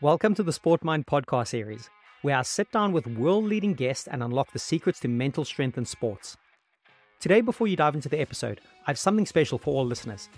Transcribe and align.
Welcome 0.00 0.36
to 0.36 0.44
the 0.44 0.52
Sport 0.52 0.84
Mind 0.84 1.06
podcast 1.06 1.48
series, 1.48 1.90
where 2.22 2.36
I 2.36 2.42
sit 2.42 2.70
down 2.70 2.92
with 2.92 3.04
world 3.08 3.46
leading 3.46 3.74
guests 3.74 4.06
and 4.06 4.22
unlock 4.22 4.52
the 4.52 4.58
secrets 4.60 5.00
to 5.00 5.08
mental 5.08 5.44
strength 5.44 5.76
in 5.76 5.84
sports. 5.84 6.36
Today, 7.18 7.40
before 7.40 7.66
you 7.66 7.74
dive 7.74 7.96
into 7.96 8.08
the 8.08 8.20
episode, 8.20 8.60
I 8.86 8.92
have 8.92 8.98
something 9.00 9.26
special 9.26 9.58
for 9.58 9.74
all 9.74 9.84
listeners. 9.84 10.28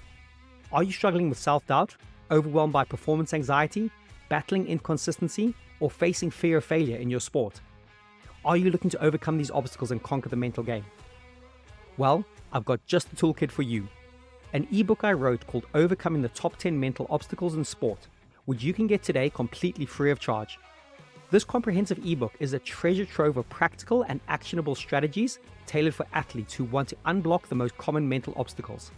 Are 0.72 0.82
you 0.82 0.92
struggling 0.92 1.28
with 1.28 1.36
self 1.36 1.66
doubt, 1.66 1.94
overwhelmed 2.30 2.72
by 2.72 2.84
performance 2.84 3.34
anxiety, 3.34 3.90
battling 4.30 4.66
inconsistency, 4.66 5.54
or 5.78 5.90
facing 5.90 6.30
fear 6.30 6.56
of 6.56 6.64
failure 6.64 6.96
in 6.96 7.10
your 7.10 7.20
sport? 7.20 7.60
Are 8.46 8.56
you 8.56 8.70
looking 8.70 8.88
to 8.88 9.04
overcome 9.04 9.36
these 9.36 9.50
obstacles 9.50 9.90
and 9.90 10.02
conquer 10.02 10.30
the 10.30 10.36
mental 10.36 10.62
game? 10.62 10.86
Well, 11.98 12.24
I've 12.54 12.64
got 12.64 12.80
just 12.86 13.10
the 13.10 13.16
toolkit 13.16 13.50
for 13.50 13.60
you 13.60 13.88
an 14.54 14.66
ebook 14.72 15.04
I 15.04 15.12
wrote 15.12 15.46
called 15.46 15.66
Overcoming 15.74 16.22
the 16.22 16.30
Top 16.30 16.56
10 16.56 16.80
Mental 16.80 17.06
Obstacles 17.10 17.56
in 17.56 17.64
Sport 17.66 18.08
which 18.50 18.64
you 18.64 18.72
can 18.72 18.88
get 18.88 19.00
today 19.00 19.30
completely 19.30 19.86
free 19.86 20.10
of 20.10 20.18
charge. 20.18 20.58
This 21.30 21.44
comprehensive 21.44 22.04
ebook 22.04 22.32
is 22.40 22.52
a 22.52 22.58
treasure 22.58 23.04
trove 23.04 23.36
of 23.36 23.48
practical 23.48 24.02
and 24.08 24.18
actionable 24.26 24.74
strategies 24.74 25.38
tailored 25.66 25.94
for 25.94 26.04
athletes 26.14 26.52
who 26.54 26.64
want 26.64 26.88
to 26.88 26.96
unblock 27.06 27.46
the 27.46 27.54
most 27.54 27.78
common 27.78 28.08
mental 28.08 28.34
obstacles. 28.36 28.90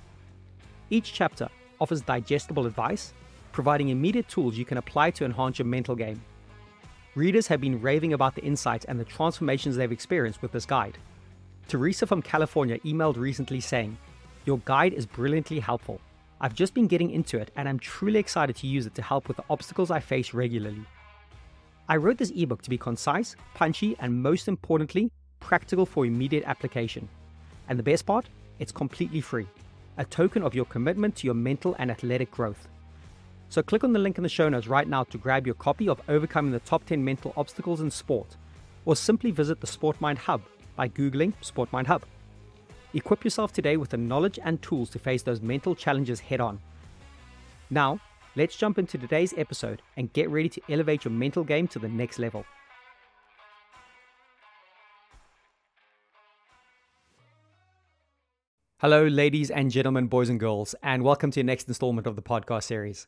Each 0.88 1.12
chapter 1.12 1.50
offers 1.82 2.00
digestible 2.00 2.64
advice, 2.64 3.12
providing 3.52 3.90
immediate 3.90 4.26
tools 4.26 4.56
you 4.56 4.64
can 4.64 4.78
apply 4.78 5.10
to 5.10 5.26
enhance 5.26 5.58
your 5.58 5.66
mental 5.66 5.96
game. 5.96 6.22
Readers 7.14 7.46
have 7.48 7.60
been 7.60 7.78
raving 7.78 8.14
about 8.14 8.34
the 8.34 8.42
insights 8.42 8.86
and 8.86 8.98
the 8.98 9.04
transformations 9.04 9.76
they've 9.76 9.92
experienced 9.92 10.40
with 10.40 10.52
this 10.52 10.64
guide. 10.64 10.96
Teresa 11.68 12.06
from 12.06 12.22
California 12.22 12.78
emailed 12.86 13.18
recently 13.18 13.60
saying, 13.60 13.98
Your 14.46 14.60
guide 14.64 14.94
is 14.94 15.04
brilliantly 15.04 15.60
helpful. 15.60 16.00
I've 16.44 16.54
just 16.56 16.74
been 16.74 16.88
getting 16.88 17.12
into 17.12 17.38
it 17.38 17.52
and 17.54 17.68
I'm 17.68 17.78
truly 17.78 18.18
excited 18.18 18.56
to 18.56 18.66
use 18.66 18.84
it 18.84 18.96
to 18.96 19.02
help 19.02 19.28
with 19.28 19.36
the 19.36 19.44
obstacles 19.48 19.92
I 19.92 20.00
face 20.00 20.34
regularly. 20.34 20.84
I 21.88 21.96
wrote 21.96 22.18
this 22.18 22.32
ebook 22.34 22.62
to 22.62 22.70
be 22.70 22.76
concise, 22.76 23.36
punchy, 23.54 23.96
and 24.00 24.20
most 24.20 24.48
importantly, 24.48 25.12
practical 25.38 25.86
for 25.86 26.04
immediate 26.04 26.42
application. 26.44 27.08
And 27.68 27.78
the 27.78 27.84
best 27.84 28.06
part? 28.06 28.28
It's 28.58 28.72
completely 28.72 29.20
free, 29.20 29.46
a 29.98 30.04
token 30.04 30.42
of 30.42 30.52
your 30.52 30.64
commitment 30.64 31.14
to 31.16 31.28
your 31.28 31.34
mental 31.34 31.76
and 31.78 31.92
athletic 31.92 32.32
growth. 32.32 32.66
So 33.48 33.62
click 33.62 33.84
on 33.84 33.92
the 33.92 34.00
link 34.00 34.16
in 34.16 34.24
the 34.24 34.28
show 34.28 34.48
notes 34.48 34.66
right 34.66 34.88
now 34.88 35.04
to 35.04 35.18
grab 35.18 35.46
your 35.46 35.54
copy 35.54 35.88
of 35.88 36.00
Overcoming 36.08 36.50
the 36.50 36.60
Top 36.60 36.84
10 36.86 37.04
Mental 37.04 37.32
Obstacles 37.36 37.80
in 37.80 37.90
Sport, 37.90 38.36
or 38.84 38.96
simply 38.96 39.30
visit 39.30 39.60
the 39.60 39.66
SportMind 39.68 40.18
Hub 40.18 40.42
by 40.74 40.88
Googling 40.88 41.34
SportMind 41.40 41.86
Hub. 41.86 42.02
Equip 42.94 43.24
yourself 43.24 43.52
today 43.52 43.78
with 43.78 43.90
the 43.90 43.96
knowledge 43.96 44.38
and 44.44 44.60
tools 44.60 44.90
to 44.90 44.98
face 44.98 45.22
those 45.22 45.40
mental 45.40 45.74
challenges 45.74 46.20
head 46.20 46.40
on. 46.40 46.60
Now, 47.70 48.00
let's 48.36 48.56
jump 48.56 48.78
into 48.78 48.98
today's 48.98 49.32
episode 49.38 49.80
and 49.96 50.12
get 50.12 50.28
ready 50.28 50.50
to 50.50 50.60
elevate 50.68 51.04
your 51.04 51.12
mental 51.12 51.42
game 51.42 51.66
to 51.68 51.78
the 51.78 51.88
next 51.88 52.18
level. 52.18 52.44
Hello, 58.78 59.06
ladies 59.06 59.50
and 59.50 59.70
gentlemen, 59.70 60.08
boys 60.08 60.28
and 60.28 60.40
girls, 60.40 60.74
and 60.82 61.02
welcome 61.02 61.30
to 61.30 61.40
your 61.40 61.46
next 61.46 61.68
installment 61.68 62.06
of 62.06 62.16
the 62.16 62.22
podcast 62.22 62.64
series. 62.64 63.06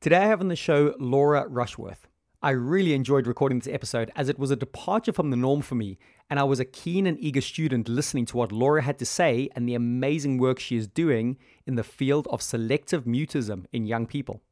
Today 0.00 0.18
I 0.18 0.26
have 0.26 0.40
on 0.40 0.48
the 0.48 0.56
show 0.56 0.94
Laura 0.98 1.46
Rushworth. 1.48 2.06
I 2.42 2.50
really 2.50 2.92
enjoyed 2.92 3.26
recording 3.26 3.58
this 3.58 3.72
episode 3.72 4.10
as 4.14 4.28
it 4.28 4.38
was 4.38 4.50
a 4.50 4.56
departure 4.56 5.12
from 5.12 5.30
the 5.30 5.38
norm 5.38 5.62
for 5.62 5.74
me, 5.74 5.98
and 6.28 6.38
I 6.38 6.44
was 6.44 6.60
a 6.60 6.66
keen 6.66 7.06
and 7.06 7.18
eager 7.18 7.40
student 7.40 7.88
listening 7.88 8.26
to 8.26 8.36
what 8.36 8.52
Laura 8.52 8.82
had 8.82 8.98
to 8.98 9.06
say 9.06 9.48
and 9.56 9.66
the 9.66 9.74
amazing 9.74 10.36
work 10.36 10.60
she 10.60 10.76
is 10.76 10.86
doing 10.86 11.38
in 11.66 11.76
the 11.76 11.82
field 11.82 12.28
of 12.30 12.42
selective 12.42 13.04
mutism 13.04 13.64
in 13.72 13.86
young 13.86 14.06
people. 14.06 14.42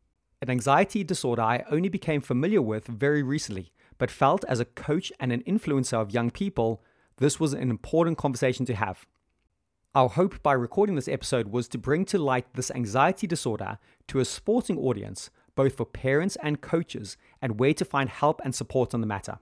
An 0.40 0.48
anxiety 0.48 1.04
disorder 1.04 1.42
I 1.42 1.64
only 1.70 1.90
became 1.90 2.22
familiar 2.22 2.62
with 2.62 2.86
very 2.86 3.22
recently, 3.22 3.70
but 3.98 4.10
felt 4.10 4.46
as 4.48 4.60
a 4.60 4.64
coach 4.64 5.12
and 5.20 5.30
an 5.30 5.42
influencer 5.42 6.00
of 6.00 6.10
young 6.10 6.30
people, 6.30 6.82
this 7.18 7.38
was 7.38 7.52
an 7.52 7.68
important 7.68 8.16
conversation 8.16 8.64
to 8.64 8.74
have. 8.74 9.06
Our 9.94 10.08
hope 10.08 10.42
by 10.42 10.54
recording 10.54 10.96
this 10.96 11.06
episode 11.06 11.48
was 11.48 11.68
to 11.68 11.78
bring 11.78 12.06
to 12.06 12.18
light 12.18 12.46
this 12.54 12.70
anxiety 12.70 13.26
disorder 13.26 13.78
to 14.08 14.20
a 14.20 14.24
sporting 14.24 14.78
audience 14.78 15.30
both 15.54 15.76
for 15.76 15.86
parents 15.86 16.36
and 16.42 16.60
coaches, 16.60 17.16
and 17.40 17.58
where 17.58 17.74
to 17.74 17.84
find 17.84 18.08
help 18.08 18.40
and 18.44 18.54
support 18.54 18.94
on 18.94 19.00
the 19.00 19.06
matter. 19.06 19.38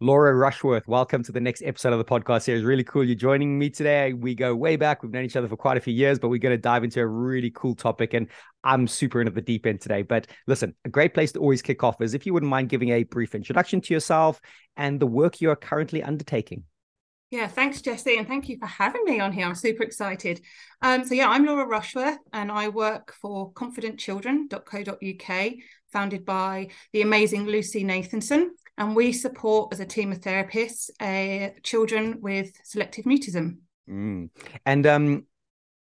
Laura 0.00 0.34
Rushworth, 0.34 0.88
welcome 0.88 1.22
to 1.22 1.31
the 1.31 1.41
next 1.41 1.62
episode 1.62 1.93
of 1.93 1.99
the 1.99 2.05
podcast 2.05 2.43
series. 2.43 2.65
Really 2.65 2.82
cool 2.82 3.05
you're 3.05 3.15
joining 3.15 3.56
me 3.56 3.71
today. 3.71 4.12
We 4.12 4.34
go 4.34 4.53
way 4.53 4.75
back. 4.75 5.05
We've 5.05 5.12
known 5.12 5.25
each 5.25 5.37
other 5.37 5.47
for 5.47 5.56
quite 5.56 5.77
a 5.77 5.81
few 5.81 5.94
years, 5.94 6.19
but 6.19 6.31
we're 6.31 6.41
going 6.41 6.53
to 6.53 6.60
dive 6.60 6.82
into 6.82 7.00
a 7.00 7.06
really 7.06 7.53
cool 7.55 7.77
topic. 7.77 8.12
And 8.12 8.27
I'm 8.65 8.88
super 8.88 9.21
into 9.21 9.31
the 9.31 9.41
deep 9.41 9.66
end 9.66 9.81
today. 9.81 10.03
But 10.03 10.27
listen, 10.49 10.75
a 10.84 10.88
great 10.88 11.15
place 11.15 11.31
to 11.33 11.38
always 11.38 11.62
kick 11.62 11.84
off 11.84 12.00
is 12.00 12.12
if 12.12 12.27
you 12.27 12.34
wouldn't 12.34 12.50
mind 12.50 12.71
giving 12.71 12.88
a 12.88 13.04
brief 13.04 13.37
introduction 13.37 13.81
to 13.83 13.94
yourself 13.94 14.41
and 14.77 14.98
the 14.98 15.07
work 15.07 15.41
you 15.41 15.51
are 15.51 15.57
currently 15.57 16.03
undertaking. 16.03 16.65
Yeah, 17.30 17.47
thanks, 17.47 17.80
Jesse, 17.80 18.18
and 18.18 18.27
thank 18.27 18.48
you 18.48 18.59
for 18.59 18.66
having 18.66 19.04
me 19.04 19.21
on 19.21 19.30
here. 19.33 19.47
I'm 19.47 19.54
super 19.54 19.84
excited. 19.84 20.41
Um, 20.83 21.04
so, 21.04 21.15
yeah, 21.15 21.28
I'm 21.28 21.47
Laura 21.47 21.66
Rushworth, 21.66 22.18
and 22.33 22.53
I 22.53 22.68
work 22.68 23.15
for 23.21 23.53
confidentchildren.co.uk, 23.53 25.53
founded 25.92 26.24
by 26.24 26.68
the 26.92 27.03
amazing 27.03 27.47
Lucy 27.47 27.84
Nathanson 27.84 28.48
and 28.78 28.97
we 28.97 29.12
support 29.12 29.72
as 29.72 29.80
a 29.80 29.86
team 29.86 30.12
of 30.12 30.21
therapists 30.21 30.91
uh, 31.00 31.50
children 31.62 32.18
with 32.21 32.53
selective 32.65 33.04
mutism. 33.04 33.59
Mm. 33.88 34.30
And 34.66 34.86
um, 34.86 35.26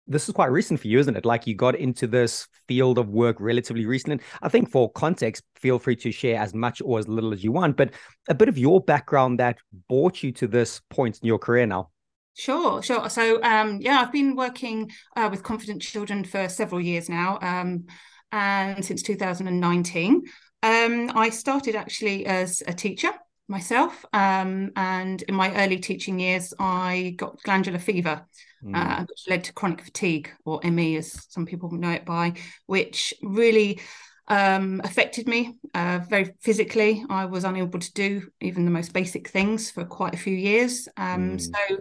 this 0.06 0.28
is 0.28 0.34
quite 0.34 0.50
recent 0.50 0.80
for 0.80 0.88
you, 0.88 0.98
isn't 0.98 1.16
it? 1.16 1.24
Like 1.24 1.46
you 1.46 1.54
got 1.54 1.76
into 1.76 2.06
this 2.06 2.48
field 2.66 2.98
of 2.98 3.08
work 3.08 3.36
relatively 3.38 3.86
recently. 3.86 4.20
I 4.42 4.48
think 4.48 4.70
for 4.70 4.90
context, 4.90 5.44
feel 5.54 5.78
free 5.78 5.96
to 5.96 6.10
share 6.10 6.40
as 6.40 6.52
much 6.52 6.82
or 6.84 6.98
as 6.98 7.06
little 7.06 7.32
as 7.32 7.44
you 7.44 7.52
want, 7.52 7.76
but 7.76 7.92
a 8.28 8.34
bit 8.34 8.48
of 8.48 8.58
your 8.58 8.80
background 8.80 9.38
that 9.38 9.58
brought 9.88 10.22
you 10.22 10.32
to 10.32 10.48
this 10.48 10.80
point 10.90 11.18
in 11.22 11.26
your 11.26 11.38
career 11.38 11.66
now. 11.66 11.90
Sure, 12.36 12.82
sure. 12.82 13.08
So, 13.08 13.42
um, 13.42 13.78
yeah, 13.80 14.00
I've 14.00 14.12
been 14.12 14.34
working 14.34 14.90
uh, 15.16 15.28
with 15.30 15.42
Confident 15.42 15.82
Children 15.82 16.24
for 16.24 16.48
several 16.48 16.80
years 16.80 17.08
now, 17.08 17.38
um, 17.42 17.86
and 18.32 18.84
since 18.84 19.02
2019. 19.02 20.22
Um, 20.62 21.10
I 21.14 21.30
started 21.30 21.74
actually 21.74 22.26
as 22.26 22.62
a 22.66 22.72
teacher 22.72 23.12
myself. 23.50 24.04
Um, 24.12 24.70
and 24.76 25.20
in 25.22 25.34
my 25.34 25.54
early 25.62 25.78
teaching 25.78 26.18
years, 26.20 26.54
I 26.58 27.14
got 27.18 27.42
glandular 27.42 27.78
fever, 27.78 28.24
mm. 28.64 28.74
uh, 28.74 29.04
which 29.06 29.24
led 29.28 29.44
to 29.44 29.52
chronic 29.52 29.82
fatigue, 29.82 30.30
or 30.44 30.60
ME, 30.64 30.96
as 30.96 31.26
some 31.28 31.44
people 31.44 31.70
know 31.72 31.90
it 31.90 32.06
by, 32.06 32.34
which 32.66 33.12
really 33.22 33.80
um, 34.28 34.80
affected 34.84 35.26
me 35.26 35.56
uh, 35.74 35.98
very 36.08 36.32
physically. 36.40 37.04
I 37.10 37.26
was 37.26 37.44
unable 37.44 37.80
to 37.80 37.92
do 37.92 38.28
even 38.40 38.64
the 38.64 38.70
most 38.70 38.92
basic 38.92 39.28
things 39.28 39.70
for 39.70 39.84
quite 39.84 40.14
a 40.14 40.18
few 40.18 40.36
years. 40.36 40.88
Um, 40.96 41.36
mm. 41.36 41.40
So 41.40 41.78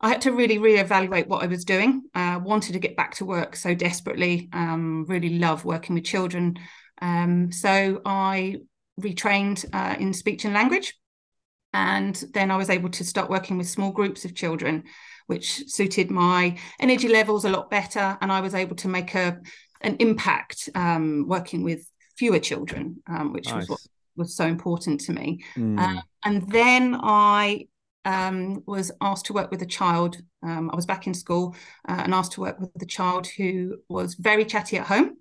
I 0.00 0.08
had 0.08 0.22
to 0.22 0.32
really 0.32 0.58
reevaluate 0.58 1.28
what 1.28 1.44
I 1.44 1.46
was 1.46 1.64
doing. 1.64 2.02
Uh, 2.14 2.40
wanted 2.42 2.72
to 2.72 2.80
get 2.80 2.96
back 2.96 3.14
to 3.16 3.24
work 3.24 3.54
so 3.54 3.72
desperately. 3.72 4.48
Um, 4.52 5.04
really 5.06 5.38
love 5.38 5.64
working 5.64 5.94
with 5.94 6.04
children. 6.04 6.58
Um, 7.02 7.52
so 7.52 8.00
I 8.06 8.56
retrained 8.98 9.66
uh, 9.74 9.96
in 9.98 10.14
speech 10.14 10.46
and 10.46 10.54
language. 10.54 10.94
And 11.74 12.22
then 12.34 12.50
I 12.50 12.56
was 12.56 12.68
able 12.68 12.90
to 12.90 13.04
start 13.04 13.30
working 13.30 13.56
with 13.56 13.68
small 13.68 13.92
groups 13.92 14.24
of 14.24 14.34
children, 14.34 14.84
which 15.26 15.70
suited 15.70 16.10
my 16.10 16.58
energy 16.78 17.08
levels 17.08 17.44
a 17.44 17.50
lot 17.50 17.70
better. 17.70 18.18
And 18.20 18.30
I 18.30 18.40
was 18.40 18.54
able 18.54 18.76
to 18.76 18.88
make 18.88 19.14
a 19.14 19.38
an 19.80 19.96
impact 19.98 20.68
um, 20.74 21.26
working 21.26 21.64
with 21.64 21.90
fewer 22.16 22.38
children, 22.38 23.02
um, 23.08 23.32
which 23.32 23.48
nice. 23.48 23.68
was 23.68 23.68
what 23.68 23.80
was 24.16 24.36
so 24.36 24.44
important 24.44 25.00
to 25.00 25.12
me. 25.12 25.42
Mm. 25.56 25.80
Uh, 25.80 26.02
and 26.24 26.48
then 26.50 26.94
I 27.02 27.66
um, 28.04 28.62
was 28.66 28.92
asked 29.00 29.26
to 29.26 29.32
work 29.32 29.50
with 29.50 29.62
a 29.62 29.66
child. 29.66 30.18
Um, 30.42 30.70
I 30.70 30.76
was 30.76 30.86
back 30.86 31.06
in 31.06 31.14
school 31.14 31.56
uh, 31.88 32.02
and 32.04 32.14
asked 32.14 32.32
to 32.32 32.42
work 32.42 32.60
with 32.60 32.82
a 32.82 32.86
child 32.86 33.26
who 33.26 33.78
was 33.88 34.14
very 34.14 34.44
chatty 34.44 34.76
at 34.76 34.86
home, 34.86 35.16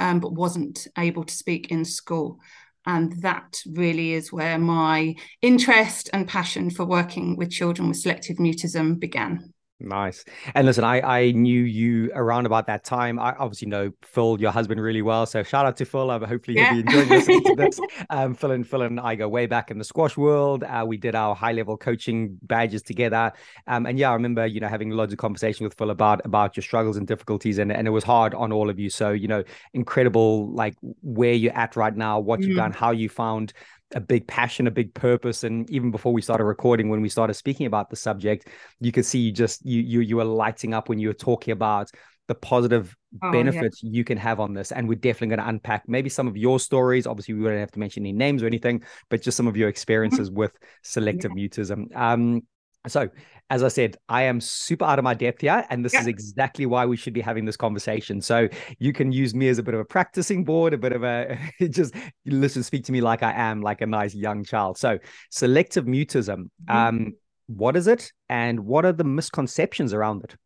um, 0.00 0.20
but 0.20 0.32
wasn't 0.32 0.86
able 0.98 1.24
to 1.24 1.34
speak 1.34 1.70
in 1.70 1.84
school. 1.84 2.38
And 2.86 3.12
that 3.22 3.60
really 3.72 4.12
is 4.12 4.32
where 4.32 4.58
my 4.58 5.14
interest 5.40 6.10
and 6.12 6.28
passion 6.28 6.68
for 6.70 6.84
working 6.84 7.36
with 7.36 7.50
children 7.50 7.88
with 7.88 7.96
selective 7.96 8.36
mutism 8.36 9.00
began. 9.00 9.53
Nice. 9.84 10.24
And 10.54 10.66
listen, 10.66 10.82
I, 10.84 11.00
I 11.00 11.30
knew 11.32 11.62
you 11.62 12.10
around 12.14 12.46
about 12.46 12.66
that 12.68 12.84
time. 12.84 13.18
I 13.18 13.34
obviously 13.38 13.68
know 13.68 13.92
Phil, 14.02 14.40
your 14.40 14.50
husband, 14.50 14.80
really 14.80 15.02
well. 15.02 15.26
So 15.26 15.42
shout 15.42 15.66
out 15.66 15.76
to 15.76 15.84
Phil. 15.84 16.10
Um, 16.10 16.22
hopefully 16.22 16.56
yeah. 16.56 16.72
you'll 16.72 16.84
be 16.84 16.88
enjoying 16.88 17.08
listening 17.08 17.44
to 17.44 17.54
this. 17.54 17.80
Um, 18.10 18.34
Phil 18.34 18.50
and 18.50 18.66
Phil 18.66 18.82
and 18.82 19.00
I 19.00 19.14
go 19.14 19.28
way 19.28 19.46
back 19.46 19.70
in 19.70 19.78
the 19.78 19.84
squash 19.84 20.16
world. 20.16 20.62
Uh, 20.62 20.84
we 20.86 20.96
did 20.96 21.14
our 21.14 21.34
high 21.34 21.52
level 21.52 21.76
coaching 21.76 22.38
badges 22.42 22.82
together. 22.82 23.32
Um, 23.66 23.86
and 23.86 23.98
yeah, 23.98 24.10
I 24.10 24.14
remember, 24.14 24.46
you 24.46 24.60
know, 24.60 24.68
having 24.68 24.90
loads 24.90 25.12
of 25.12 25.18
conversation 25.18 25.64
with 25.64 25.74
Phil 25.74 25.90
about 25.90 26.24
about 26.24 26.56
your 26.56 26.62
struggles 26.62 26.96
and 26.96 27.06
difficulties. 27.06 27.58
And, 27.58 27.72
and 27.72 27.86
it 27.86 27.90
was 27.90 28.04
hard 28.04 28.34
on 28.34 28.52
all 28.52 28.68
of 28.70 28.78
you. 28.78 28.90
So, 28.90 29.10
you 29.10 29.28
know, 29.28 29.42
incredible 29.72 30.50
like 30.50 30.76
where 31.02 31.32
you're 31.32 31.56
at 31.56 31.76
right 31.76 31.96
now, 31.96 32.20
what 32.20 32.40
mm. 32.40 32.48
you've 32.48 32.56
done, 32.56 32.72
how 32.72 32.90
you 32.90 33.08
found 33.08 33.52
a 33.94 34.00
big 34.00 34.26
passion, 34.26 34.66
a 34.66 34.70
big 34.70 34.92
purpose. 34.92 35.44
And 35.44 35.68
even 35.70 35.90
before 35.90 36.12
we 36.12 36.20
started 36.20 36.44
recording, 36.44 36.88
when 36.88 37.00
we 37.00 37.08
started 37.08 37.34
speaking 37.34 37.66
about 37.66 37.90
the 37.90 37.96
subject, 37.96 38.48
you 38.80 38.92
could 38.92 39.06
see 39.06 39.20
you 39.20 39.32
just 39.32 39.64
you 39.64 39.80
you 39.80 40.00
you 40.00 40.16
were 40.16 40.24
lighting 40.24 40.74
up 40.74 40.88
when 40.88 40.98
you 40.98 41.08
were 41.08 41.14
talking 41.14 41.52
about 41.52 41.90
the 42.26 42.34
positive 42.34 42.96
oh, 43.22 43.32
benefits 43.32 43.82
yeah. 43.82 43.90
you 43.92 44.04
can 44.04 44.18
have 44.18 44.40
on 44.40 44.54
this. 44.54 44.72
And 44.72 44.88
we're 44.88 44.94
definitely 44.96 45.36
going 45.36 45.46
to 45.46 45.48
unpack 45.48 45.84
maybe 45.86 46.08
some 46.08 46.26
of 46.26 46.36
your 46.36 46.58
stories. 46.58 47.06
Obviously, 47.06 47.34
we 47.34 47.40
wouldn't 47.40 47.60
have 47.60 47.72
to 47.72 47.78
mention 47.78 48.02
any 48.02 48.12
names 48.12 48.42
or 48.42 48.46
anything, 48.46 48.82
but 49.10 49.22
just 49.22 49.36
some 49.36 49.46
of 49.46 49.56
your 49.56 49.68
experiences 49.68 50.30
with 50.30 50.52
selective 50.82 51.32
yeah. 51.36 51.46
mutism. 51.46 51.94
Um, 51.96 52.42
so, 52.86 53.08
as 53.50 53.62
I 53.62 53.68
said, 53.68 53.96
I 54.08 54.22
am 54.22 54.40
super 54.40 54.84
out 54.84 54.98
of 54.98 55.04
my 55.04 55.14
depth 55.14 55.42
here, 55.42 55.64
and 55.70 55.84
this 55.84 55.92
yeah. 55.92 56.00
is 56.00 56.06
exactly 56.06 56.66
why 56.66 56.86
we 56.86 56.96
should 56.96 57.12
be 57.12 57.20
having 57.20 57.44
this 57.44 57.56
conversation. 57.56 58.20
So, 58.20 58.48
you 58.78 58.92
can 58.92 59.12
use 59.12 59.34
me 59.34 59.48
as 59.48 59.58
a 59.58 59.62
bit 59.62 59.74
of 59.74 59.80
a 59.80 59.84
practicing 59.84 60.44
board, 60.44 60.72
a 60.72 60.78
bit 60.78 60.92
of 60.92 61.04
a 61.04 61.38
just 61.68 61.94
listen, 62.26 62.62
speak 62.62 62.84
to 62.84 62.92
me 62.92 63.00
like 63.00 63.22
I 63.22 63.32
am, 63.32 63.60
like 63.60 63.80
a 63.80 63.86
nice 63.86 64.14
young 64.14 64.44
child. 64.44 64.78
So, 64.78 64.98
selective 65.30 65.84
mutism, 65.84 66.48
mm-hmm. 66.68 66.76
um, 66.76 67.12
what 67.46 67.76
is 67.76 67.86
it, 67.86 68.12
and 68.28 68.60
what 68.60 68.84
are 68.84 68.92
the 68.92 69.04
misconceptions 69.04 69.92
around 69.92 70.24
it? 70.24 70.36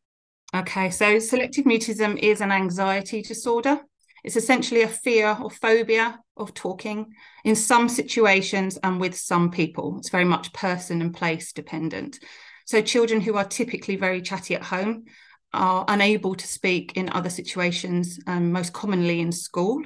Okay, 0.54 0.90
so 0.90 1.18
selective 1.18 1.66
mutism 1.66 2.18
is 2.18 2.40
an 2.40 2.50
anxiety 2.50 3.22
disorder. 3.22 3.80
It's 4.24 4.36
essentially 4.36 4.82
a 4.82 4.88
fear 4.88 5.36
or 5.40 5.50
phobia 5.50 6.18
of 6.36 6.54
talking 6.54 7.12
in 7.44 7.54
some 7.54 7.88
situations 7.88 8.78
and 8.82 9.00
with 9.00 9.14
some 9.16 9.50
people. 9.50 9.96
It's 9.98 10.08
very 10.08 10.24
much 10.24 10.52
person 10.52 11.02
and 11.02 11.14
place 11.14 11.52
dependent. 11.52 12.18
So, 12.68 12.82
children 12.82 13.22
who 13.22 13.34
are 13.38 13.46
typically 13.46 13.96
very 13.96 14.20
chatty 14.20 14.54
at 14.54 14.62
home 14.62 15.06
are 15.54 15.86
unable 15.88 16.34
to 16.34 16.46
speak 16.46 16.92
in 16.98 17.08
other 17.08 17.30
situations, 17.30 18.20
um, 18.26 18.52
most 18.52 18.74
commonly 18.74 19.20
in 19.20 19.32
school, 19.32 19.82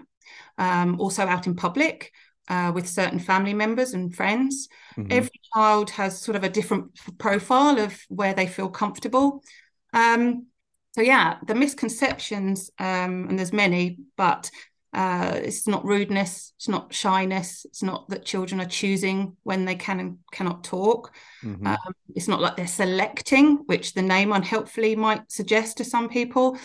um, 0.58 1.00
also 1.00 1.23
out 1.23 1.46
in 1.46 1.55
public 1.55 2.11
uh, 2.49 2.73
with 2.75 2.88
certain 2.88 3.20
family 3.20 3.55
members 3.55 3.94
and 3.94 4.12
friends. 4.12 4.69
Mm-hmm. 4.96 5.12
Every 5.12 5.40
child 5.55 5.90
has 5.90 6.20
sort 6.20 6.34
of 6.34 6.43
a 6.43 6.49
different 6.49 6.90
profile 7.19 7.79
of 7.79 7.96
where 8.08 8.34
they 8.34 8.49
feel 8.49 8.69
comfortable. 8.69 9.44
Um, 9.93 10.46
so 10.94 11.00
yeah 11.00 11.37
the 11.46 11.55
misconceptions 11.55 12.70
um, 12.79 13.26
and 13.29 13.38
there's 13.38 13.52
many 13.52 13.99
but 14.17 14.50
uh, 14.93 15.33
it's 15.35 15.67
not 15.67 15.85
rudeness 15.85 16.53
it's 16.56 16.69
not 16.69 16.93
shyness 16.93 17.65
it's 17.65 17.83
not 17.83 18.09
that 18.09 18.25
children 18.25 18.61
are 18.61 18.67
choosing 18.67 19.37
when 19.43 19.65
they 19.65 19.75
can 19.75 20.00
and 20.00 20.19
cannot 20.33 20.65
talk. 20.65 21.15
Mm-hmm. 21.43 21.67
um, 21.67 21.94
it's 22.15 22.29
not 22.29 22.41
like 22.41 22.56
they're 22.56 22.67
selecting 22.67 23.56
which 23.67 23.94
the 23.94 24.03
name 24.03 24.33
unhelpfully 24.33 24.97
might 24.97 25.31
suggest 25.31 25.79
to 25.79 25.85
some 25.85 26.09
people. 26.09 26.59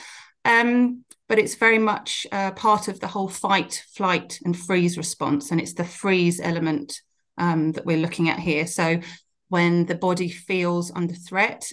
Um, 0.46 1.04
but 1.28 1.40
it's 1.40 1.56
very 1.56 1.78
much 1.78 2.26
uh, 2.32 2.52
part 2.52 2.88
of 2.88 3.00
the 3.00 3.08
whole 3.08 3.28
fight 3.28 3.84
flight 3.94 4.40
and 4.46 4.58
freeze 4.58 4.98
response 4.98 5.52
and 5.52 5.60
it's 5.60 5.74
the 5.74 5.84
freeze 5.84 6.40
element 6.40 7.02
um, 7.38 7.74
that 7.74 7.86
we're 7.86 7.98
looking 7.98 8.30
at 8.30 8.40
here. 8.40 8.66
So 8.66 9.00
when 9.50 9.86
the 9.86 9.96
body 9.96 10.30
feels 10.30 10.92
under 10.92 11.14
threat 11.14 11.72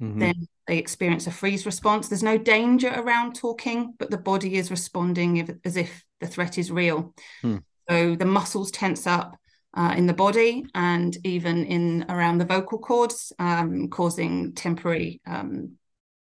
mm-hmm. 0.00 0.18
then 0.18 0.48
they 0.66 0.78
experience 0.78 1.26
a 1.26 1.30
freeze 1.30 1.66
response. 1.66 2.08
There's 2.08 2.22
no 2.22 2.38
danger 2.38 2.92
around 2.94 3.34
talking, 3.34 3.94
but 3.98 4.10
the 4.10 4.18
body 4.18 4.56
is 4.56 4.70
responding 4.70 5.36
if, 5.38 5.50
as 5.64 5.76
if 5.76 6.04
the 6.20 6.26
threat 6.26 6.58
is 6.58 6.70
real. 6.70 7.14
Hmm. 7.42 7.58
So 7.88 8.16
the 8.16 8.24
muscles 8.24 8.70
tense 8.70 9.06
up 9.06 9.36
uh, 9.74 9.94
in 9.96 10.06
the 10.06 10.14
body 10.14 10.64
and 10.74 11.16
even 11.24 11.64
in 11.64 12.06
around 12.08 12.38
the 12.38 12.46
vocal 12.46 12.78
cords, 12.78 13.32
um, 13.38 13.88
causing 13.88 14.54
temporary, 14.54 15.20
um, 15.26 15.72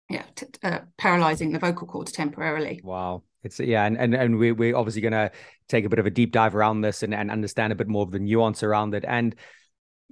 yeah, 0.09 0.23
t- 0.35 0.47
uh, 0.63 0.79
paralyzing 0.97 1.51
the 1.51 1.59
vocal 1.59 1.87
cords 1.87 2.11
temporarily. 2.11 2.81
Wow. 2.83 3.23
It's 3.43 3.59
yeah, 3.59 3.85
and 3.85 3.97
and, 3.97 4.15
and 4.15 4.37
we, 4.37 4.53
we're 4.53 4.75
obviously 4.75 5.01
going 5.01 5.11
to 5.11 5.29
take 5.67 5.83
a 5.83 5.89
bit 5.89 5.99
of 5.99 6.05
a 6.05 6.09
deep 6.09 6.31
dive 6.31 6.55
around 6.55 6.79
this 6.79 7.03
and, 7.03 7.13
and 7.13 7.29
understand 7.29 7.73
a 7.73 7.75
bit 7.75 7.89
more 7.89 8.03
of 8.03 8.11
the 8.11 8.19
nuance 8.19 8.63
around 8.63 8.95
it. 8.95 9.03
And 9.05 9.35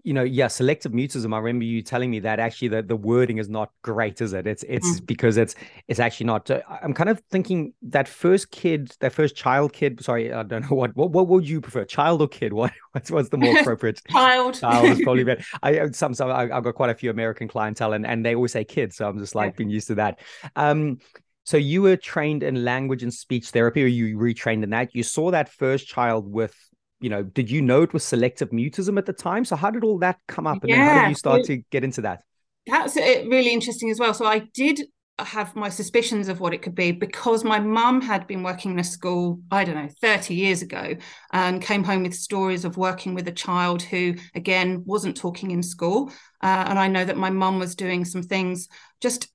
you 0.03 0.13
know, 0.13 0.23
yeah, 0.23 0.47
selective 0.47 0.91
mutism. 0.91 1.33
I 1.33 1.37
remember 1.37 1.65
you 1.65 1.81
telling 1.81 2.11
me 2.11 2.19
that 2.19 2.39
actually 2.39 2.69
the, 2.69 2.81
the 2.81 2.95
wording 2.95 3.37
is 3.37 3.49
not 3.49 3.71
great, 3.81 4.21
is 4.21 4.33
it? 4.33 4.47
It's 4.47 4.63
it's 4.67 4.99
mm. 4.99 5.05
because 5.05 5.37
it's 5.37 5.55
it's 5.87 5.99
actually 5.99 6.27
not. 6.27 6.49
Uh, 6.49 6.61
I'm 6.81 6.93
kind 6.93 7.09
of 7.09 7.21
thinking 7.29 7.73
that 7.83 8.07
first 8.07 8.51
kid, 8.51 8.95
that 8.99 9.13
first 9.13 9.35
child 9.35 9.73
kid. 9.73 10.03
Sorry, 10.03 10.33
I 10.33 10.43
don't 10.43 10.69
know 10.69 10.75
what 10.75 10.95
what 10.95 11.11
what 11.11 11.27
would 11.27 11.47
you 11.47 11.61
prefer, 11.61 11.85
child 11.85 12.21
or 12.21 12.27
kid? 12.27 12.53
What 12.61 12.73
what's 12.91 13.09
what's 13.09 13.29
the 13.29 13.37
more 13.37 13.57
appropriate? 13.59 14.01
child. 14.09 14.55
Child 14.55 14.85
is 14.85 15.01
probably 15.01 15.23
better. 15.23 15.43
I 15.63 15.79
uh, 15.79 15.91
some 15.91 16.13
some 16.13 16.29
I, 16.29 16.47
have 16.47 16.63
got 16.63 16.75
quite 16.75 16.89
a 16.89 16.95
few 16.95 17.09
American 17.09 17.47
clientele, 17.47 17.93
and 17.93 18.05
and 18.05 18.25
they 18.25 18.35
always 18.35 18.51
say 18.51 18.63
kid, 18.63 18.93
so 18.93 19.07
I'm 19.07 19.17
just 19.17 19.35
like 19.35 19.53
yeah. 19.53 19.57
being 19.57 19.69
used 19.69 19.87
to 19.87 19.95
that. 19.95 20.19
Um, 20.55 20.99
so 21.43 21.57
you 21.57 21.81
were 21.81 21.97
trained 21.97 22.43
in 22.43 22.63
language 22.63 23.03
and 23.03 23.13
speech 23.13 23.49
therapy, 23.49 23.83
or 23.83 23.87
you 23.87 24.17
retrained 24.17 24.63
in 24.63 24.69
that. 24.71 24.93
You 24.93 25.03
saw 25.03 25.31
that 25.31 25.49
first 25.49 25.87
child 25.87 26.31
with 26.31 26.55
you 27.01 27.09
know, 27.09 27.23
did 27.23 27.49
you 27.49 27.61
know 27.61 27.81
it 27.81 27.93
was 27.93 28.03
selective 28.03 28.51
mutism 28.51 28.97
at 28.97 29.05
the 29.05 29.13
time? 29.13 29.43
So 29.43 29.55
how 29.55 29.71
did 29.71 29.83
all 29.83 29.97
that 29.99 30.19
come 30.27 30.47
up? 30.47 30.63
And 30.63 30.69
yeah, 30.69 30.77
then 30.77 30.95
how 30.95 31.01
did 31.01 31.09
you 31.09 31.15
start 31.15 31.43
to 31.45 31.57
get 31.71 31.83
into 31.83 32.01
that? 32.01 32.23
That's 32.67 32.95
really 32.95 33.51
interesting 33.51 33.89
as 33.89 33.99
well. 33.99 34.13
So 34.13 34.25
I 34.25 34.39
did 34.53 34.81
have 35.19 35.55
my 35.55 35.69
suspicions 35.69 36.27
of 36.27 36.39
what 36.39 36.53
it 36.53 36.61
could 36.61 36.75
be 36.75 36.91
because 36.91 37.43
my 37.43 37.59
mum 37.59 38.01
had 38.01 38.27
been 38.27 38.43
working 38.43 38.71
in 38.71 38.79
a 38.79 38.83
school, 38.83 39.39
I 39.51 39.63
don't 39.63 39.75
know, 39.75 39.89
30 40.01 40.35
years 40.35 40.61
ago, 40.61 40.95
and 41.31 41.61
came 41.61 41.83
home 41.83 42.03
with 42.03 42.13
stories 42.13 42.65
of 42.65 42.77
working 42.77 43.13
with 43.13 43.27
a 43.27 43.31
child 43.31 43.81
who, 43.81 44.15
again, 44.35 44.83
wasn't 44.85 45.17
talking 45.17 45.51
in 45.51 45.63
school. 45.63 46.11
Uh, 46.41 46.65
and 46.67 46.79
I 46.79 46.87
know 46.87 47.05
that 47.05 47.17
my 47.17 47.29
mum 47.29 47.59
was 47.59 47.75
doing 47.75 48.05
some 48.05 48.23
things 48.23 48.67
just 48.99 49.27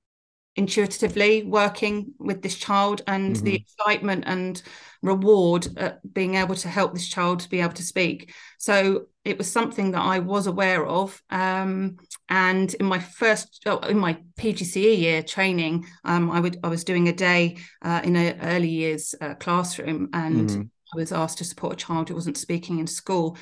intuitively 0.57 1.43
working 1.43 2.13
with 2.19 2.41
this 2.41 2.55
child 2.55 3.01
and 3.07 3.35
mm-hmm. 3.35 3.45
the 3.45 3.55
excitement 3.55 4.23
and 4.27 4.61
reward 5.03 5.67
at 5.77 6.13
being 6.13 6.35
able 6.35 6.55
to 6.55 6.67
help 6.67 6.93
this 6.93 7.07
child 7.07 7.39
to 7.39 7.49
be 7.49 7.61
able 7.61 7.73
to 7.73 7.83
speak. 7.83 8.33
So 8.57 9.05
it 9.23 9.37
was 9.37 9.51
something 9.51 9.91
that 9.91 10.01
I 10.01 10.19
was 10.19 10.47
aware 10.47 10.85
of. 10.85 11.21
Um, 11.29 11.97
and 12.27 12.73
in 12.73 12.87
my 12.87 12.99
first, 12.99 13.61
oh, 13.67 13.77
in 13.79 13.99
my 13.99 14.17
PGCE 14.39 14.97
year 14.97 15.21
training, 15.21 15.85
um, 16.03 16.31
I 16.31 16.39
would 16.39 16.57
I 16.63 16.69
was 16.69 16.83
doing 16.83 17.07
a 17.07 17.13
day 17.13 17.57
uh, 17.83 18.01
in 18.03 18.15
an 18.15 18.39
early 18.41 18.69
years 18.69 19.13
uh, 19.21 19.35
classroom, 19.35 20.09
and 20.13 20.49
mm-hmm. 20.49 20.61
I 20.61 20.95
was 20.95 21.11
asked 21.11 21.37
to 21.37 21.45
support 21.45 21.73
a 21.73 21.85
child 21.85 22.09
who 22.09 22.15
wasn't 22.15 22.37
speaking 22.37 22.79
in 22.79 22.87
school, 22.87 23.37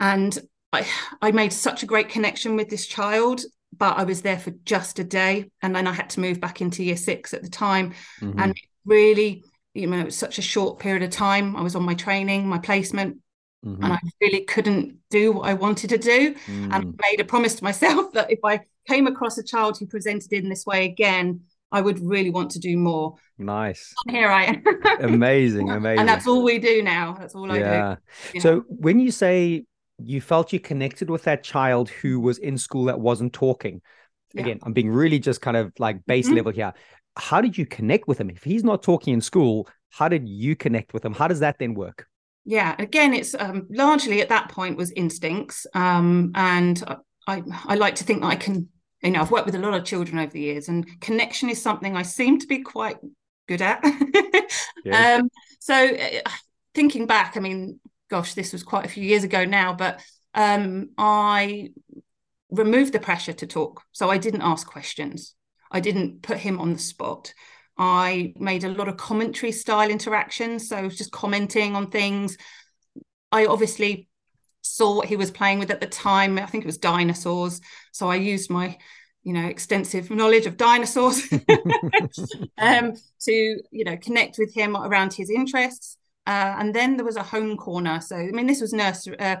and 0.00 0.36
I, 0.72 0.86
I 1.20 1.30
made 1.30 1.52
such 1.52 1.82
a 1.82 1.86
great 1.86 2.08
connection 2.08 2.56
with 2.56 2.68
this 2.68 2.86
child 2.86 3.42
but 3.76 3.96
I 3.96 4.04
was 4.04 4.22
there 4.22 4.38
for 4.38 4.50
just 4.64 4.98
a 4.98 5.04
day, 5.04 5.50
and 5.62 5.74
then 5.74 5.86
I 5.86 5.92
had 5.92 6.10
to 6.10 6.20
move 6.20 6.40
back 6.40 6.60
into 6.60 6.84
year 6.84 6.96
six 6.96 7.32
at 7.34 7.42
the 7.42 7.48
time, 7.48 7.94
mm-hmm. 8.20 8.38
and 8.38 8.56
really, 8.84 9.44
you 9.74 9.86
know, 9.86 9.98
it 9.98 10.04
was 10.04 10.16
such 10.16 10.38
a 10.38 10.42
short 10.42 10.78
period 10.78 11.02
of 11.02 11.10
time. 11.10 11.56
I 11.56 11.62
was 11.62 11.74
on 11.74 11.82
my 11.82 11.94
training, 11.94 12.46
my 12.46 12.58
placement, 12.58 13.18
mm-hmm. 13.64 13.82
and 13.82 13.92
I 13.92 13.98
really 14.20 14.44
couldn't 14.44 14.98
do 15.10 15.32
what 15.32 15.48
I 15.48 15.54
wanted 15.54 15.90
to 15.90 15.98
do. 15.98 16.34
Mm. 16.34 16.64
And 16.64 16.74
I 16.74 16.80
made 17.10 17.20
a 17.20 17.24
promise 17.24 17.54
to 17.56 17.64
myself 17.64 18.12
that 18.14 18.30
if 18.30 18.40
I 18.44 18.60
came 18.88 19.06
across 19.06 19.38
a 19.38 19.42
child 19.42 19.78
who 19.78 19.86
presented 19.86 20.32
in 20.32 20.48
this 20.48 20.66
way 20.66 20.84
again, 20.84 21.42
I 21.70 21.80
would 21.80 22.00
really 22.00 22.30
want 22.30 22.50
to 22.50 22.58
do 22.58 22.76
more. 22.76 23.14
Nice. 23.38 23.94
And 24.06 24.14
here 24.14 24.28
I 24.28 24.44
am. 24.44 24.62
amazing, 25.00 25.70
amazing. 25.70 26.00
And 26.00 26.08
that's 26.08 26.26
all 26.26 26.42
we 26.42 26.58
do 26.58 26.82
now. 26.82 27.16
That's 27.18 27.34
all 27.34 27.50
I 27.50 27.54
do. 27.54 27.60
yeah. 27.60 27.96
do. 28.34 28.40
So 28.40 28.64
when 28.68 29.00
you 29.00 29.10
say 29.10 29.64
you 30.06 30.20
felt 30.20 30.52
you 30.52 30.60
connected 30.60 31.10
with 31.10 31.24
that 31.24 31.42
child 31.42 31.88
who 31.88 32.20
was 32.20 32.38
in 32.38 32.58
school 32.58 32.84
that 32.84 33.00
wasn't 33.00 33.32
talking, 33.32 33.80
again, 34.36 34.58
yeah. 34.58 34.62
I'm 34.64 34.72
being 34.72 34.90
really 34.90 35.18
just 35.18 35.40
kind 35.40 35.56
of 35.56 35.72
like 35.78 36.04
base 36.06 36.26
mm-hmm. 36.26 36.36
level 36.36 36.52
here. 36.52 36.72
How 37.16 37.40
did 37.40 37.58
you 37.58 37.66
connect 37.66 38.08
with 38.08 38.18
him? 38.18 38.30
If 38.30 38.42
he's 38.42 38.64
not 38.64 38.82
talking 38.82 39.14
in 39.14 39.20
school, 39.20 39.68
how 39.90 40.08
did 40.08 40.28
you 40.28 40.56
connect 40.56 40.94
with 40.94 41.04
him? 41.04 41.12
How 41.12 41.28
does 41.28 41.40
that 41.40 41.58
then 41.58 41.74
work? 41.74 42.06
Yeah, 42.44 42.74
again, 42.78 43.14
it's 43.14 43.34
um, 43.34 43.66
largely 43.70 44.20
at 44.20 44.28
that 44.30 44.48
point 44.48 44.76
was 44.76 44.90
instincts, 44.92 45.66
um, 45.74 46.32
and 46.34 46.82
I 47.28 47.42
I 47.66 47.74
like 47.76 47.94
to 47.96 48.04
think 48.04 48.22
that 48.22 48.28
I 48.28 48.36
can 48.36 48.68
you 49.02 49.10
know, 49.10 49.20
I've 49.20 49.30
worked 49.30 49.46
with 49.46 49.56
a 49.56 49.58
lot 49.58 49.74
of 49.74 49.84
children 49.84 50.18
over 50.18 50.30
the 50.30 50.40
years, 50.40 50.68
and 50.68 50.86
connection 51.00 51.50
is 51.50 51.60
something 51.60 51.96
I 51.96 52.02
seem 52.02 52.38
to 52.38 52.46
be 52.46 52.62
quite 52.62 52.98
good 53.48 53.60
at. 53.60 53.80
yeah. 54.84 55.18
um, 55.18 55.28
so, 55.58 55.74
uh, 55.74 56.30
thinking 56.74 57.06
back, 57.06 57.36
I 57.36 57.40
mean, 57.40 57.80
gosh, 58.12 58.34
this 58.34 58.52
was 58.52 58.62
quite 58.62 58.84
a 58.84 58.90
few 58.90 59.02
years 59.02 59.24
ago 59.24 59.46
now, 59.46 59.72
but 59.72 59.98
um, 60.34 60.90
I 60.98 61.70
removed 62.50 62.92
the 62.92 63.00
pressure 63.00 63.32
to 63.32 63.46
talk. 63.46 63.82
So, 63.92 64.10
I 64.10 64.18
didn't 64.18 64.42
ask 64.42 64.66
questions, 64.66 65.34
I 65.70 65.80
didn't 65.80 66.20
put 66.20 66.36
him 66.36 66.60
on 66.60 66.74
the 66.74 66.78
spot. 66.78 67.32
I 67.78 68.34
made 68.36 68.64
a 68.64 68.68
lot 68.68 68.88
of 68.88 68.98
commentary 68.98 69.50
style 69.50 69.88
interactions. 69.88 70.68
So, 70.68 70.90
just 70.90 71.10
commenting 71.10 71.74
on 71.74 71.90
things. 71.90 72.36
I 73.32 73.46
obviously 73.46 74.10
saw 74.60 74.94
what 74.94 75.08
he 75.08 75.16
was 75.16 75.30
playing 75.30 75.58
with 75.58 75.70
at 75.70 75.80
the 75.80 75.86
time. 75.86 76.38
I 76.38 76.44
think 76.44 76.64
it 76.64 76.66
was 76.66 76.76
dinosaurs. 76.76 77.62
So 77.92 78.10
I 78.10 78.16
used 78.16 78.50
my, 78.50 78.76
you 79.22 79.32
know, 79.32 79.46
extensive 79.46 80.10
knowledge 80.10 80.44
of 80.44 80.58
dinosaurs 80.58 81.22
um, 82.58 82.92
to, 83.22 83.32
you 83.70 83.84
know, 83.84 83.96
connect 83.96 84.36
with 84.38 84.54
him 84.54 84.76
around 84.76 85.14
his 85.14 85.30
interests. 85.30 85.96
Uh, 86.26 86.54
and 86.58 86.74
then 86.74 86.96
there 86.96 87.04
was 87.04 87.16
a 87.16 87.22
home 87.22 87.56
corner. 87.56 88.00
So 88.00 88.16
I 88.16 88.30
mean, 88.30 88.46
this 88.46 88.60
was 88.60 88.72
nursery. 88.72 89.18
Uh, 89.18 89.36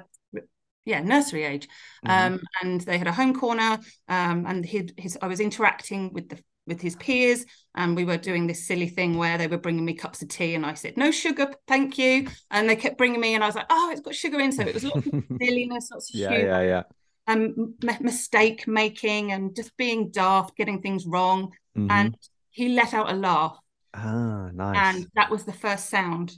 yeah, 0.84 1.00
nursery 1.00 1.44
age, 1.44 1.68
mm-hmm. 2.04 2.34
um, 2.34 2.40
and 2.60 2.80
they 2.80 2.98
had 2.98 3.06
a 3.06 3.12
home 3.12 3.38
corner, 3.38 3.78
um, 4.08 4.44
and 4.46 4.66
his, 4.66 4.90
his 4.96 5.16
I 5.22 5.28
was 5.28 5.38
interacting 5.38 6.12
with 6.12 6.28
the 6.28 6.42
with 6.66 6.80
his 6.80 6.96
peers 6.96 7.44
and 7.74 7.96
we 7.96 8.04
were 8.04 8.16
doing 8.16 8.46
this 8.46 8.66
silly 8.66 8.88
thing 8.88 9.16
where 9.16 9.36
they 9.36 9.46
were 9.46 9.58
bringing 9.58 9.84
me 9.84 9.94
cups 9.94 10.22
of 10.22 10.28
tea 10.28 10.54
and 10.54 10.64
i 10.64 10.74
said 10.74 10.96
no 10.96 11.10
sugar 11.10 11.52
thank 11.66 11.98
you 11.98 12.28
and 12.50 12.68
they 12.68 12.76
kept 12.76 12.98
bringing 12.98 13.20
me 13.20 13.34
and 13.34 13.42
i 13.42 13.46
was 13.46 13.56
like 13.56 13.66
oh 13.70 13.90
it's 13.90 14.00
got 14.00 14.14
sugar 14.14 14.38
in 14.38 14.52
so 14.52 14.62
it 14.62 14.74
was 14.74 14.84
lots 14.84 15.06
of 15.06 15.12
silliness 15.40 15.88
lots 15.92 16.14
of 16.14 16.20
yeah 16.20 16.30
humor, 16.30 16.46
yeah 16.46 16.62
yeah 16.62 16.82
um 17.26 17.74
m- 17.82 17.96
mistake 18.00 18.66
making 18.68 19.32
and 19.32 19.56
just 19.56 19.76
being 19.76 20.10
daft 20.10 20.56
getting 20.56 20.80
things 20.80 21.06
wrong 21.06 21.52
mm-hmm. 21.76 21.90
and 21.90 22.16
he 22.50 22.68
let 22.68 22.94
out 22.94 23.10
a 23.10 23.16
laugh 23.16 23.58
ah 23.94 24.50
nice 24.52 24.76
and 24.96 25.06
that 25.14 25.30
was 25.30 25.44
the 25.44 25.52
first 25.52 25.90
sound 25.90 26.32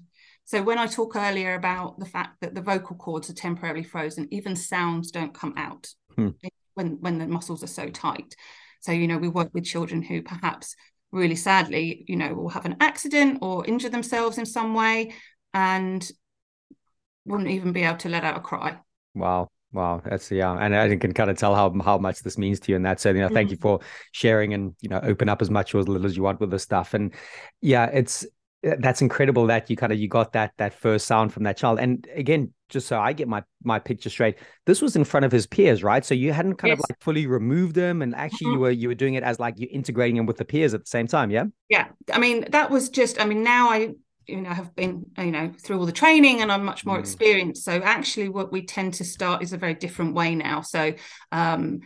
so 0.44 0.62
when 0.62 0.78
i 0.78 0.86
talk 0.86 1.16
earlier 1.16 1.54
about 1.54 1.98
the 1.98 2.06
fact 2.06 2.40
that 2.40 2.54
the 2.54 2.62
vocal 2.62 2.96
cords 2.96 3.28
are 3.30 3.34
temporarily 3.34 3.82
frozen 3.82 4.26
even 4.30 4.56
sounds 4.56 5.10
don't 5.10 5.34
come 5.34 5.54
out 5.56 5.88
hmm. 6.16 6.30
when 6.74 6.98
when 7.00 7.18
the 7.18 7.26
muscles 7.26 7.62
are 7.62 7.68
so 7.68 7.88
tight 7.88 8.34
so, 8.84 8.92
you 8.92 9.08
know, 9.08 9.16
we 9.16 9.28
work 9.28 9.48
with 9.54 9.64
children 9.64 10.02
who 10.02 10.20
perhaps 10.20 10.76
really 11.10 11.36
sadly, 11.36 12.04
you 12.06 12.16
know, 12.16 12.34
will 12.34 12.50
have 12.50 12.66
an 12.66 12.76
accident 12.80 13.38
or 13.40 13.64
injure 13.66 13.88
themselves 13.88 14.36
in 14.36 14.44
some 14.44 14.74
way 14.74 15.14
and 15.54 16.06
wouldn't 17.24 17.48
even 17.48 17.72
be 17.72 17.82
able 17.82 17.96
to 17.98 18.10
let 18.10 18.24
out 18.24 18.36
a 18.36 18.40
cry. 18.40 18.76
Wow. 19.14 19.48
Wow, 19.72 20.02
that's 20.04 20.30
yeah, 20.30 20.56
and 20.56 20.76
I 20.76 20.94
can 20.94 21.12
kind 21.12 21.28
of 21.28 21.36
tell 21.36 21.52
how 21.52 21.68
how 21.82 21.98
much 21.98 22.20
this 22.20 22.38
means 22.38 22.60
to 22.60 22.70
you, 22.70 22.76
and 22.76 22.86
that. 22.86 23.00
So, 23.00 23.10
you 23.10 23.22
know, 23.22 23.28
thank 23.28 23.48
mm-hmm. 23.48 23.54
you 23.54 23.56
for 23.60 23.80
sharing 24.12 24.54
and 24.54 24.72
you 24.80 24.88
know 24.88 25.00
open 25.02 25.28
up 25.28 25.42
as 25.42 25.50
much 25.50 25.74
or 25.74 25.80
as 25.80 25.88
little 25.88 26.06
as 26.06 26.16
you 26.16 26.22
want 26.22 26.38
with 26.38 26.52
this 26.52 26.62
stuff. 26.62 26.94
And 26.94 27.12
yeah, 27.60 27.86
it's 27.86 28.24
that's 28.78 29.02
incredible 29.02 29.46
that 29.46 29.68
you 29.68 29.76
kind 29.76 29.92
of 29.92 29.98
you 29.98 30.08
got 30.08 30.32
that 30.32 30.52
that 30.56 30.74
first 30.74 31.06
sound 31.06 31.32
from 31.32 31.44
that 31.44 31.56
child. 31.56 31.78
And 31.78 32.06
again, 32.14 32.52
just 32.68 32.86
so 32.86 32.98
I 32.98 33.12
get 33.12 33.28
my 33.28 33.42
my 33.62 33.78
picture 33.78 34.10
straight, 34.10 34.36
this 34.66 34.80
was 34.80 34.96
in 34.96 35.04
front 35.04 35.26
of 35.26 35.32
his 35.32 35.46
peers, 35.46 35.82
right? 35.82 36.04
So 36.04 36.14
you 36.14 36.32
hadn't 36.32 36.56
kind 36.56 36.70
yes. 36.70 36.78
of 36.78 36.84
like 36.88 37.00
fully 37.02 37.26
removed 37.26 37.74
them, 37.74 38.02
and 38.02 38.14
actually 38.14 38.46
mm-hmm. 38.46 38.54
you 38.54 38.60
were 38.60 38.70
you 38.70 38.88
were 38.88 38.94
doing 38.94 39.14
it 39.14 39.22
as 39.22 39.38
like 39.38 39.54
you're 39.58 39.70
integrating 39.70 40.16
them 40.16 40.26
with 40.26 40.38
the 40.38 40.44
peers 40.44 40.74
at 40.74 40.80
the 40.80 40.86
same 40.86 41.06
time, 41.06 41.30
yeah. 41.30 41.44
Yeah, 41.68 41.88
I 42.12 42.18
mean 42.18 42.46
that 42.50 42.70
was 42.70 42.88
just. 42.88 43.20
I 43.20 43.26
mean 43.26 43.42
now 43.42 43.70
I 43.70 43.90
you 44.26 44.40
know 44.40 44.50
have 44.50 44.74
been 44.74 45.04
you 45.18 45.30
know 45.30 45.52
through 45.62 45.78
all 45.78 45.86
the 45.86 45.92
training 45.92 46.40
and 46.40 46.50
I'm 46.50 46.64
much 46.64 46.86
more 46.86 46.96
mm. 46.96 47.00
experienced. 47.00 47.64
So 47.64 47.72
actually, 47.72 48.30
what 48.30 48.50
we 48.50 48.64
tend 48.64 48.94
to 48.94 49.04
start 49.04 49.42
is 49.42 49.52
a 49.52 49.58
very 49.58 49.74
different 49.74 50.14
way 50.14 50.34
now. 50.34 50.62
So 50.62 50.94
um, 51.32 51.80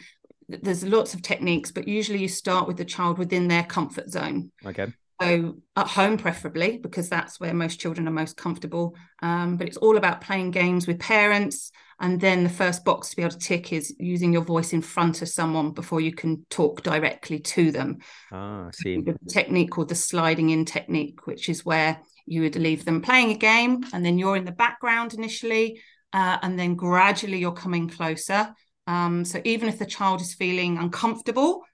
there's 0.48 0.84
lots 0.84 1.14
of 1.14 1.22
techniques, 1.22 1.72
but 1.72 1.88
usually 1.88 2.20
you 2.20 2.28
start 2.28 2.68
with 2.68 2.76
the 2.76 2.84
child 2.84 3.18
within 3.18 3.48
their 3.48 3.64
comfort 3.64 4.10
zone. 4.10 4.52
Okay. 4.64 4.86
So 5.20 5.56
at 5.74 5.88
home, 5.88 6.16
preferably, 6.16 6.78
because 6.78 7.08
that's 7.08 7.40
where 7.40 7.52
most 7.52 7.80
children 7.80 8.06
are 8.06 8.12
most 8.12 8.36
comfortable. 8.36 8.94
Um, 9.20 9.56
but 9.56 9.66
it's 9.66 9.76
all 9.76 9.96
about 9.96 10.20
playing 10.20 10.52
games 10.52 10.86
with 10.86 11.00
parents. 11.00 11.72
And 12.00 12.20
then 12.20 12.44
the 12.44 12.50
first 12.50 12.84
box 12.84 13.10
to 13.10 13.16
be 13.16 13.22
able 13.22 13.32
to 13.32 13.38
tick 13.38 13.72
is 13.72 13.94
using 13.98 14.32
your 14.32 14.44
voice 14.44 14.72
in 14.72 14.82
front 14.82 15.20
of 15.20 15.28
someone 15.28 15.72
before 15.72 16.00
you 16.00 16.12
can 16.12 16.46
talk 16.48 16.84
directly 16.84 17.40
to 17.40 17.72
them. 17.72 17.98
Ah, 18.30 18.68
I 18.68 18.70
see. 18.72 19.00
The 19.00 19.16
technique 19.28 19.72
called 19.72 19.88
the 19.88 19.96
sliding 19.96 20.50
in 20.50 20.64
technique, 20.64 21.26
which 21.26 21.48
is 21.48 21.64
where 21.64 22.00
you 22.24 22.42
would 22.42 22.54
leave 22.54 22.84
them 22.84 23.02
playing 23.02 23.32
a 23.32 23.38
game 23.38 23.82
and 23.92 24.04
then 24.04 24.18
you're 24.18 24.36
in 24.36 24.44
the 24.44 24.52
background 24.52 25.14
initially. 25.14 25.80
Uh, 26.12 26.38
and 26.42 26.56
then 26.58 26.76
gradually 26.76 27.38
you're 27.38 27.52
coming 27.52 27.88
closer. 27.88 28.54
Um, 28.86 29.24
so 29.24 29.40
even 29.44 29.68
if 29.68 29.78
the 29.78 29.84
child 29.84 30.20
is 30.20 30.34
feeling 30.34 30.78
uncomfortable 30.78 31.64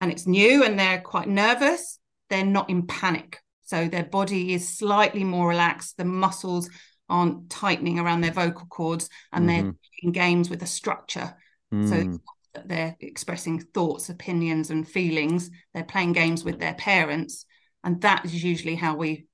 and 0.00 0.10
it's 0.10 0.26
new 0.26 0.64
and 0.64 0.78
they're 0.78 1.00
quite 1.00 1.28
nervous, 1.28 2.00
they're 2.32 2.46
not 2.46 2.70
in 2.70 2.86
panic. 2.86 3.40
So 3.62 3.88
their 3.88 4.04
body 4.04 4.54
is 4.54 4.66
slightly 4.66 5.22
more 5.22 5.48
relaxed. 5.48 5.98
The 5.98 6.06
muscles 6.06 6.70
aren't 7.10 7.50
tightening 7.50 7.98
around 7.98 8.22
their 8.22 8.32
vocal 8.32 8.66
cords 8.66 9.10
and 9.32 9.46
mm-hmm. 9.46 9.64
they're 9.66 9.74
in 10.02 10.12
games 10.12 10.48
with 10.48 10.62
a 10.62 10.66
structure. 10.66 11.36
Mm. 11.72 11.88
So 11.88 12.62
they're 12.64 12.96
expressing 13.00 13.60
thoughts, 13.60 14.08
opinions, 14.08 14.70
and 14.70 14.88
feelings. 14.88 15.50
They're 15.74 15.84
playing 15.84 16.12
games 16.14 16.42
with 16.42 16.58
their 16.58 16.72
parents. 16.72 17.44
And 17.84 18.00
that 18.00 18.24
is 18.24 18.42
usually 18.42 18.76
how 18.76 18.96
we 18.96 19.26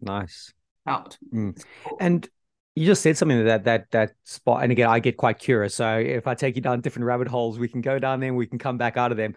nice 0.00 0.54
start. 0.82 1.18
Mm. 1.34 1.62
And 2.00 2.26
you 2.74 2.86
just 2.86 3.02
said 3.02 3.18
something 3.18 3.44
that 3.44 3.64
that 3.64 3.90
that 3.90 4.12
spot 4.24 4.62
and 4.62 4.70
again 4.70 4.86
i 4.86 4.98
get 4.98 5.16
quite 5.16 5.38
curious 5.38 5.74
so 5.74 5.96
if 5.96 6.26
i 6.26 6.34
take 6.34 6.56
you 6.56 6.60
down 6.60 6.82
different 6.82 7.06
rabbit 7.06 7.26
holes 7.26 7.58
we 7.58 7.68
can 7.68 7.80
go 7.80 7.98
down 7.98 8.20
there 8.20 8.28
and 8.28 8.36
we 8.36 8.46
can 8.46 8.58
come 8.58 8.76
back 8.76 8.98
out 8.98 9.10
of 9.10 9.16
them 9.16 9.34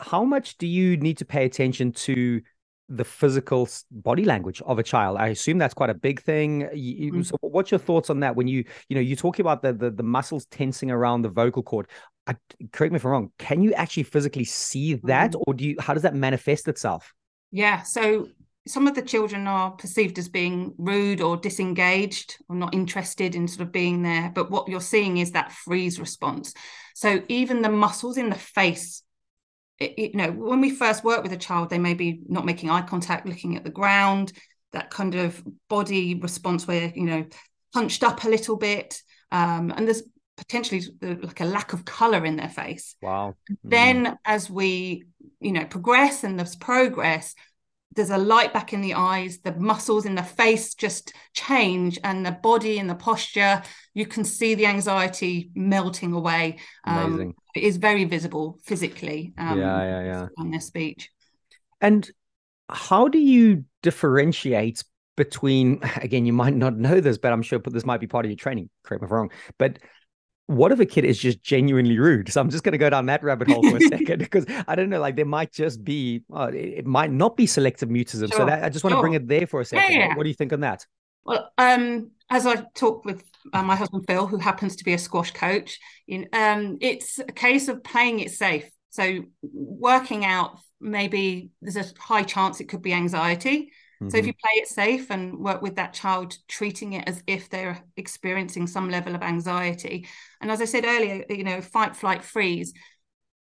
how 0.00 0.24
much 0.24 0.58
do 0.58 0.66
you 0.66 0.96
need 0.96 1.18
to 1.18 1.24
pay 1.24 1.44
attention 1.44 1.92
to 1.92 2.40
the 2.88 3.04
physical 3.04 3.68
body 3.90 4.24
language 4.24 4.62
of 4.62 4.78
a 4.78 4.82
child? 4.82 5.18
I 5.18 5.28
assume 5.28 5.58
that's 5.58 5.74
quite 5.74 5.90
a 5.90 5.94
big 5.94 6.22
thing. 6.22 6.62
Mm-hmm. 6.62 7.22
so 7.22 7.36
what's 7.40 7.70
your 7.70 7.78
thoughts 7.78 8.10
on 8.10 8.20
that 8.20 8.36
when 8.36 8.48
you 8.48 8.64
you 8.88 8.94
know 8.94 9.00
you 9.00 9.16
talking 9.16 9.44
about 9.44 9.62
the, 9.62 9.72
the 9.72 9.90
the, 9.90 10.02
muscles 10.02 10.46
tensing 10.46 10.90
around 10.90 11.22
the 11.22 11.28
vocal 11.28 11.62
cord. 11.62 11.88
I, 12.26 12.36
correct 12.72 12.92
me 12.92 12.96
if 12.96 13.06
i'm 13.06 13.10
wrong 13.10 13.32
can 13.38 13.62
you 13.62 13.72
actually 13.72 14.02
physically 14.02 14.44
see 14.44 14.96
that 15.04 15.30
mm-hmm. 15.30 15.40
or 15.46 15.54
do 15.54 15.64
you 15.64 15.76
how 15.80 15.94
does 15.94 16.02
that 16.02 16.14
manifest 16.14 16.68
itself? 16.68 17.14
Yeah 17.50 17.82
so 17.82 18.28
some 18.66 18.86
of 18.86 18.94
the 18.94 19.00
children 19.00 19.46
are 19.46 19.70
perceived 19.70 20.18
as 20.18 20.28
being 20.28 20.74
rude 20.76 21.22
or 21.22 21.38
disengaged 21.38 22.36
or 22.50 22.56
not 22.56 22.74
interested 22.74 23.34
in 23.34 23.48
sort 23.48 23.62
of 23.62 23.72
being 23.72 24.02
there 24.02 24.30
but 24.34 24.50
what 24.50 24.68
you're 24.68 24.80
seeing 24.80 25.16
is 25.16 25.32
that 25.32 25.52
freeze 25.52 25.98
response. 25.98 26.52
So 26.94 27.22
even 27.28 27.62
the 27.62 27.70
muscles 27.70 28.18
in 28.18 28.28
the 28.28 28.36
face 28.36 29.02
you 29.80 30.10
know 30.14 30.30
when 30.30 30.60
we 30.60 30.70
first 30.70 31.04
work 31.04 31.22
with 31.22 31.32
a 31.32 31.36
child 31.36 31.70
they 31.70 31.78
may 31.78 31.94
be 31.94 32.20
not 32.28 32.44
making 32.44 32.70
eye 32.70 32.82
contact 32.82 33.26
looking 33.26 33.56
at 33.56 33.64
the 33.64 33.70
ground 33.70 34.32
that 34.72 34.90
kind 34.90 35.14
of 35.14 35.42
body 35.68 36.14
response 36.16 36.66
where 36.66 36.92
you 36.94 37.04
know 37.04 37.24
hunched 37.74 38.02
up 38.02 38.24
a 38.24 38.28
little 38.28 38.56
bit 38.56 39.00
um, 39.30 39.72
and 39.76 39.86
there's 39.86 40.02
potentially 40.36 40.82
like 41.02 41.40
a 41.40 41.44
lack 41.44 41.72
of 41.72 41.84
color 41.84 42.24
in 42.24 42.36
their 42.36 42.48
face 42.48 42.96
wow 43.02 43.34
mm-hmm. 43.50 43.68
then 43.68 44.18
as 44.24 44.48
we 44.48 45.04
you 45.40 45.52
know 45.52 45.64
progress 45.64 46.24
and 46.24 46.38
there's 46.38 46.56
progress 46.56 47.34
there's 47.98 48.10
a 48.10 48.16
light 48.16 48.52
back 48.52 48.72
in 48.72 48.80
the 48.80 48.94
eyes 48.94 49.38
the 49.40 49.52
muscles 49.56 50.06
in 50.06 50.14
the 50.14 50.22
face 50.22 50.74
just 50.74 51.12
change 51.34 51.98
and 52.04 52.24
the 52.24 52.32
body 52.32 52.78
and 52.78 52.88
the 52.88 52.94
posture 52.94 53.60
you 53.92 54.06
can 54.06 54.24
see 54.24 54.54
the 54.54 54.66
anxiety 54.66 55.50
melting 55.54 56.12
away. 56.12 56.58
Um, 56.84 57.34
it 57.54 57.64
is 57.64 57.76
very 57.76 58.04
visible 58.04 58.60
physically 58.64 59.34
um, 59.36 59.58
yeah 59.58 59.82
yeah 59.82 60.04
yeah. 60.04 60.26
on 60.38 60.50
their 60.50 60.60
speech. 60.60 61.10
And 61.80 62.08
how 62.68 63.08
do 63.08 63.18
you 63.18 63.64
differentiate 63.82 64.84
between 65.16 65.80
again 65.96 66.24
you 66.24 66.32
might 66.32 66.54
not 66.54 66.76
know 66.76 67.00
this 67.00 67.18
but 67.18 67.32
i'm 67.32 67.42
sure 67.42 67.58
this 67.58 67.84
might 67.84 68.00
be 68.00 68.06
part 68.06 68.24
of 68.24 68.30
your 68.30 68.36
training 68.36 68.70
correct 68.84 69.02
me 69.02 69.06
if 69.06 69.10
i'm 69.10 69.16
wrong 69.16 69.30
but 69.58 69.78
what 70.48 70.72
if 70.72 70.80
a 70.80 70.86
kid 70.86 71.04
is 71.04 71.18
just 71.18 71.42
genuinely 71.42 71.98
rude? 71.98 72.32
So 72.32 72.40
I'm 72.40 72.48
just 72.48 72.64
going 72.64 72.72
to 72.72 72.78
go 72.78 72.88
down 72.88 73.06
that 73.06 73.22
rabbit 73.22 73.48
hole 73.48 73.62
for 73.68 73.76
a 73.76 73.80
second 73.88 74.18
because 74.18 74.46
I 74.66 74.74
don't 74.74 74.88
know, 74.88 74.98
like 74.98 75.14
there 75.14 75.26
might 75.26 75.52
just 75.52 75.84
be, 75.84 76.22
it, 76.34 76.54
it, 76.54 76.86
might 76.86 77.12
not 77.12 77.36
be 77.36 77.46
selective 77.46 77.90
mutism. 77.90 78.30
Sure. 78.30 78.38
So 78.38 78.46
that, 78.46 78.64
I 78.64 78.70
just 78.70 78.82
want 78.82 78.92
sure. 78.92 78.98
to 78.98 79.02
bring 79.02 79.12
it 79.12 79.28
there 79.28 79.46
for 79.46 79.60
a 79.60 79.64
second. 79.64 79.94
Yeah, 79.94 80.08
yeah. 80.08 80.16
What 80.16 80.22
do 80.22 80.30
you 80.30 80.34
think 80.34 80.54
on 80.54 80.60
that? 80.60 80.86
Well, 81.24 81.52
um, 81.58 82.12
as 82.30 82.46
I 82.46 82.64
talked 82.74 83.04
with 83.04 83.22
uh, 83.52 83.62
my 83.62 83.76
husband 83.76 84.04
Phil, 84.06 84.26
who 84.26 84.38
happens 84.38 84.76
to 84.76 84.84
be 84.84 84.94
a 84.94 84.98
squash 84.98 85.32
coach, 85.32 85.78
in, 86.06 86.26
um, 86.32 86.78
it's 86.80 87.18
a 87.18 87.24
case 87.24 87.68
of 87.68 87.84
playing 87.84 88.20
it 88.20 88.30
safe. 88.30 88.70
So 88.88 89.24
working 89.42 90.24
out 90.24 90.58
maybe 90.80 91.50
there's 91.60 91.76
a 91.76 91.84
high 91.98 92.22
chance 92.22 92.60
it 92.60 92.68
could 92.68 92.82
be 92.82 92.92
anxiety. 92.92 93.72
Mm-hmm. 94.02 94.10
So 94.10 94.16
if 94.18 94.22
mm-hmm. 94.22 94.28
you 94.28 94.34
play 94.34 94.52
it 94.62 94.68
safe 94.68 95.10
and 95.10 95.38
work 95.38 95.62
with 95.62 95.76
that 95.76 95.92
child, 95.92 96.36
treating 96.46 96.94
it 96.94 97.08
as 97.08 97.22
if 97.26 97.48
they're 97.48 97.82
experiencing 97.96 98.66
some 98.66 98.90
level 98.90 99.14
of 99.14 99.22
anxiety, 99.22 100.06
and 100.40 100.50
as 100.50 100.60
I 100.60 100.66
said 100.66 100.84
earlier, 100.84 101.24
you 101.28 101.44
know, 101.44 101.60
fight, 101.60 101.96
flight, 101.96 102.22
freeze. 102.22 102.72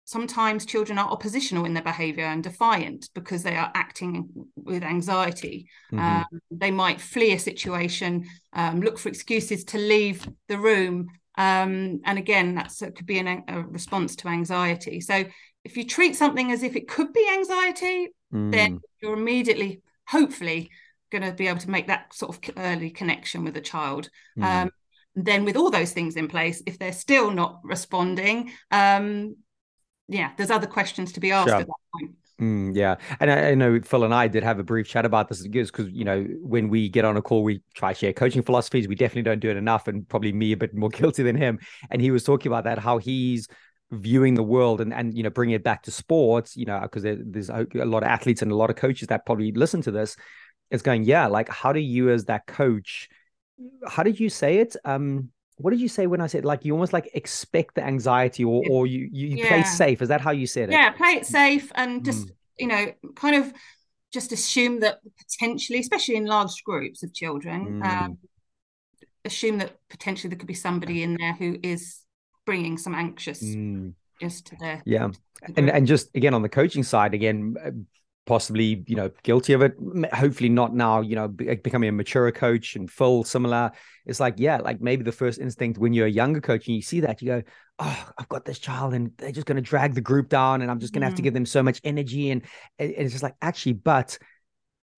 Sometimes 0.09 0.65
children 0.65 0.97
are 0.97 1.09
oppositional 1.09 1.65
in 1.65 1.73
their 1.73 1.83
behavior 1.83 2.23
and 2.23 2.41
defiant 2.41 3.09
because 3.13 3.43
they 3.43 3.57
are 3.57 3.69
acting 3.75 4.29
with 4.55 4.81
anxiety. 4.81 5.67
Mm-hmm. 5.91 5.99
Um, 5.99 6.41
they 6.49 6.71
might 6.71 7.01
flee 7.01 7.33
a 7.33 7.39
situation, 7.39 8.25
um, 8.53 8.79
look 8.79 8.97
for 8.97 9.09
excuses 9.09 9.65
to 9.65 9.77
leave 9.77 10.25
the 10.47 10.57
room. 10.57 11.09
Um, 11.37 11.99
and 12.05 12.17
again, 12.17 12.55
that 12.55 12.71
could 12.95 13.05
be 13.05 13.19
an, 13.19 13.43
a 13.49 13.61
response 13.61 14.15
to 14.17 14.29
anxiety. 14.29 15.01
So 15.01 15.25
if 15.65 15.75
you 15.75 15.83
treat 15.83 16.15
something 16.15 16.53
as 16.53 16.63
if 16.63 16.77
it 16.77 16.87
could 16.87 17.11
be 17.11 17.27
anxiety, 17.29 18.07
mm. 18.33 18.49
then 18.49 18.79
you're 19.01 19.17
immediately, 19.17 19.81
hopefully, 20.07 20.71
going 21.11 21.23
to 21.23 21.31
be 21.31 21.47
able 21.47 21.59
to 21.59 21.69
make 21.69 21.87
that 21.87 22.13
sort 22.13 22.35
of 22.35 22.53
early 22.57 22.89
connection 22.89 23.43
with 23.43 23.53
the 23.53 23.61
child. 23.61 24.09
Mm. 24.37 24.43
Um, 24.43 24.71
then, 25.15 25.45
with 25.45 25.55
all 25.55 25.71
those 25.71 25.93
things 25.93 26.15
in 26.15 26.27
place, 26.27 26.61
if 26.65 26.77
they're 26.77 26.93
still 26.93 27.31
not 27.31 27.59
responding, 27.63 28.51
um, 28.71 29.35
yeah, 30.07 30.31
there's 30.37 30.51
other 30.51 30.67
questions 30.67 31.11
to 31.13 31.19
be 31.19 31.31
asked 31.31 31.49
sure. 31.49 31.57
at 31.57 31.67
that 31.67 31.73
point. 31.93 32.11
Mm, 32.39 32.75
yeah, 32.75 32.97
and 33.19 33.31
I, 33.31 33.49
I, 33.49 33.55
know 33.55 33.81
Phil 33.81 34.03
and 34.03 34.13
I 34.13 34.27
did 34.27 34.43
have 34.43 34.59
a 34.59 34.63
brief 34.63 34.87
chat 34.87 35.05
about 35.05 35.27
this 35.27 35.41
because 35.41 35.89
you 35.89 36.05
know 36.05 36.21
when 36.41 36.69
we 36.69 36.87
get 36.87 37.03
on 37.03 37.17
a 37.17 37.21
call, 37.21 37.43
we 37.43 37.63
try 37.73 37.93
to 37.93 37.99
share 37.99 38.13
coaching 38.13 38.43
philosophies. 38.43 38.87
We 38.87 38.93
definitely 38.93 39.23
don't 39.23 39.39
do 39.39 39.49
it 39.49 39.57
enough, 39.57 39.87
and 39.87 40.07
probably 40.07 40.33
me 40.33 40.51
a 40.51 40.57
bit 40.57 40.75
more 40.75 40.89
guilty 40.91 41.23
than 41.23 41.35
him. 41.35 41.57
And 41.89 41.99
he 41.99 42.11
was 42.11 42.23
talking 42.23 42.51
about 42.51 42.65
that 42.65 42.77
how 42.77 42.99
he's 42.99 43.47
viewing 43.91 44.33
the 44.33 44.43
world 44.43 44.81
and 44.81 44.93
and 44.93 45.15
you 45.15 45.23
know 45.23 45.29
bringing 45.29 45.55
it 45.55 45.63
back 45.63 45.81
to 45.83 45.91
sports 45.91 46.57
you 46.57 46.65
know 46.65 46.79
because 46.81 47.03
there, 47.03 47.17
there's 47.23 47.49
a, 47.49 47.65
lot 47.73 48.03
of 48.03 48.09
athletes 48.09 48.41
and 48.41 48.51
a 48.51 48.55
lot 48.55 48.69
of 48.69 48.75
coaches 48.75 49.07
that 49.07 49.25
probably 49.25 49.51
listen 49.53 49.81
to 49.81 49.91
this 49.91 50.17
it's 50.71 50.83
going 50.83 51.05
yeah 51.05 51.25
like 51.27 51.47
how 51.47 51.71
do 51.71 51.79
you 51.79 52.09
as 52.09 52.25
that 52.25 52.45
coach 52.47 53.07
how 53.87 54.03
did 54.03 54.19
you 54.19 54.29
say 54.29 54.57
it 54.57 54.75
um 54.83 55.29
what 55.55 55.71
did 55.71 55.79
you 55.79 55.87
say 55.87 56.05
when 56.05 56.19
i 56.19 56.27
said 56.27 56.43
like 56.43 56.65
you 56.65 56.73
almost 56.73 56.91
like 56.91 57.09
expect 57.13 57.75
the 57.75 57.83
anxiety 57.83 58.43
or 58.43 58.61
or 58.69 58.85
you 58.85 59.07
you, 59.09 59.27
you 59.27 59.37
yeah. 59.37 59.47
play 59.47 59.63
safe 59.63 60.01
is 60.01 60.09
that 60.09 60.19
how 60.19 60.31
you 60.31 60.45
said 60.45 60.67
it 60.67 60.73
yeah 60.73 60.91
play 60.91 61.11
it 61.11 61.25
safe 61.25 61.71
and 61.75 62.03
just 62.03 62.27
mm. 62.27 62.31
you 62.59 62.67
know 62.67 62.91
kind 63.15 63.37
of 63.37 63.53
just 64.11 64.33
assume 64.33 64.81
that 64.81 64.99
potentially 65.17 65.79
especially 65.79 66.17
in 66.17 66.25
large 66.25 66.61
groups 66.65 67.03
of 67.03 67.13
children 67.13 67.81
mm. 67.81 67.85
um 67.85 68.17
assume 69.23 69.59
that 69.59 69.77
potentially 69.89 70.29
there 70.29 70.37
could 70.37 70.47
be 70.47 70.53
somebody 70.53 71.03
in 71.03 71.15
there 71.17 71.33
who 71.33 71.57
is 71.63 72.01
bringing 72.47 72.77
some 72.77 72.95
anxious 72.95 73.43
mm. 73.43 73.93
just 74.21 74.47
to 74.47 74.55
the 74.55 74.81
yeah 74.85 75.09
and 75.57 75.69
and 75.69 75.85
just 75.85 76.09
again 76.15 76.33
on 76.33 76.41
the 76.41 76.49
coaching 76.49 76.81
side 76.81 77.13
again 77.13 77.55
uh, 77.63 77.71
possibly 78.25 78.83
you 78.87 78.95
know 78.95 79.11
guilty 79.23 79.51
of 79.51 79.61
it 79.61 79.75
hopefully 80.13 80.49
not 80.49 80.73
now 80.73 81.01
you 81.01 81.15
know 81.15 81.27
becoming 81.27 81.89
a 81.89 81.91
mature 81.91 82.31
coach 82.31 82.77
and 82.77 82.89
Phil 82.89 83.23
similar 83.25 83.71
it's 84.05 84.19
like 84.19 84.35
yeah 84.37 84.57
like 84.57 84.81
maybe 84.81 85.03
the 85.03 85.11
first 85.11 85.39
instinct 85.39 85.77
when 85.77 85.93
you're 85.93 86.07
a 86.07 86.11
younger 86.11 86.41
coach 86.41 86.67
and 86.67 86.75
you 86.75 86.81
see 86.81 87.01
that 87.01 87.21
you 87.21 87.27
go 87.27 87.43
oh 87.79 88.09
i've 88.17 88.29
got 88.29 88.45
this 88.45 88.59
child 88.59 88.93
and 88.93 89.11
they're 89.17 89.31
just 89.31 89.45
going 89.45 89.57
to 89.57 89.61
drag 89.61 89.93
the 89.93 90.01
group 90.01 90.29
down 90.29 90.61
and 90.61 90.71
i'm 90.71 90.79
just 90.79 90.93
going 90.93 91.01
to 91.01 91.05
mm. 91.05 91.09
have 91.09 91.15
to 91.15 91.21
give 91.21 91.33
them 91.33 91.45
so 91.45 91.61
much 91.61 91.81
energy 91.83 92.31
and, 92.31 92.43
and 92.79 92.91
it's 92.91 93.11
just 93.11 93.23
like 93.23 93.35
actually 93.41 93.73
but 93.73 94.17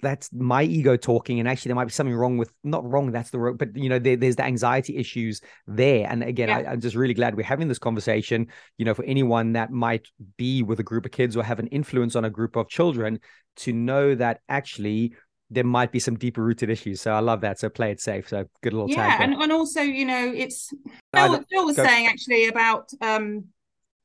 that's 0.02 0.32
my 0.34 0.64
ego 0.64 0.96
talking 0.96 1.40
and 1.40 1.48
actually 1.48 1.70
there 1.70 1.76
might 1.76 1.86
be 1.86 1.92
something 1.92 2.16
wrong 2.16 2.38
with 2.38 2.52
not 2.64 2.90
wrong 2.90 3.12
that's 3.12 3.30
the 3.32 3.56
but 3.58 3.76
you 3.76 3.90
know 3.90 4.00
there, 4.00 4.16
there's 4.16 4.36
the 4.36 4.44
anxiety 4.44 4.98
issues 4.98 5.42
there 5.68 6.08
and 6.10 6.24
again 6.24 6.50
yeah. 6.50 6.60
I, 6.60 6.72
i'm 6.72 6.82
just 6.82 6.96
really 6.96 7.14
glad 7.14 7.36
we're 7.36 7.44
having 7.44 7.68
this 7.68 7.80
conversation 7.80 8.48
you 8.78 8.86
know 8.86 8.94
for 8.94 9.04
anyone 9.04 9.54
that 9.54 9.72
might 9.72 10.08
be 10.38 10.64
with 10.64 10.80
a 10.80 10.84
group 10.84 11.06
of 11.06 11.12
kids 11.12 11.36
or 11.36 11.44
have 11.44 11.60
an 11.60 11.68
influence 11.68 12.16
on 12.16 12.26
a 12.26 12.30
group 12.30 12.56
of 12.56 12.70
children 12.70 13.20
to 13.58 13.74
know 13.74 14.16
that 14.16 14.42
actually 14.48 15.14
there 15.52 15.64
might 15.64 15.92
be 15.92 16.00
some 16.00 16.16
deeper 16.16 16.44
rooted 16.44 16.70
issues. 16.70 17.02
So 17.02 17.12
I 17.12 17.20
love 17.20 17.42
that. 17.42 17.60
So 17.60 17.70
play 17.70 17.92
it 17.92 18.00
safe. 18.00 18.30
So 18.30 18.46
good 18.62 18.74
little 18.74 18.90
yeah, 18.90 19.22
and, 19.22 19.34
and 19.34 19.52
also 19.52 19.82
you 19.82 20.06
know 20.06 20.32
it's 20.36 20.72
Phil, 21.14 21.44
Phil 21.50 21.66
was 21.66 21.76
go. 21.76 21.84
saying 21.84 22.08
actually 22.08 22.48
about 22.48 22.90
um 23.02 23.46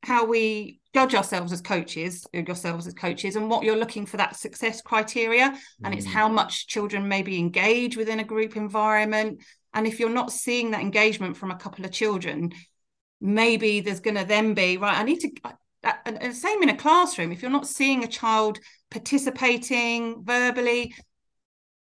how 0.04 0.24
we 0.24 0.80
judge 0.92 1.14
ourselves 1.14 1.52
as 1.52 1.60
coaches 1.60 2.26
yourselves 2.32 2.86
as 2.86 2.94
coaches 2.94 3.36
and 3.36 3.50
what 3.50 3.64
you're 3.64 3.76
looking 3.76 4.06
for 4.06 4.16
that 4.16 4.36
success 4.36 4.80
criteria. 4.80 5.56
And 5.82 5.94
mm. 5.94 5.96
it's 5.96 6.06
how 6.06 6.28
much 6.28 6.66
children 6.66 7.08
maybe 7.08 7.38
engage 7.38 7.96
within 7.96 8.20
a 8.20 8.24
group 8.24 8.56
environment. 8.56 9.42
And 9.72 9.86
if 9.86 9.98
you're 9.98 10.10
not 10.10 10.30
seeing 10.30 10.70
that 10.70 10.80
engagement 10.80 11.36
from 11.36 11.50
a 11.50 11.56
couple 11.56 11.84
of 11.84 11.90
children 11.90 12.52
maybe 13.20 13.80
there's 13.80 14.00
going 14.00 14.16
to 14.16 14.24
then 14.24 14.52
be 14.52 14.76
right 14.76 14.98
i 14.98 15.02
need 15.02 15.20
to 15.20 15.30
and 16.04 16.34
same 16.34 16.62
in 16.62 16.70
a 16.70 16.76
classroom. 16.76 17.32
If 17.32 17.42
you're 17.42 17.50
not 17.50 17.66
seeing 17.66 18.04
a 18.04 18.08
child 18.08 18.58
participating 18.90 20.24
verbally 20.24 20.94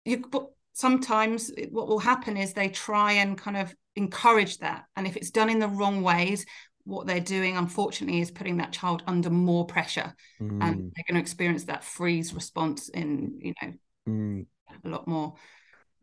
you 0.05 0.19
but 0.31 0.47
sometimes 0.73 1.51
what 1.71 1.89
will 1.89 1.99
happen 1.99 2.37
is 2.37 2.53
they 2.53 2.69
try 2.69 3.13
and 3.13 3.39
kind 3.39 3.57
of 3.57 3.75
encourage 3.97 4.59
that. 4.59 4.85
And 4.95 5.07
if 5.07 5.17
it's 5.17 5.31
done 5.31 5.49
in 5.49 5.59
the 5.59 5.69
wrong 5.69 6.03
ways 6.03 6.45
what 6.87 7.07
they're 7.07 7.21
doing 7.21 7.57
unfortunately 7.57 8.21
is 8.21 8.31
putting 8.31 8.57
that 8.59 8.73
child 8.73 9.03
under 9.07 9.29
more 9.29 9.67
pressure 9.67 10.15
mm. 10.41 10.63
and 10.63 10.93
they're 10.95 11.05
going 11.09 11.15
to 11.15 11.21
experience 11.21 11.65
that 11.65 11.85
freeze 11.85 12.33
response 12.33 12.89
in 12.91 13.39
you 13.41 13.53
know 13.61 13.73
mm. 14.09 14.47
a 14.85 14.89
lot 14.89 15.07
more 15.07 15.35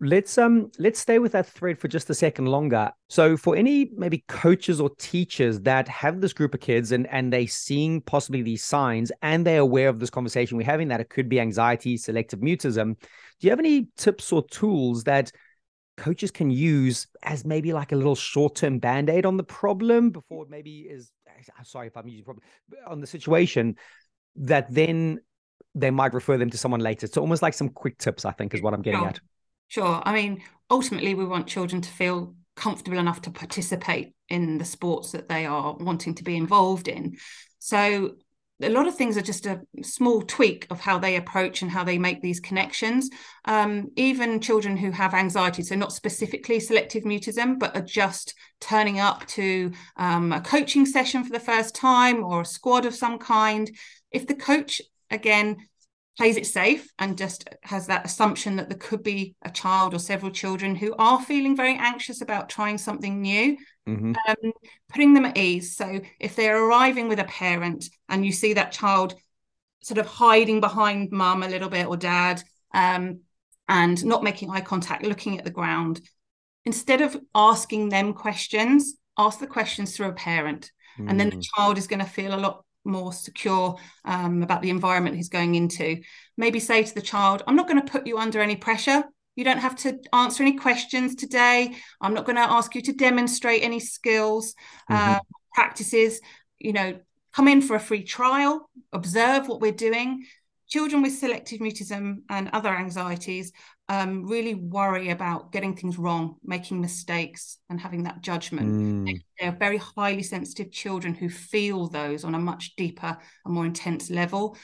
let's 0.02 0.38
um 0.38 0.70
let's 0.80 1.00
stay 1.00 1.20
with 1.20 1.32
that 1.32 1.48
thread 1.48 1.80
for 1.80 1.88
just 1.88 2.10
a 2.10 2.14
second 2.14 2.48
longer 2.48 2.92
so 3.08 3.38
for 3.38 3.56
any 3.56 3.90
maybe 3.96 4.24
coaches 4.28 4.82
or 4.82 4.90
teachers 4.98 5.62
that 5.62 5.88
have 5.88 6.20
this 6.20 6.34
group 6.34 6.54
of 6.54 6.60
kids 6.60 6.92
and 6.92 7.08
and 7.08 7.32
they 7.32 7.46
seeing 7.46 8.02
possibly 8.02 8.42
these 8.42 8.64
signs 8.64 9.12
and 9.22 9.48
they're 9.48 9.62
aware 9.62 9.88
of 9.88 10.00
this 10.00 10.10
conversation 10.10 10.58
we're 10.58 10.66
having 10.66 10.90
that 10.90 11.00
it 11.00 11.10
could 11.10 11.30
be 11.30 11.40
anxiety 11.40 11.96
selective 11.96 12.40
mutism 12.40 12.98
do 13.40 13.48
you 13.48 13.50
have 13.50 13.60
any 13.60 13.88
tips 13.96 14.34
or 14.34 14.46
tools 14.48 15.06
that 15.06 15.32
coaches 15.98 16.32
can 16.32 16.50
use 16.50 17.08
as 17.24 17.46
maybe 17.46 17.74
like 17.74 17.92
a 17.92 17.96
little 17.96 18.16
short-term 18.16 18.80
band-aid 18.80 19.26
on 19.26 19.38
the 19.38 19.44
problem 19.44 20.10
before 20.10 20.46
maybe 20.50 20.80
is 20.80 21.12
sorry 21.64 21.88
if 21.88 21.98
I'm 21.98 22.08
using 22.08 22.24
problem 22.24 22.44
on 22.88 23.02
the 23.02 23.08
situation 23.08 23.76
that 24.36 24.74
then 24.74 25.20
they 25.76 25.92
might 25.92 26.14
refer 26.14 26.38
them 26.38 26.50
to 26.50 26.58
someone 26.58 26.82
later. 26.82 27.08
So 27.08 27.22
almost 27.22 27.42
like 27.42 27.54
some 27.54 27.70
quick 27.70 27.98
tips, 27.98 28.26
I 28.26 28.32
think, 28.32 28.54
is 28.54 28.62
what 28.62 28.74
I'm 28.74 28.82
getting 28.82 29.00
sure. 29.00 29.10
at. 29.10 29.20
Sure. 29.68 30.02
I 30.06 30.14
mean, 30.14 30.44
ultimately 30.70 31.16
we 31.16 31.26
want 31.26 31.48
children 31.48 31.82
to 31.82 31.90
feel 31.90 32.36
comfortable 32.56 33.00
enough 33.00 33.22
to 33.24 33.32
participate 33.32 34.14
in 34.30 34.58
the 34.60 34.66
sports 34.66 35.12
that 35.12 35.28
they 35.28 35.46
are 35.46 35.76
wanting 35.76 36.16
to 36.16 36.24
be 36.24 36.38
involved 36.38 36.88
in. 36.88 37.18
So 37.60 38.16
a 38.64 38.70
lot 38.70 38.88
of 38.88 38.96
things 38.96 39.18
are 39.18 39.22
just 39.22 39.46
a 39.46 39.62
small 39.82 40.22
tweak 40.22 40.68
of 40.70 40.80
how 40.80 40.98
they 40.98 41.16
approach 41.16 41.62
and 41.62 41.70
how 41.70 41.84
they 41.84 41.98
make 41.98 42.22
these 42.22 42.40
connections. 42.40 43.10
Um, 43.46 43.90
even 43.96 44.40
children 44.40 44.78
who 44.78 44.92
have 44.92 45.14
anxiety, 45.14 45.64
so 45.64 45.76
not 45.76 45.94
specifically 45.94 46.60
selective 46.60 47.04
mutism, 47.04 47.60
but 47.60 47.76
are 47.76 47.82
just 47.82 48.34
turning 48.60 49.00
up 49.00 49.26
to 49.28 49.72
um, 49.98 50.32
a 50.32 50.42
coaching 50.42 50.86
session 50.86 51.24
for 51.24 51.32
the 51.32 51.40
first 51.40 51.76
time 51.76 52.24
or 52.24 52.42
a 52.42 52.46
squad 52.46 52.86
of 52.86 52.96
some 52.96 53.20
kind. 53.20 53.70
If 54.12 54.28
the 54.28 54.36
coach, 54.36 54.82
again, 55.12 55.68
plays 56.18 56.38
it 56.38 56.46
safe 56.46 56.92
and 57.00 57.18
just 57.18 57.48
has 57.64 57.88
that 57.88 58.06
assumption 58.06 58.56
that 58.56 58.70
there 58.70 58.78
could 58.78 59.02
be 59.02 59.36
a 59.42 59.50
child 59.50 59.94
or 59.94 60.00
several 60.00 60.32
children 60.32 60.76
who 60.76 60.94
are 60.98 61.22
feeling 61.22 61.56
very 61.56 61.76
anxious 61.76 62.22
about 62.22 62.50
trying 62.50 62.78
something 62.78 63.22
new 63.22 63.58
mm-hmm. 63.88 64.14
um, 64.28 64.52
putting 64.90 65.14
them 65.14 65.26
at 65.26 65.38
ease 65.38 65.76
so 65.76 66.00
if 66.20 66.36
they're 66.36 66.64
arriving 66.64 67.08
with 67.08 67.20
a 67.20 67.26
parent 67.26 67.86
and 68.10 68.26
you 68.26 68.32
see 68.32 68.54
that 68.54 68.72
child 68.72 69.16
sort 69.82 69.98
of 69.98 70.06
hiding 70.06 70.60
behind 70.60 71.12
mum 71.12 71.42
a 71.42 71.50
little 71.50 71.70
bit 71.70 71.88
or 71.88 71.98
dad 71.98 72.42
um, 72.74 73.20
and 73.68 74.06
not 74.06 74.24
making 74.24 74.50
eye 74.52 74.62
contact 74.62 75.04
looking 75.04 75.40
at 75.40 75.46
the 75.46 75.52
ground 75.52 76.00
instead 76.66 77.02
of 77.02 77.18
asking 77.34 77.90
them 77.90 78.14
questions 78.14 78.96
ask 79.18 79.40
the 79.40 79.48
questions 79.48 79.96
through 79.96 80.10
a 80.10 80.14
parent 80.14 80.72
mm. 81.00 81.10
and 81.10 81.20
then 81.20 81.32
the 81.32 81.38
mm. 81.38 81.46
child 81.56 81.78
is 81.80 81.88
going 81.88 82.00
to 82.00 82.06
feel 82.06 82.36
a 82.36 82.38
lot 82.38 82.64
more 82.86 83.14
secure 83.14 83.78
um, 84.06 84.44
about 84.44 84.62
the 84.62 84.70
environment 84.70 85.16
he's 85.16 85.30
going 85.30 85.56
into. 85.56 86.02
Maybe 86.38 86.60
say 86.60 86.84
to 86.84 86.94
the 86.96 87.02
child, 87.02 87.44
I'm 87.48 87.56
not 87.56 87.68
going 87.68 87.82
to 87.82 87.92
put 87.92 88.08
you 88.08 88.18
under 88.18 88.42
any 88.42 88.56
pressure. 88.56 89.04
You 89.36 89.44
don't 89.44 89.60
have 89.60 89.76
to 89.78 90.00
answer 90.14 90.44
any 90.44 90.58
questions 90.58 91.16
today. 91.16 91.76
I'm 92.02 92.14
not 92.14 92.26
going 92.26 92.36
to 92.36 92.42
ask 92.42 92.76
you 92.76 92.82
to 92.84 92.94
demonstrate 92.94 93.64
any 93.64 93.80
skills, 93.80 94.54
mm-hmm. 94.90 95.14
uh, 95.14 95.20
practices. 95.54 96.20
You 96.60 96.74
know, 96.74 97.00
come 97.34 97.48
in 97.48 97.62
for 97.62 97.76
a 97.76 97.80
free 97.80 98.04
trial, 98.04 98.70
observe 98.92 99.48
what 99.48 99.62
we're 99.62 99.72
doing. 99.72 100.26
Children 100.70 101.02
with 101.02 101.14
selective 101.14 101.60
mutism 101.60 102.22
and 102.30 102.50
other 102.54 102.70
anxieties 102.70 103.52
um, 103.90 104.26
really 104.26 104.56
worry 104.56 105.10
about 105.10 105.52
getting 105.52 105.76
things 105.76 105.98
wrong, 105.98 106.38
making 106.44 106.80
mistakes, 106.80 107.58
and 107.70 107.80
having 107.80 108.04
that 108.04 108.22
judgment. 108.22 109.08
Mm. 109.08 109.22
They're 109.40 109.58
very 109.60 109.78
highly 109.78 110.24
sensitive 110.24 110.72
children 110.72 111.14
who 111.14 111.30
feel 111.30 111.88
those 111.88 112.24
on 112.24 112.36
a 112.36 112.40
much 112.40 112.76
deeper 112.76 113.18
and 113.46 113.54
more 113.54 113.66
intense 113.66 114.10
level. 114.10 114.58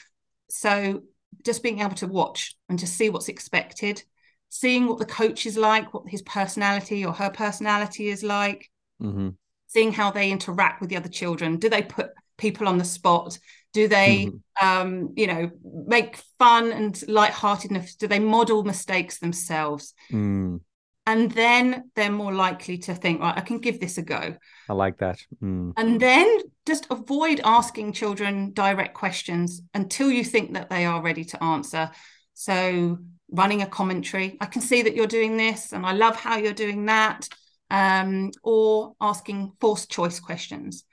So, 0.48 1.02
just 1.44 1.62
being 1.62 1.80
able 1.80 1.94
to 1.96 2.06
watch 2.06 2.56
and 2.68 2.78
to 2.78 2.86
see 2.86 3.10
what's 3.10 3.28
expected, 3.28 4.02
seeing 4.48 4.86
what 4.86 4.98
the 4.98 5.06
coach 5.06 5.46
is 5.46 5.56
like, 5.56 5.92
what 5.92 6.08
his 6.08 6.22
personality 6.22 7.04
or 7.04 7.12
her 7.12 7.30
personality 7.30 8.08
is 8.08 8.22
like, 8.22 8.70
mm-hmm. 9.00 9.28
seeing 9.66 9.92
how 9.92 10.10
they 10.10 10.30
interact 10.30 10.80
with 10.80 10.90
the 10.90 10.96
other 10.96 11.08
children. 11.08 11.58
Do 11.58 11.68
they 11.68 11.82
put 11.82 12.10
people 12.38 12.66
on 12.66 12.78
the 12.78 12.84
spot? 12.84 13.38
Do 13.72 13.86
they, 13.88 14.26
mm-hmm. 14.26 14.66
um, 14.66 15.12
you 15.16 15.26
know, 15.26 15.50
make 15.86 16.16
fun 16.38 16.72
and 16.72 17.00
lightheartedness? 17.08 17.96
Do 17.96 18.06
they 18.08 18.18
model 18.18 18.64
mistakes 18.64 19.18
themselves? 19.18 19.94
Mm. 20.10 20.60
And 21.06 21.32
then 21.32 21.90
they're 21.96 22.12
more 22.12 22.32
likely 22.32 22.78
to 22.78 22.94
think, 22.94 23.20
right, 23.20 23.36
I 23.36 23.40
can 23.40 23.58
give 23.58 23.80
this 23.80 23.98
a 23.98 24.02
go. 24.02 24.36
I 24.68 24.72
like 24.72 24.98
that. 24.98 25.18
Mm. 25.42 25.72
And 25.76 25.98
then 26.00 26.38
just 26.66 26.86
avoid 26.90 27.40
asking 27.42 27.94
children 27.94 28.52
direct 28.52 28.94
questions 28.94 29.62
until 29.74 30.10
you 30.10 30.24
think 30.24 30.54
that 30.54 30.68
they 30.70 30.84
are 30.84 31.02
ready 31.02 31.24
to 31.24 31.42
answer. 31.42 31.90
So, 32.34 32.98
running 33.30 33.62
a 33.62 33.66
commentary, 33.66 34.36
I 34.40 34.46
can 34.46 34.60
see 34.60 34.82
that 34.82 34.94
you're 34.94 35.06
doing 35.06 35.36
this, 35.36 35.72
and 35.72 35.86
I 35.86 35.92
love 35.92 36.16
how 36.16 36.36
you're 36.36 36.52
doing 36.52 36.86
that. 36.86 37.28
Um, 37.72 38.32
or 38.42 38.94
asking 39.00 39.52
forced 39.60 39.92
choice 39.92 40.18
questions 40.18 40.84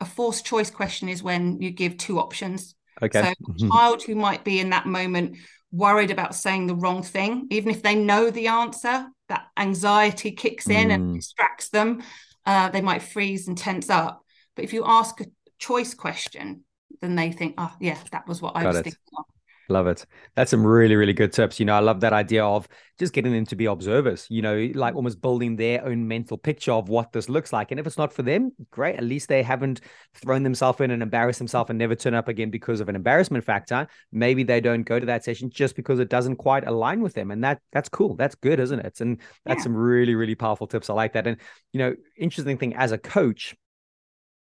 a 0.00 0.04
forced 0.04 0.44
choice 0.44 0.70
question 0.70 1.08
is 1.08 1.22
when 1.22 1.60
you 1.60 1.70
give 1.70 1.96
two 1.96 2.18
options. 2.18 2.74
Okay. 3.02 3.22
So 3.22 3.54
a 3.66 3.68
child 3.68 4.02
who 4.02 4.14
might 4.14 4.44
be 4.44 4.60
in 4.60 4.70
that 4.70 4.86
moment 4.86 5.36
worried 5.72 6.10
about 6.10 6.34
saying 6.34 6.66
the 6.66 6.74
wrong 6.74 7.02
thing, 7.02 7.46
even 7.50 7.70
if 7.70 7.82
they 7.82 7.94
know 7.94 8.30
the 8.30 8.48
answer, 8.48 9.06
that 9.28 9.46
anxiety 9.56 10.32
kicks 10.32 10.68
in 10.68 10.88
mm. 10.88 10.94
and 10.94 11.14
distracts 11.14 11.68
them. 11.68 12.02
Uh, 12.44 12.68
they 12.70 12.80
might 12.80 13.02
freeze 13.02 13.48
and 13.48 13.56
tense 13.56 13.90
up. 13.90 14.24
But 14.56 14.64
if 14.64 14.72
you 14.72 14.84
ask 14.84 15.20
a 15.20 15.26
choice 15.58 15.94
question, 15.94 16.64
then 17.00 17.14
they 17.14 17.30
think, 17.32 17.54
oh, 17.58 17.72
yeah, 17.80 17.98
that 18.12 18.26
was 18.26 18.42
what 18.42 18.56
I 18.56 18.62
Got 18.62 18.68
was 18.68 18.76
it. 18.78 18.82
thinking 18.84 19.00
of. 19.16 19.24
Love 19.70 19.86
it. 19.86 20.04
That's 20.34 20.50
some 20.50 20.66
really, 20.66 20.96
really 20.96 21.12
good 21.12 21.32
tips. 21.32 21.60
You 21.60 21.66
know, 21.66 21.74
I 21.74 21.78
love 21.78 22.00
that 22.00 22.12
idea 22.12 22.44
of 22.44 22.66
just 22.98 23.12
getting 23.12 23.32
them 23.32 23.46
to 23.46 23.56
be 23.56 23.66
observers, 23.66 24.26
you 24.28 24.42
know, 24.42 24.68
like 24.74 24.96
almost 24.96 25.22
building 25.22 25.56
their 25.56 25.84
own 25.86 26.06
mental 26.06 26.36
picture 26.36 26.72
of 26.72 26.88
what 26.88 27.12
this 27.12 27.28
looks 27.28 27.52
like. 27.52 27.70
And 27.70 27.78
if 27.78 27.86
it's 27.86 27.96
not 27.96 28.12
for 28.12 28.22
them, 28.22 28.50
great. 28.70 28.96
At 28.96 29.04
least 29.04 29.28
they 29.28 29.42
haven't 29.42 29.80
thrown 30.14 30.42
themselves 30.42 30.80
in 30.80 30.90
and 30.90 31.02
embarrassed 31.02 31.38
themselves 31.38 31.70
and 31.70 31.78
never 31.78 31.94
turn 31.94 32.14
up 32.14 32.28
again 32.28 32.50
because 32.50 32.80
of 32.80 32.88
an 32.88 32.96
embarrassment 32.96 33.44
factor. 33.44 33.86
Maybe 34.12 34.42
they 34.42 34.60
don't 34.60 34.82
go 34.82 34.98
to 34.98 35.06
that 35.06 35.24
session 35.24 35.50
just 35.50 35.76
because 35.76 36.00
it 36.00 36.10
doesn't 36.10 36.36
quite 36.36 36.66
align 36.66 37.00
with 37.00 37.14
them. 37.14 37.30
And 37.30 37.42
that 37.44 37.60
that's 37.72 37.88
cool. 37.88 38.16
That's 38.16 38.34
good, 38.34 38.58
isn't 38.58 38.80
it? 38.80 39.00
And 39.00 39.20
that's 39.46 39.60
yeah. 39.60 39.64
some 39.64 39.76
really, 39.76 40.16
really 40.16 40.34
powerful 40.34 40.66
tips. 40.66 40.90
I 40.90 40.94
like 40.94 41.12
that. 41.12 41.26
And, 41.26 41.36
you 41.72 41.78
know, 41.78 41.94
interesting 42.18 42.58
thing 42.58 42.74
as 42.74 42.92
a 42.92 42.98
coach, 42.98 43.54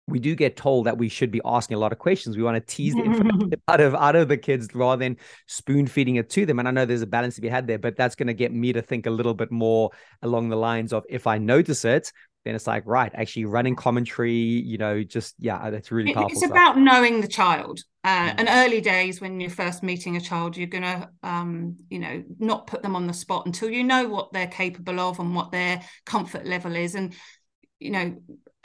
we 0.07 0.19
do 0.19 0.35
get 0.35 0.57
told 0.57 0.85
that 0.85 0.97
we 0.97 1.07
should 1.07 1.31
be 1.31 1.41
asking 1.45 1.75
a 1.75 1.79
lot 1.79 1.91
of 1.91 1.99
questions. 1.99 2.35
We 2.35 2.43
want 2.43 2.55
to 2.55 2.75
tease 2.75 2.93
the 2.93 3.03
information 3.03 3.53
out 3.67 3.79
of 3.79 3.95
out 3.95 4.15
of 4.15 4.27
the 4.27 4.37
kids 4.37 4.67
rather 4.73 4.99
than 4.99 5.17
spoon 5.47 5.87
feeding 5.87 6.17
it 6.17 6.29
to 6.31 6.45
them. 6.45 6.59
And 6.59 6.67
I 6.67 6.71
know 6.71 6.85
there's 6.85 7.01
a 7.01 7.07
balance 7.07 7.35
to 7.35 7.41
be 7.41 7.47
had 7.47 7.67
there, 7.67 7.79
but 7.79 7.95
that's 7.95 8.15
going 8.15 8.27
to 8.27 8.33
get 8.33 8.51
me 8.51 8.73
to 8.73 8.81
think 8.81 9.05
a 9.05 9.11
little 9.11 9.33
bit 9.33 9.51
more 9.51 9.91
along 10.21 10.49
the 10.49 10.57
lines 10.57 10.91
of 10.91 11.03
if 11.09 11.25
I 11.25 11.37
notice 11.37 11.85
it, 11.85 12.11
then 12.43 12.55
it's 12.55 12.67
like 12.67 12.83
right, 12.85 13.11
actually 13.15 13.45
running 13.45 13.77
commentary. 13.77 14.33
You 14.33 14.77
know, 14.77 15.03
just 15.03 15.35
yeah, 15.39 15.69
that's 15.69 15.91
really 15.91 16.13
powerful. 16.13 16.31
It's 16.31 16.39
stuff. 16.39 16.51
about 16.51 16.77
knowing 16.77 17.21
the 17.21 17.27
child. 17.27 17.79
Uh, 18.03 18.31
mm. 18.31 18.35
And 18.39 18.49
early 18.51 18.81
days 18.81 19.21
when 19.21 19.39
you're 19.39 19.49
first 19.49 19.83
meeting 19.83 20.17
a 20.17 20.21
child, 20.21 20.57
you're 20.57 20.67
gonna, 20.67 21.09
um, 21.23 21.77
you 21.89 21.99
know, 21.99 22.21
not 22.39 22.67
put 22.67 22.83
them 22.83 22.97
on 22.97 23.07
the 23.07 23.13
spot 23.13 23.45
until 23.45 23.69
you 23.69 23.85
know 23.85 24.09
what 24.09 24.33
they're 24.33 24.47
capable 24.47 24.99
of 24.99 25.19
and 25.19 25.33
what 25.33 25.51
their 25.53 25.81
comfort 26.05 26.45
level 26.45 26.75
is. 26.75 26.95
And 26.95 27.15
you 27.83 27.91
know 27.91 28.15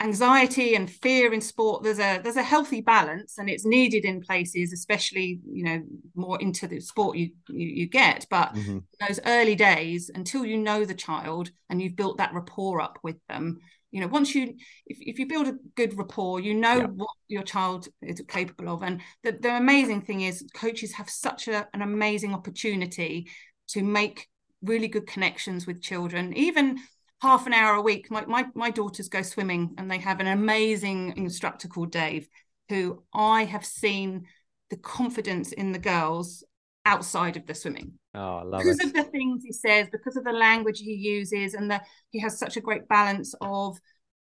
anxiety 0.01 0.75
and 0.75 0.89
fear 0.89 1.33
in 1.33 1.41
sport 1.41 1.83
there's 1.83 1.99
a 1.99 2.19
there's 2.23 2.37
a 2.37 2.43
healthy 2.43 2.79
balance 2.79 3.37
and 3.37 3.49
it's 3.49 3.65
needed 3.65 4.05
in 4.05 4.21
places 4.21 4.71
especially 4.71 5.41
you 5.45 5.63
know 5.63 5.81
more 6.15 6.39
into 6.39 6.67
the 6.67 6.79
sport 6.79 7.17
you 7.17 7.31
you, 7.49 7.67
you 7.67 7.87
get 7.87 8.25
but 8.29 8.53
mm-hmm. 8.53 8.79
those 9.05 9.19
early 9.25 9.55
days 9.55 10.09
until 10.13 10.45
you 10.45 10.57
know 10.57 10.85
the 10.85 10.93
child 10.93 11.51
and 11.69 11.81
you've 11.81 11.97
built 11.97 12.17
that 12.17 12.33
rapport 12.33 12.79
up 12.79 12.97
with 13.03 13.17
them 13.27 13.59
you 13.91 13.99
know 13.99 14.07
once 14.07 14.33
you 14.33 14.55
if, 14.85 14.97
if 15.01 15.19
you 15.19 15.27
build 15.27 15.47
a 15.47 15.57
good 15.75 15.97
rapport 15.97 16.39
you 16.39 16.53
know 16.53 16.77
yeah. 16.77 16.85
what 16.85 17.09
your 17.27 17.43
child 17.43 17.87
is 18.01 18.21
capable 18.27 18.69
of 18.73 18.83
and 18.83 19.01
the, 19.23 19.33
the 19.33 19.53
amazing 19.55 20.01
thing 20.01 20.21
is 20.21 20.45
coaches 20.53 20.93
have 20.93 21.09
such 21.09 21.49
a, 21.49 21.67
an 21.73 21.81
amazing 21.81 22.33
opportunity 22.33 23.27
to 23.67 23.83
make 23.83 24.27
really 24.61 24.87
good 24.87 25.07
connections 25.07 25.67
with 25.67 25.81
children 25.81 26.33
even 26.33 26.77
half 27.21 27.47
an 27.47 27.53
hour 27.53 27.75
a 27.75 27.81
week. 27.81 28.09
My, 28.09 28.25
my, 28.25 28.45
my 28.55 28.69
daughters 28.69 29.09
go 29.09 29.21
swimming 29.21 29.75
and 29.77 29.89
they 29.89 29.97
have 29.97 30.19
an 30.19 30.27
amazing 30.27 31.17
instructor 31.17 31.67
called 31.67 31.91
Dave, 31.91 32.27
who 32.69 33.03
I 33.13 33.45
have 33.45 33.65
seen 33.65 34.25
the 34.69 34.77
confidence 34.77 35.51
in 35.51 35.71
the 35.71 35.79
girls 35.79 36.43
outside 36.85 37.37
of 37.37 37.45
the 37.45 37.53
swimming. 37.53 37.93
Oh, 38.15 38.37
I 38.37 38.43
love 38.43 38.61
because 38.61 38.79
it. 38.79 38.87
of 38.87 38.93
the 38.93 39.03
things 39.03 39.43
he 39.43 39.51
says, 39.51 39.87
because 39.91 40.15
of 40.15 40.23
the 40.23 40.31
language 40.31 40.79
he 40.79 40.93
uses, 40.93 41.53
and 41.53 41.69
that 41.71 41.85
he 42.09 42.19
has 42.19 42.39
such 42.39 42.57
a 42.57 42.61
great 42.61 42.87
balance 42.87 43.35
of 43.41 43.77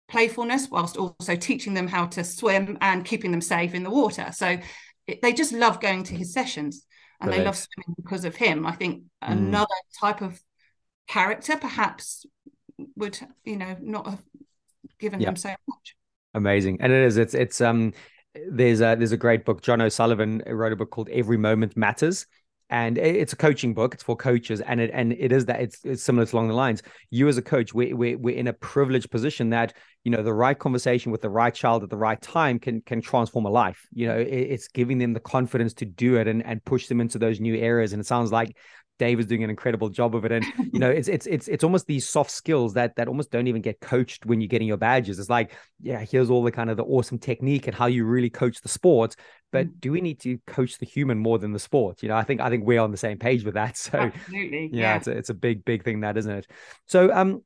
playfulness 0.07 0.67
whilst 0.69 0.97
also 0.97 1.35
teaching 1.35 1.73
them 1.73 1.87
how 1.87 2.05
to 2.05 2.23
swim 2.23 2.77
and 2.81 3.05
keeping 3.05 3.31
them 3.31 3.41
safe 3.41 3.73
in 3.73 3.83
the 3.83 3.89
water. 3.89 4.29
So 4.31 4.57
it, 5.07 5.21
they 5.21 5.33
just 5.33 5.51
love 5.51 5.79
going 5.79 6.03
to 6.03 6.15
his 6.15 6.33
sessions 6.33 6.85
and 7.19 7.27
Brilliant. 7.27 7.43
they 7.43 7.45
love 7.45 7.57
swimming 7.57 7.95
because 7.97 8.25
of 8.25 8.35
him. 8.35 8.65
I 8.65 8.73
think 8.73 9.03
mm. 9.03 9.31
another 9.31 9.67
type 9.99 10.21
of 10.21 10.41
character 11.07 11.57
perhaps 11.57 12.25
would 12.95 13.19
you 13.43 13.57
know 13.57 13.75
not 13.81 14.07
have 14.07 14.23
given 14.99 15.19
them 15.19 15.35
so 15.35 15.49
much. 15.67 15.95
Amazing. 16.33 16.77
And 16.81 16.91
it 16.91 17.03
is 17.03 17.17
it's 17.17 17.33
it's 17.33 17.61
um 17.61 17.93
there's 18.49 18.81
a 18.81 18.95
there's 18.95 19.11
a 19.11 19.17
great 19.17 19.45
book. 19.45 19.61
John 19.61 19.81
o'sullivan 19.81 20.41
wrote 20.47 20.73
a 20.73 20.75
book 20.75 20.89
called 20.89 21.09
every 21.09 21.37
moment 21.37 21.77
matters. 21.77 22.25
And 22.69 22.97
it's 22.97 23.33
a 23.33 23.35
coaching 23.35 23.75
book. 23.75 23.93
It's 23.93 24.01
for 24.01 24.15
coaches. 24.15 24.59
And 24.61 24.79
it 24.79 24.89
and 24.93 25.13
it 25.13 25.31
is 25.31 25.45
that 25.45 25.61
it's, 25.61 25.85
it's 25.85 26.01
similar 26.01 26.25
to 26.25 26.35
along 26.35 26.47
the 26.47 26.55
lines. 26.55 26.81
You 27.11 27.27
as 27.27 27.37
a 27.37 27.41
coach 27.41 27.71
we, 27.71 27.93
we, 27.93 28.15
we're 28.15 28.35
in 28.35 28.47
a 28.47 28.53
privileged 28.53 29.11
position 29.11 29.51
that 29.51 29.73
you 30.03 30.11
know 30.11 30.23
the 30.23 30.33
right 30.33 30.57
conversation 30.57 31.11
with 31.11 31.21
the 31.21 31.29
right 31.29 31.53
child 31.53 31.83
at 31.83 31.91
the 31.91 31.97
right 31.97 32.19
time 32.19 32.57
can 32.57 32.81
can 32.81 32.99
transform 32.99 33.45
a 33.45 33.49
life. 33.49 33.85
You 33.93 34.07
know 34.07 34.17
it, 34.17 34.27
it's 34.27 34.69
giving 34.69 34.97
them 34.97 35.13
the 35.13 35.19
confidence 35.19 35.73
to 35.75 35.85
do 35.85 36.15
it 36.15 36.27
and 36.27 36.43
and 36.43 36.65
push 36.65 36.87
them 36.87 36.99
into 36.99 37.19
those 37.19 37.39
new 37.39 37.55
areas. 37.55 37.93
And 37.93 37.99
it 37.99 38.07
sounds 38.07 38.31
like 38.31 38.57
Dave 38.99 39.19
is 39.19 39.25
doing 39.25 39.43
an 39.43 39.49
incredible 39.49 39.89
job 39.89 40.15
of 40.15 40.25
it. 40.25 40.31
And 40.31 40.45
you 40.71 40.79
know, 40.79 40.89
it's 40.89 41.07
it's 41.07 41.25
it's 41.25 41.47
it's 41.47 41.63
almost 41.63 41.87
these 41.87 42.07
soft 42.07 42.31
skills 42.31 42.73
that 42.75 42.95
that 42.95 43.07
almost 43.07 43.31
don't 43.31 43.47
even 43.47 43.61
get 43.61 43.79
coached 43.79 44.25
when 44.25 44.39
you're 44.39 44.47
getting 44.47 44.67
your 44.67 44.77
badges. 44.77 45.19
It's 45.19 45.29
like, 45.29 45.53
yeah, 45.81 45.99
here's 45.99 46.29
all 46.29 46.43
the 46.43 46.51
kind 46.51 46.69
of 46.69 46.77
the 46.77 46.83
awesome 46.83 47.17
technique 47.17 47.67
and 47.67 47.75
how 47.75 47.87
you 47.87 48.05
really 48.05 48.29
coach 48.29 48.61
the 48.61 48.69
sport. 48.69 49.15
But 49.51 49.67
mm. 49.67 49.79
do 49.79 49.91
we 49.91 50.01
need 50.01 50.19
to 50.21 50.37
coach 50.47 50.77
the 50.77 50.85
human 50.85 51.17
more 51.17 51.39
than 51.39 51.53
the 51.53 51.59
sport? 51.59 52.03
You 52.03 52.09
know, 52.09 52.15
I 52.15 52.23
think 52.23 52.41
I 52.41 52.49
think 52.49 52.65
we're 52.65 52.81
on 52.81 52.91
the 52.91 52.97
same 52.97 53.17
page 53.17 53.43
with 53.43 53.55
that. 53.55 53.77
So 53.83 53.97
absolutely, 53.97 54.69
yeah, 54.71 54.81
yeah. 54.81 54.95
it's 54.95 55.07
a, 55.07 55.11
it's 55.11 55.29
a 55.29 55.33
big 55.33 55.65
big 55.65 55.83
thing 55.83 56.01
that 56.01 56.17
isn't 56.17 56.31
it. 56.31 56.47
So 56.85 57.13
um, 57.13 57.41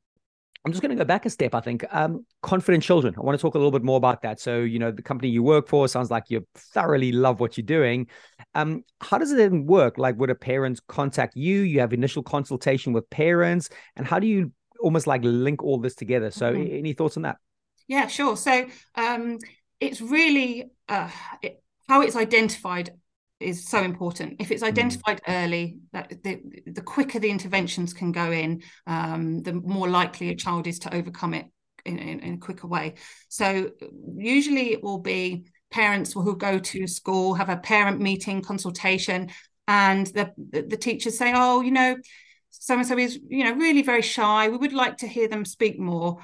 I'm 0.64 0.72
just 0.72 0.82
going 0.82 0.90
to 0.90 0.96
go 0.96 1.06
back 1.06 1.24
a 1.24 1.30
step. 1.30 1.54
I 1.54 1.60
think 1.60 1.84
um, 1.90 2.26
confident 2.42 2.82
children. 2.82 3.14
I 3.16 3.20
want 3.20 3.38
to 3.38 3.42
talk 3.42 3.54
a 3.54 3.58
little 3.58 3.70
bit 3.70 3.84
more 3.84 3.96
about 3.96 4.22
that. 4.22 4.40
So, 4.40 4.58
you 4.58 4.78
know, 4.78 4.90
the 4.90 5.02
company 5.02 5.30
you 5.30 5.42
work 5.42 5.68
for 5.68 5.88
sounds 5.88 6.10
like 6.10 6.24
you 6.28 6.46
thoroughly 6.54 7.12
love 7.12 7.40
what 7.40 7.56
you're 7.56 7.64
doing. 7.64 8.08
Um, 8.54 8.82
how 9.00 9.18
does 9.18 9.32
it 9.32 9.36
then 9.36 9.66
work? 9.66 9.98
Like, 9.98 10.18
would 10.18 10.30
a 10.30 10.34
parent 10.34 10.80
contact 10.88 11.36
you? 11.36 11.60
You 11.60 11.80
have 11.80 11.92
initial 11.92 12.22
consultation 12.22 12.92
with 12.92 13.08
parents, 13.08 13.70
and 13.96 14.06
how 14.06 14.18
do 14.18 14.26
you 14.26 14.52
almost 14.80 15.06
like 15.06 15.22
link 15.24 15.62
all 15.62 15.78
this 15.78 15.94
together? 15.94 16.30
So, 16.30 16.52
mm-hmm. 16.52 16.76
any 16.76 16.92
thoughts 16.92 17.16
on 17.16 17.22
that? 17.22 17.36
Yeah, 17.86 18.08
sure. 18.08 18.36
So, 18.36 18.66
um, 18.96 19.38
it's 19.80 20.00
really 20.00 20.70
uh, 20.88 21.10
it, 21.40 21.62
how 21.88 22.02
it's 22.02 22.16
identified 22.16 22.90
is 23.40 23.68
so 23.68 23.82
important. 23.82 24.36
If 24.40 24.50
it's 24.50 24.62
mm. 24.62 24.68
identified 24.68 25.22
mm. 25.22 25.44
early, 25.44 25.78
that 25.92 26.22
the, 26.22 26.40
the 26.66 26.82
quicker 26.82 27.18
the 27.18 27.30
interventions 27.30 27.92
can 27.92 28.12
go 28.12 28.32
in, 28.32 28.62
um, 28.86 29.42
the 29.42 29.52
more 29.52 29.88
likely 29.88 30.30
a 30.30 30.34
child 30.34 30.66
is 30.66 30.78
to 30.80 30.94
overcome 30.94 31.34
it 31.34 31.46
in, 31.84 31.98
in, 31.98 32.20
in, 32.20 32.34
a 32.34 32.38
quicker 32.38 32.66
way. 32.66 32.94
So 33.28 33.70
usually 34.16 34.72
it 34.72 34.82
will 34.82 34.98
be 34.98 35.46
parents 35.70 36.12
who 36.12 36.36
go 36.36 36.58
to 36.58 36.86
school, 36.86 37.34
have 37.34 37.48
a 37.48 37.56
parent 37.56 38.00
meeting, 38.00 38.42
consultation, 38.42 39.30
and 39.66 40.06
the, 40.08 40.32
the, 40.36 40.62
the 40.62 40.76
teachers 40.76 41.18
say, 41.18 41.32
oh, 41.34 41.60
you 41.60 41.70
know, 41.70 41.96
so 42.50 42.74
and 42.74 42.86
so 42.86 42.98
is, 42.98 43.18
you 43.28 43.44
know, 43.44 43.52
really 43.54 43.82
very 43.82 44.02
shy. 44.02 44.48
We 44.48 44.56
would 44.56 44.72
like 44.72 44.96
to 44.98 45.06
hear 45.06 45.28
them 45.28 45.44
speak 45.44 45.78
more 45.78 46.18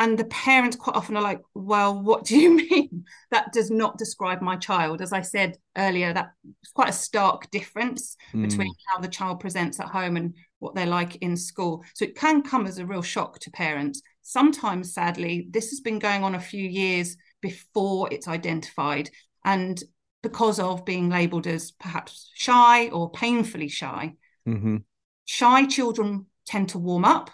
and 0.00 0.18
the 0.18 0.24
parents 0.24 0.76
quite 0.76 0.96
often 0.96 1.16
are 1.16 1.22
like 1.22 1.42
well 1.54 2.02
what 2.02 2.24
do 2.24 2.36
you 2.36 2.56
mean? 2.70 3.04
That 3.30 3.52
does 3.52 3.70
not 3.70 3.98
describe 3.98 4.40
my 4.40 4.56
child. 4.56 5.00
As 5.00 5.12
i 5.12 5.20
said 5.20 5.58
earlier 5.76 6.12
that's 6.12 6.72
quite 6.74 6.88
a 6.88 6.92
stark 6.92 7.48
difference 7.50 8.16
mm. 8.32 8.42
between 8.42 8.72
how 8.88 9.00
the 9.00 9.08
child 9.08 9.38
presents 9.38 9.78
at 9.78 9.88
home 9.88 10.16
and 10.16 10.34
what 10.58 10.74
they're 10.74 10.86
like 10.86 11.16
in 11.16 11.36
school. 11.36 11.84
So 11.94 12.04
it 12.04 12.16
can 12.16 12.42
come 12.42 12.66
as 12.66 12.78
a 12.78 12.86
real 12.86 13.02
shock 13.02 13.38
to 13.40 13.50
parents. 13.50 14.02
Sometimes 14.22 14.94
sadly 14.94 15.46
this 15.50 15.70
has 15.70 15.80
been 15.80 16.00
going 16.00 16.24
on 16.24 16.34
a 16.34 16.40
few 16.40 16.66
years 16.66 17.16
before 17.40 18.08
it's 18.10 18.26
identified. 18.26 19.10
And 19.44 19.80
because 20.22 20.58
of 20.58 20.84
being 20.84 21.08
labeled 21.08 21.46
as 21.46 21.70
perhaps 21.72 22.30
shy 22.34 22.88
or 22.88 23.10
painfully 23.10 23.68
shy 23.68 24.12
mm-hmm. 24.46 24.76
shy 25.24 25.64
children 25.66 26.26
tend 26.46 26.68
to 26.68 26.78
warm 26.78 27.06
up 27.06 27.30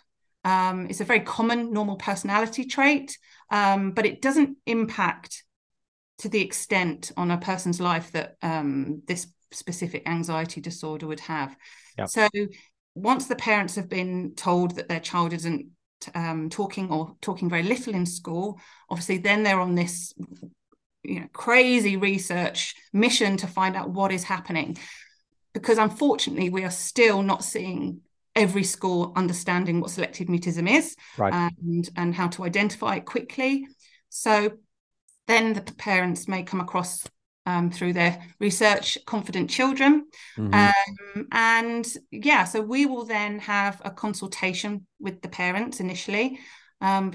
um, 0.46 0.86
it's 0.88 1.00
a 1.00 1.04
very 1.04 1.20
common 1.20 1.72
normal 1.72 1.96
personality 1.96 2.64
trait, 2.64 3.18
um, 3.50 3.90
but 3.90 4.06
it 4.06 4.22
doesn't 4.22 4.56
impact 4.64 5.42
to 6.18 6.28
the 6.28 6.40
extent 6.40 7.10
on 7.16 7.32
a 7.32 7.36
person's 7.36 7.80
life 7.80 8.12
that 8.12 8.36
um, 8.42 9.02
this 9.08 9.26
specific 9.50 10.08
anxiety 10.08 10.60
disorder 10.60 11.08
would 11.08 11.18
have. 11.18 11.56
Yep. 11.98 12.08
So 12.08 12.28
once 12.94 13.26
the 13.26 13.34
parents 13.34 13.74
have 13.74 13.88
been 13.88 14.34
told 14.36 14.76
that 14.76 14.88
their 14.88 15.00
child 15.00 15.32
isn't 15.32 15.66
um, 16.14 16.48
talking 16.48 16.92
or 16.92 17.16
talking 17.20 17.50
very 17.50 17.64
little 17.64 17.92
in 17.92 18.06
school, 18.06 18.60
obviously 18.88 19.18
then 19.18 19.42
they're 19.42 19.60
on 19.60 19.74
this 19.74 20.14
you 21.02 21.20
know 21.20 21.26
crazy 21.32 21.96
research 21.96 22.76
mission 22.92 23.36
to 23.38 23.48
find 23.48 23.74
out 23.74 23.90
what 23.90 24.12
is 24.12 24.24
happening 24.24 24.76
because 25.54 25.78
unfortunately 25.78 26.50
we 26.50 26.64
are 26.64 26.70
still 26.70 27.22
not 27.22 27.44
seeing 27.44 28.00
every 28.36 28.62
school 28.62 29.12
understanding 29.16 29.80
what 29.80 29.90
selective 29.90 30.28
mutism 30.28 30.70
is 30.70 30.94
right. 31.16 31.32
and 31.32 31.88
and 31.96 32.14
how 32.14 32.28
to 32.28 32.44
identify 32.44 32.96
it 32.96 33.04
quickly 33.04 33.66
so 34.08 34.52
then 35.26 35.54
the 35.54 35.62
parents 35.78 36.28
may 36.28 36.42
come 36.42 36.60
across 36.60 37.06
um, 37.46 37.70
through 37.70 37.92
their 37.92 38.22
research 38.38 38.98
confident 39.06 39.48
children 39.48 40.06
mm-hmm. 40.36 40.52
um, 40.54 41.26
and 41.32 41.86
yeah 42.10 42.44
so 42.44 42.60
we 42.60 42.86
will 42.86 43.04
then 43.04 43.38
have 43.38 43.80
a 43.84 43.90
consultation 43.90 44.86
with 45.00 45.22
the 45.22 45.28
parents 45.28 45.80
initially 45.80 46.38
um, 46.80 47.12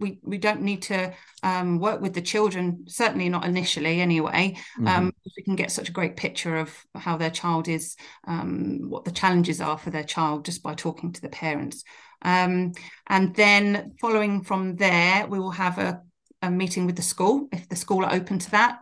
we 0.00 0.18
we 0.22 0.38
don't 0.38 0.62
need 0.62 0.82
to 0.82 1.12
um, 1.42 1.78
work 1.78 2.00
with 2.00 2.14
the 2.14 2.22
children 2.22 2.84
certainly 2.88 3.28
not 3.28 3.44
initially 3.44 4.00
anyway. 4.00 4.56
Mm-hmm. 4.78 4.86
um, 4.88 5.12
we 5.36 5.42
can 5.42 5.56
get 5.56 5.70
such 5.70 5.88
a 5.88 5.92
great 5.92 6.16
picture 6.16 6.56
of 6.56 6.74
how 6.94 7.16
their 7.16 7.30
child 7.30 7.68
is 7.68 7.96
um, 8.26 8.88
what 8.88 9.04
the 9.04 9.12
challenges 9.12 9.60
are 9.60 9.78
for 9.78 9.90
their 9.90 10.04
child 10.04 10.44
just 10.44 10.62
by 10.62 10.74
talking 10.74 11.12
to 11.12 11.20
the 11.20 11.28
parents. 11.28 11.84
Um, 12.22 12.72
and 13.08 13.34
then 13.34 13.94
following 14.00 14.42
from 14.42 14.76
there 14.76 15.26
we 15.26 15.38
will 15.38 15.52
have 15.52 15.78
a, 15.78 16.02
a 16.42 16.50
meeting 16.50 16.86
with 16.86 16.96
the 16.96 17.02
school 17.02 17.48
if 17.52 17.68
the 17.68 17.76
school 17.76 18.04
are 18.04 18.12
open 18.12 18.38
to 18.38 18.50
that 18.50 18.80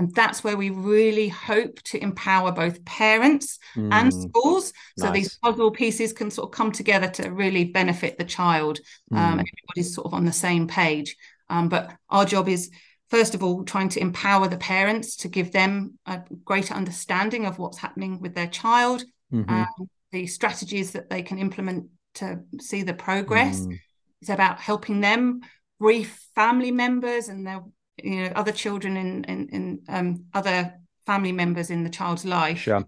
and 0.00 0.14
that's 0.14 0.42
where 0.42 0.56
we 0.56 0.70
really 0.70 1.28
hope 1.28 1.82
to 1.82 2.02
empower 2.02 2.52
both 2.52 2.82
parents 2.86 3.58
mm. 3.76 3.92
and 3.92 4.10
schools. 4.10 4.72
So 4.98 5.04
nice. 5.04 5.14
these 5.14 5.38
puzzle 5.38 5.70
pieces 5.70 6.14
can 6.14 6.30
sort 6.30 6.48
of 6.48 6.52
come 6.52 6.72
together 6.72 7.06
to 7.08 7.30
really 7.30 7.64
benefit 7.64 8.16
the 8.16 8.24
child. 8.24 8.80
Um, 9.12 9.18
mm. 9.18 9.20
Um, 9.20 9.32
everybody's 9.40 9.94
sort 9.94 10.06
of 10.06 10.14
on 10.14 10.24
the 10.24 10.32
same 10.32 10.66
page. 10.66 11.16
Um, 11.50 11.68
but 11.68 11.94
our 12.08 12.24
job 12.24 12.48
is, 12.48 12.70
first 13.10 13.34
of 13.34 13.42
all, 13.42 13.62
trying 13.62 13.90
to 13.90 14.00
empower 14.00 14.48
the 14.48 14.56
parents 14.56 15.16
to 15.16 15.28
give 15.28 15.52
them 15.52 15.98
a 16.06 16.22
greater 16.46 16.72
understanding 16.72 17.44
of 17.44 17.58
what's 17.58 17.76
happening 17.76 18.20
with 18.22 18.34
their 18.34 18.48
child, 18.48 19.04
mm-hmm. 19.30 19.52
um, 19.52 19.90
the 20.12 20.26
strategies 20.26 20.92
that 20.92 21.10
they 21.10 21.22
can 21.22 21.38
implement 21.38 21.88
to 22.14 22.40
see 22.58 22.84
the 22.84 22.94
progress. 22.94 23.60
Mm. 23.60 23.78
It's 24.22 24.30
about 24.30 24.60
helping 24.60 25.02
them 25.02 25.42
brief 25.78 26.26
family 26.34 26.70
members 26.70 27.28
and 27.28 27.46
their 27.46 27.60
you 28.04 28.22
know 28.22 28.32
other 28.34 28.52
children 28.52 28.96
in 28.96 29.24
in, 29.24 29.48
in 29.48 29.82
um, 29.88 30.24
other 30.34 30.74
family 31.06 31.32
members 31.32 31.70
in 31.70 31.84
the 31.84 31.90
child's 31.90 32.24
life. 32.24 32.58
Sure. 32.58 32.84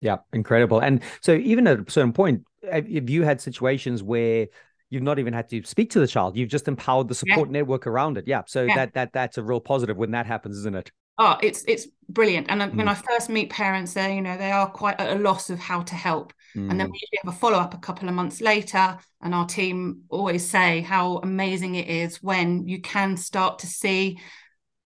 Yeah 0.00 0.18
incredible. 0.32 0.80
And 0.80 1.02
so 1.20 1.34
even 1.34 1.66
at 1.66 1.88
a 1.88 1.90
certain 1.90 2.12
point 2.12 2.44
if 2.62 3.10
you 3.10 3.22
had 3.22 3.40
situations 3.40 4.02
where 4.02 4.46
you've 4.90 5.02
not 5.02 5.18
even 5.18 5.32
had 5.32 5.48
to 5.50 5.62
speak 5.64 5.90
to 5.90 6.00
the 6.00 6.06
child? 6.06 6.36
You've 6.36 6.48
just 6.48 6.68
empowered 6.68 7.08
the 7.08 7.14
support 7.14 7.48
yeah. 7.48 7.52
network 7.52 7.86
around 7.86 8.18
it. 8.18 8.26
Yeah 8.26 8.42
so 8.46 8.64
yeah. 8.64 8.74
that 8.76 8.94
that 8.94 9.12
that's 9.12 9.38
a 9.38 9.42
real 9.42 9.60
positive 9.60 9.96
when 9.96 10.12
that 10.12 10.26
happens 10.26 10.56
isn't 10.58 10.74
it? 10.74 10.90
Oh 11.18 11.36
it's 11.42 11.64
it's 11.68 11.86
brilliant. 12.08 12.46
And 12.50 12.62
mm. 12.62 12.74
when 12.74 12.88
i 12.88 12.94
first 12.94 13.28
meet 13.28 13.50
parents 13.50 13.94
they 13.94 14.14
you 14.14 14.22
know 14.22 14.36
they 14.36 14.52
are 14.52 14.68
quite 14.68 15.00
at 15.00 15.16
a 15.16 15.20
loss 15.20 15.50
of 15.50 15.58
how 15.58 15.82
to 15.82 15.94
help 15.94 16.32
mm. 16.56 16.70
and 16.70 16.78
then 16.78 16.88
mm. 16.88 16.92
we 16.92 17.00
usually 17.00 17.18
have 17.24 17.34
a 17.34 17.38
follow-up 17.38 17.74
a 17.74 17.78
couple 17.78 18.08
of 18.08 18.14
months 18.14 18.40
later 18.40 18.98
and 19.20 19.34
our 19.34 19.46
team 19.46 20.02
always 20.08 20.48
say 20.48 20.80
how 20.80 21.18
amazing 21.18 21.74
it 21.74 21.88
is 21.88 22.22
when 22.22 22.66
you 22.66 22.80
can 22.80 23.16
start 23.16 23.58
to 23.60 23.66
see 23.66 24.18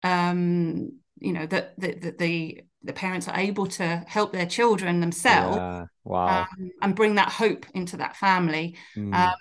um 0.02 0.92
you 1.20 1.32
know 1.32 1.46
that 1.46 1.78
the, 1.78 1.94
the, 1.94 2.10
the 2.18 2.60
the 2.84 2.92
parents 2.92 3.26
are 3.28 3.38
able 3.38 3.66
to 3.66 4.04
help 4.06 4.32
their 4.32 4.46
children 4.46 5.00
themselves 5.00 5.56
yeah. 5.56 5.84
wow 6.04 6.42
um, 6.42 6.70
and 6.82 6.94
bring 6.94 7.16
that 7.16 7.28
hope 7.28 7.66
into 7.74 7.96
that 7.96 8.16
family 8.16 8.76
mm. 8.96 9.14
um, 9.14 9.34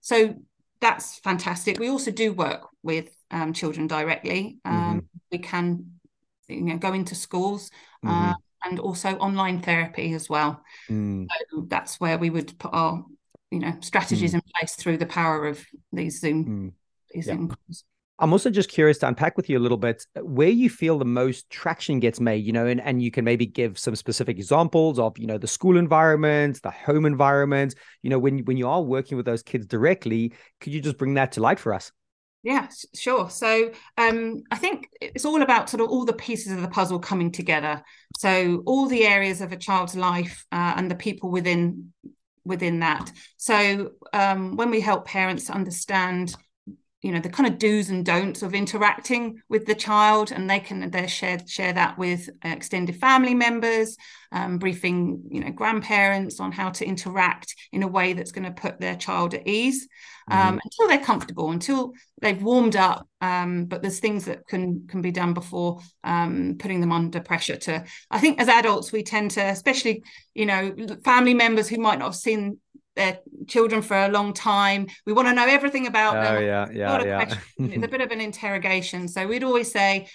so 0.00 0.34
that's 0.80 1.18
fantastic 1.18 1.78
we 1.78 1.88
also 1.88 2.10
do 2.10 2.32
work 2.32 2.66
with 2.82 3.14
um, 3.30 3.52
children 3.52 3.86
directly 3.86 4.58
um, 4.64 4.74
mm-hmm. 4.74 4.98
we 5.30 5.38
can 5.38 5.84
you 6.48 6.62
know 6.62 6.78
go 6.78 6.92
into 6.92 7.14
schools 7.14 7.70
mm-hmm. 8.04 8.30
uh, 8.30 8.34
and 8.64 8.78
also 8.78 9.10
online 9.16 9.60
therapy 9.60 10.12
as 10.14 10.28
well 10.28 10.62
mm. 10.88 11.26
so 11.50 11.64
that's 11.68 12.00
where 12.00 12.18
we 12.18 12.30
would 12.30 12.58
put 12.58 12.72
our 12.72 13.04
you 13.50 13.58
know 13.58 13.76
strategies 13.80 14.32
mm. 14.32 14.34
in 14.34 14.42
place 14.58 14.74
through 14.74 14.96
the 14.96 15.06
power 15.06 15.46
of 15.46 15.64
these 15.92 16.20
zoom 16.20 16.44
mm. 16.44 16.72
these 17.12 17.26
yeah. 17.26 17.34
zoom 17.34 17.48
calls 17.48 17.84
I'm 18.22 18.34
also 18.34 18.50
just 18.50 18.68
curious 18.68 18.98
to 18.98 19.08
unpack 19.08 19.38
with 19.38 19.48
you 19.48 19.56
a 19.56 19.60
little 19.60 19.78
bit 19.78 20.04
where 20.20 20.50
you 20.50 20.68
feel 20.68 20.98
the 20.98 21.06
most 21.06 21.48
traction 21.48 22.00
gets 22.00 22.20
made, 22.20 22.44
you 22.44 22.52
know, 22.52 22.66
and, 22.66 22.78
and 22.82 23.02
you 23.02 23.10
can 23.10 23.24
maybe 23.24 23.46
give 23.46 23.78
some 23.78 23.96
specific 23.96 24.36
examples 24.36 24.98
of, 24.98 25.16
you 25.16 25.26
know, 25.26 25.38
the 25.38 25.46
school 25.46 25.78
environment, 25.78 26.60
the 26.62 26.70
home 26.70 27.06
environment, 27.06 27.74
you 28.02 28.10
know, 28.10 28.18
when, 28.18 28.40
when 28.40 28.58
you 28.58 28.68
are 28.68 28.82
working 28.82 29.16
with 29.16 29.24
those 29.24 29.42
kids 29.42 29.64
directly, 29.64 30.34
could 30.60 30.74
you 30.74 30.82
just 30.82 30.98
bring 30.98 31.14
that 31.14 31.32
to 31.32 31.40
light 31.40 31.58
for 31.58 31.72
us? 31.72 31.92
Yeah, 32.42 32.68
sure. 32.94 33.28
So 33.28 33.72
um, 33.98 34.42
I 34.50 34.56
think 34.56 34.88
it's 35.00 35.26
all 35.26 35.42
about 35.42 35.68
sort 35.68 35.82
of 35.82 35.90
all 35.90 36.06
the 36.06 36.14
pieces 36.14 36.52
of 36.52 36.62
the 36.62 36.68
puzzle 36.68 36.98
coming 36.98 37.30
together. 37.30 37.82
So 38.18 38.62
all 38.64 38.86
the 38.86 39.04
areas 39.06 39.42
of 39.42 39.52
a 39.52 39.56
child's 39.56 39.94
life 39.94 40.46
uh, 40.50 40.74
and 40.76 40.90
the 40.90 40.94
people 40.94 41.30
within 41.30 41.92
within 42.44 42.80
that. 42.80 43.12
So 43.36 43.90
um, 44.14 44.56
when 44.56 44.70
we 44.70 44.80
help 44.80 45.06
parents 45.06 45.50
understand 45.50 46.34
you 47.02 47.12
know 47.12 47.20
the 47.20 47.30
kind 47.30 47.46
of 47.46 47.58
do's 47.58 47.88
and 47.88 48.04
don'ts 48.04 48.42
of 48.42 48.54
interacting 48.54 49.40
with 49.48 49.66
the 49.66 49.74
child 49.74 50.32
and 50.32 50.48
they 50.48 50.60
can 50.60 50.90
they 50.90 51.06
share 51.06 51.38
share 51.46 51.72
that 51.72 51.98
with 51.98 52.28
extended 52.44 52.96
family 52.96 53.34
members 53.34 53.96
um, 54.32 54.58
briefing 54.58 55.22
you 55.30 55.40
know 55.40 55.50
grandparents 55.50 56.40
on 56.40 56.52
how 56.52 56.70
to 56.70 56.84
interact 56.84 57.54
in 57.72 57.82
a 57.82 57.88
way 57.88 58.12
that's 58.12 58.32
going 58.32 58.44
to 58.44 58.50
put 58.50 58.78
their 58.80 58.96
child 58.96 59.34
at 59.34 59.46
ease 59.46 59.88
um, 60.30 60.38
mm-hmm. 60.38 60.58
until 60.64 60.88
they're 60.88 61.04
comfortable 61.04 61.50
until 61.50 61.92
they've 62.20 62.42
warmed 62.42 62.76
up 62.76 63.08
um, 63.22 63.64
but 63.64 63.82
there's 63.82 64.00
things 64.00 64.26
that 64.26 64.46
can 64.46 64.86
can 64.86 65.00
be 65.00 65.10
done 65.10 65.32
before 65.32 65.80
um, 66.04 66.56
putting 66.58 66.80
them 66.80 66.92
under 66.92 67.20
pressure 67.20 67.56
to 67.56 67.82
i 68.10 68.18
think 68.18 68.40
as 68.40 68.48
adults 68.48 68.92
we 68.92 69.02
tend 69.02 69.30
to 69.30 69.40
especially 69.40 70.02
you 70.34 70.46
know 70.46 70.74
family 71.02 71.34
members 71.34 71.68
who 71.68 71.78
might 71.78 71.98
not 71.98 72.06
have 72.06 72.14
seen 72.14 72.58
their 72.96 73.18
children 73.46 73.82
for 73.82 73.96
a 73.96 74.08
long 74.08 74.32
time. 74.32 74.86
We 75.06 75.12
want 75.12 75.28
to 75.28 75.34
know 75.34 75.46
everything 75.46 75.86
about 75.86 76.16
oh, 76.16 76.22
them. 76.22 76.42
Yeah, 76.42 76.68
yeah, 76.72 77.04
yeah. 77.04 77.34
it's 77.58 77.84
a 77.84 77.88
bit 77.88 78.00
of 78.00 78.10
an 78.10 78.20
interrogation. 78.20 79.08
So 79.08 79.26
we'd 79.26 79.44
always 79.44 79.70
say, 79.70 80.08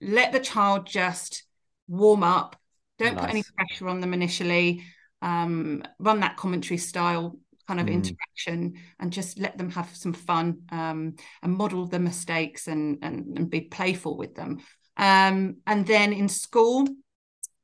let 0.00 0.32
the 0.32 0.40
child 0.40 0.86
just 0.86 1.44
warm 1.88 2.22
up. 2.22 2.56
Don't 2.98 3.14
nice. 3.14 3.24
put 3.24 3.30
any 3.30 3.42
pressure 3.56 3.88
on 3.88 4.00
them 4.00 4.14
initially. 4.14 4.84
Um, 5.22 5.82
run 5.98 6.20
that 6.20 6.36
commentary 6.36 6.78
style 6.78 7.38
kind 7.66 7.80
of 7.80 7.86
mm. 7.86 7.94
interaction 7.94 8.74
and 9.00 9.12
just 9.12 9.38
let 9.38 9.56
them 9.56 9.70
have 9.70 9.88
some 9.94 10.12
fun 10.12 10.58
um, 10.70 11.14
and 11.42 11.52
model 11.52 11.86
the 11.86 11.98
mistakes 11.98 12.68
and, 12.68 12.98
and, 13.02 13.38
and 13.38 13.50
be 13.50 13.62
playful 13.62 14.16
with 14.16 14.34
them. 14.34 14.60
Um, 14.96 15.56
and 15.66 15.86
then 15.86 16.12
in 16.12 16.28
school, 16.28 16.86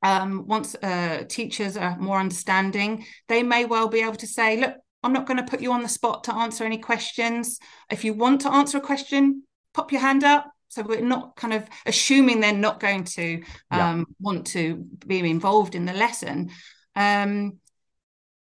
um, 0.02 0.46
once 0.46 0.74
uh, 0.76 1.24
teachers 1.28 1.76
are 1.76 1.98
more 1.98 2.18
understanding, 2.18 3.04
they 3.28 3.42
may 3.42 3.64
well 3.64 3.88
be 3.88 4.00
able 4.00 4.16
to 4.16 4.26
say, 4.26 4.58
look, 4.58 4.74
I'm 5.02 5.12
not 5.12 5.26
going 5.26 5.38
to 5.38 5.50
put 5.50 5.60
you 5.60 5.72
on 5.72 5.82
the 5.82 5.88
spot 5.88 6.24
to 6.24 6.34
answer 6.34 6.64
any 6.64 6.78
questions. 6.78 7.58
If 7.90 8.04
you 8.04 8.14
want 8.14 8.42
to 8.42 8.52
answer 8.52 8.78
a 8.78 8.82
question, 8.82 9.44
pop 9.74 9.92
your 9.92 10.00
hand 10.00 10.24
up. 10.24 10.50
So 10.68 10.82
we're 10.82 11.00
not 11.00 11.36
kind 11.36 11.52
of 11.52 11.66
assuming 11.84 12.40
they're 12.40 12.52
not 12.52 12.80
going 12.80 13.04
to 13.04 13.42
um, 13.70 13.98
yeah. 13.98 14.04
want 14.20 14.46
to 14.48 14.86
be 15.06 15.18
involved 15.18 15.74
in 15.74 15.84
the 15.84 15.92
lesson. 15.92 16.50
Um, 16.94 17.58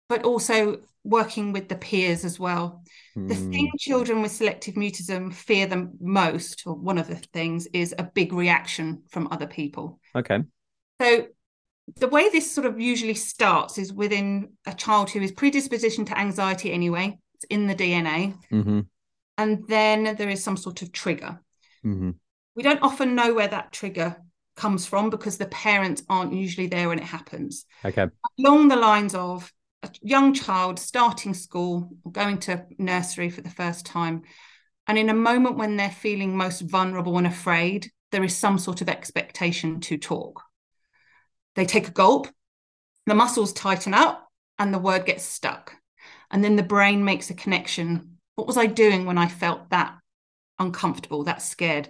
but 0.08 0.24
also 0.24 0.80
working 1.04 1.52
with 1.52 1.68
the 1.68 1.76
peers 1.76 2.24
as 2.24 2.38
well. 2.38 2.82
Mm. 3.16 3.28
The 3.28 3.34
thing 3.34 3.66
hmm. 3.66 3.76
children 3.78 4.22
with 4.22 4.32
selective 4.32 4.74
mutism 4.74 5.32
fear 5.32 5.66
the 5.66 5.90
most, 6.00 6.64
or 6.66 6.74
one 6.74 6.98
of 6.98 7.08
the 7.08 7.16
things, 7.16 7.66
is 7.72 7.94
a 7.98 8.02
big 8.02 8.32
reaction 8.32 9.02
from 9.10 9.28
other 9.30 9.46
people. 9.46 10.00
Okay. 10.14 10.40
So 11.00 11.26
the 11.96 12.08
way 12.08 12.28
this 12.28 12.50
sort 12.50 12.66
of 12.66 12.80
usually 12.80 13.14
starts 13.14 13.78
is 13.78 13.92
within 13.92 14.52
a 14.66 14.74
child 14.74 15.10
who 15.10 15.20
is 15.20 15.32
predisposition 15.32 16.04
to 16.06 16.18
anxiety 16.18 16.72
anyway. 16.72 17.18
It's 17.34 17.44
in 17.44 17.66
the 17.66 17.74
dna 17.74 18.36
mm-hmm. 18.50 18.80
and 19.36 19.68
then 19.68 20.16
there 20.16 20.28
is 20.28 20.42
some 20.42 20.56
sort 20.56 20.82
of 20.82 20.92
trigger. 20.92 21.40
Mm-hmm. 21.84 22.10
we 22.56 22.64
don't 22.64 22.82
often 22.82 23.14
know 23.14 23.32
where 23.34 23.46
that 23.46 23.70
trigger 23.70 24.16
comes 24.56 24.84
from 24.84 25.10
because 25.10 25.38
the 25.38 25.46
parents 25.46 26.02
aren't 26.08 26.32
usually 26.32 26.66
there 26.66 26.88
when 26.88 26.98
it 26.98 27.04
happens. 27.04 27.64
Okay. 27.84 28.08
Along 28.40 28.66
the 28.66 28.74
lines 28.74 29.14
of 29.14 29.52
a 29.84 29.90
young 30.02 30.34
child 30.34 30.80
starting 30.80 31.34
school 31.34 31.90
or 32.04 32.10
going 32.10 32.38
to 32.38 32.66
nursery 32.78 33.30
for 33.30 33.42
the 33.42 33.50
first 33.50 33.86
time 33.86 34.22
and 34.88 34.98
in 34.98 35.10
a 35.10 35.14
moment 35.14 35.56
when 35.56 35.76
they're 35.76 35.90
feeling 35.90 36.36
most 36.36 36.62
vulnerable 36.62 37.16
and 37.18 37.26
afraid 37.26 37.92
there 38.10 38.24
is 38.24 38.36
some 38.36 38.58
sort 38.58 38.80
of 38.80 38.88
expectation 38.88 39.78
to 39.80 39.96
talk 39.96 40.42
they 41.58 41.66
take 41.66 41.88
a 41.88 41.90
gulp, 41.90 42.28
the 43.06 43.16
muscles 43.16 43.52
tighten 43.52 43.92
up, 43.92 44.28
and 44.60 44.72
the 44.72 44.78
word 44.78 45.04
gets 45.04 45.24
stuck. 45.24 45.74
And 46.30 46.44
then 46.44 46.54
the 46.54 46.62
brain 46.62 47.04
makes 47.04 47.30
a 47.30 47.34
connection. 47.34 48.18
What 48.36 48.46
was 48.46 48.56
I 48.56 48.66
doing 48.66 49.06
when 49.06 49.18
I 49.18 49.26
felt 49.26 49.70
that 49.70 49.98
uncomfortable, 50.60 51.24
that 51.24 51.42
scared? 51.42 51.88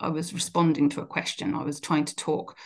I 0.00 0.08
was 0.08 0.32
responding 0.32 0.88
to 0.90 1.02
a 1.02 1.06
question, 1.06 1.54
I 1.54 1.64
was 1.64 1.80
trying 1.80 2.06
to 2.06 2.16
talk. 2.16 2.56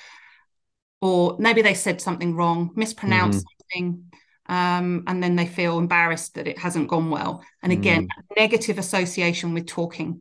Or 1.01 1.35
maybe 1.41 1.61
they 1.61 1.75
said 1.75 2.01
something 2.01 2.37
wrong, 2.37 2.71
mispronounced 2.77 3.45
mm-hmm. 3.45 3.81
something. 3.81 4.05
um, 4.47 5.03
and 5.09 5.21
then 5.21 5.35
they 5.35 5.47
feel 5.47 5.81
embarrassed 5.81 6.37
that 6.37 6.47
it 6.47 6.59
hasn't 6.59 6.87
gone 6.87 7.11
well. 7.11 7.43
And 7.65 7.73
again, 7.73 8.05
mm. 8.05 8.37
negative 8.37 8.79
association 8.79 9.55
with 9.55 9.67
talking. 9.67 10.21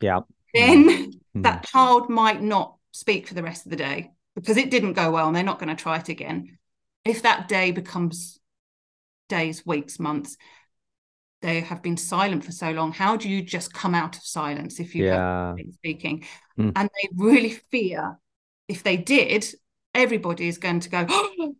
Yeah. 0.00 0.20
Then 0.54 1.10
mm. 1.10 1.42
that 1.42 1.66
child 1.66 2.08
might 2.08 2.40
not 2.40 2.76
speak 2.92 3.26
for 3.26 3.34
the 3.34 3.42
rest 3.42 3.66
of 3.66 3.70
the 3.70 3.76
day 3.76 4.12
because 4.34 4.56
it 4.56 4.70
didn't 4.70 4.94
go 4.94 5.10
well 5.10 5.26
and 5.26 5.36
they're 5.36 5.42
not 5.42 5.58
going 5.58 5.74
to 5.74 5.80
try 5.82 5.98
it 5.98 6.08
again. 6.08 6.58
If 7.04 7.22
that 7.22 7.48
day 7.48 7.70
becomes 7.70 8.38
days, 9.28 9.66
weeks, 9.66 9.98
months, 9.98 10.36
they 11.40 11.60
have 11.60 11.82
been 11.82 11.96
silent 11.96 12.44
for 12.44 12.52
so 12.52 12.70
long. 12.70 12.92
How 12.92 13.16
do 13.16 13.28
you 13.28 13.42
just 13.42 13.72
come 13.72 13.94
out 13.94 14.16
of 14.16 14.22
silence 14.22 14.78
if 14.78 14.94
you 14.94 15.06
yeah. 15.06 15.48
have 15.48 15.56
been 15.56 15.72
speaking? 15.72 16.24
Mm. 16.58 16.72
And 16.76 16.88
they 16.88 17.08
really 17.16 17.50
fear 17.50 18.18
if 18.68 18.82
they 18.82 18.96
did, 18.96 19.46
everybody 19.94 20.48
is 20.48 20.58
going 20.58 20.80
to 20.80 20.88
go 20.88 21.06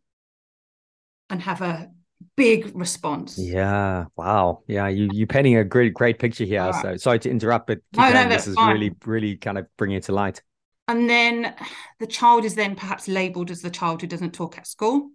and 1.31 1.43
have 1.43 1.61
a 1.61 1.91
big 2.37 2.75
response. 2.75 3.39
Yeah. 3.39 4.07
Wow. 4.17 4.63
Yeah. 4.67 4.89
You 4.89 5.09
you 5.13 5.27
painting 5.27 5.57
a 5.57 5.65
great 5.65 5.95
great 5.95 6.19
picture 6.19 6.45
here. 6.45 6.63
Right. 6.63 6.83
So 6.83 6.97
sorry 6.97 7.19
to 7.21 7.31
interrupt, 7.31 7.67
but 7.67 7.81
no, 7.97 8.11
no, 8.11 8.29
this 8.29 8.47
is 8.47 8.55
fine. 8.55 8.73
really 8.73 8.95
really 9.05 9.37
kind 9.37 9.59
of 9.59 9.67
bringing 9.77 9.99
it 9.99 10.05
to 10.05 10.13
light. 10.13 10.43
And 10.89 11.09
then 11.09 11.55
the 12.01 12.07
child 12.07 12.45
is 12.45 12.55
then 12.55 12.75
perhaps 12.75 13.09
labeled 13.09 13.51
as 13.51 13.63
the 13.63 13.71
child 13.71 14.01
who 14.01 14.07
doesn't 14.07 14.35
talk 14.35 14.59
at 14.59 14.67
school. 14.67 15.11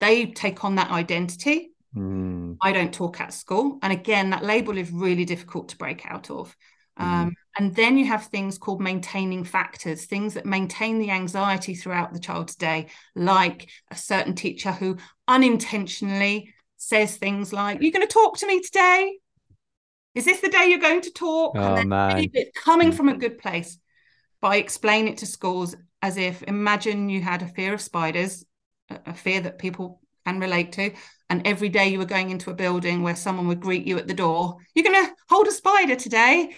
They 0.00 0.26
take 0.26 0.64
on 0.64 0.76
that 0.76 0.90
identity. 0.90 1.72
Mm. 1.96 2.56
I 2.62 2.72
don't 2.72 2.92
talk 2.92 3.20
at 3.20 3.32
school. 3.32 3.78
And 3.82 3.92
again, 3.92 4.30
that 4.30 4.44
label 4.44 4.76
is 4.76 4.90
really 4.90 5.24
difficult 5.24 5.70
to 5.70 5.78
break 5.78 6.06
out 6.06 6.30
of. 6.30 6.56
Mm. 6.98 7.04
Um, 7.04 7.34
and 7.58 7.74
then 7.74 7.98
you 7.98 8.06
have 8.06 8.26
things 8.26 8.58
called 8.58 8.80
maintaining 8.80 9.44
factors, 9.44 10.04
things 10.04 10.34
that 10.34 10.46
maintain 10.46 10.98
the 10.98 11.10
anxiety 11.10 11.74
throughout 11.74 12.12
the 12.12 12.20
child's 12.20 12.56
day, 12.56 12.88
like 13.14 13.68
a 13.90 13.96
certain 13.96 14.34
teacher 14.34 14.70
who 14.70 14.98
unintentionally 15.26 16.54
says 16.76 17.16
things 17.16 17.52
like, 17.52 17.82
You're 17.82 17.92
going 17.92 18.06
to 18.06 18.12
talk 18.12 18.38
to 18.38 18.46
me 18.46 18.60
today? 18.60 19.18
Is 20.14 20.24
this 20.24 20.40
the 20.40 20.48
day 20.48 20.66
you're 20.68 20.78
going 20.78 21.02
to 21.02 21.12
talk? 21.12 21.56
Oh, 21.56 21.84
man. 21.84 22.28
It's 22.32 22.58
coming 22.58 22.92
from 22.92 23.08
a 23.08 23.16
good 23.16 23.38
place. 23.38 23.78
But 24.40 24.48
I 24.48 24.56
explain 24.56 25.08
it 25.08 25.18
to 25.18 25.26
schools 25.26 25.76
as 26.02 26.16
if 26.16 26.42
imagine 26.44 27.08
you 27.08 27.20
had 27.20 27.42
a 27.42 27.48
fear 27.48 27.74
of 27.74 27.80
spiders, 27.80 28.44
a 28.88 29.14
fear 29.14 29.40
that 29.42 29.58
people 29.58 30.00
can 30.26 30.40
relate 30.40 30.72
to, 30.72 30.92
and 31.28 31.46
every 31.46 31.68
day 31.68 31.88
you 31.88 31.98
were 31.98 32.04
going 32.04 32.30
into 32.30 32.50
a 32.50 32.54
building 32.54 33.02
where 33.02 33.16
someone 33.16 33.46
would 33.48 33.60
greet 33.60 33.86
you 33.86 33.98
at 33.98 34.08
the 34.08 34.14
door, 34.14 34.56
you're 34.74 34.84
going 34.84 35.06
to 35.06 35.12
hold 35.28 35.46
a 35.46 35.52
spider 35.52 35.94
today. 35.94 36.56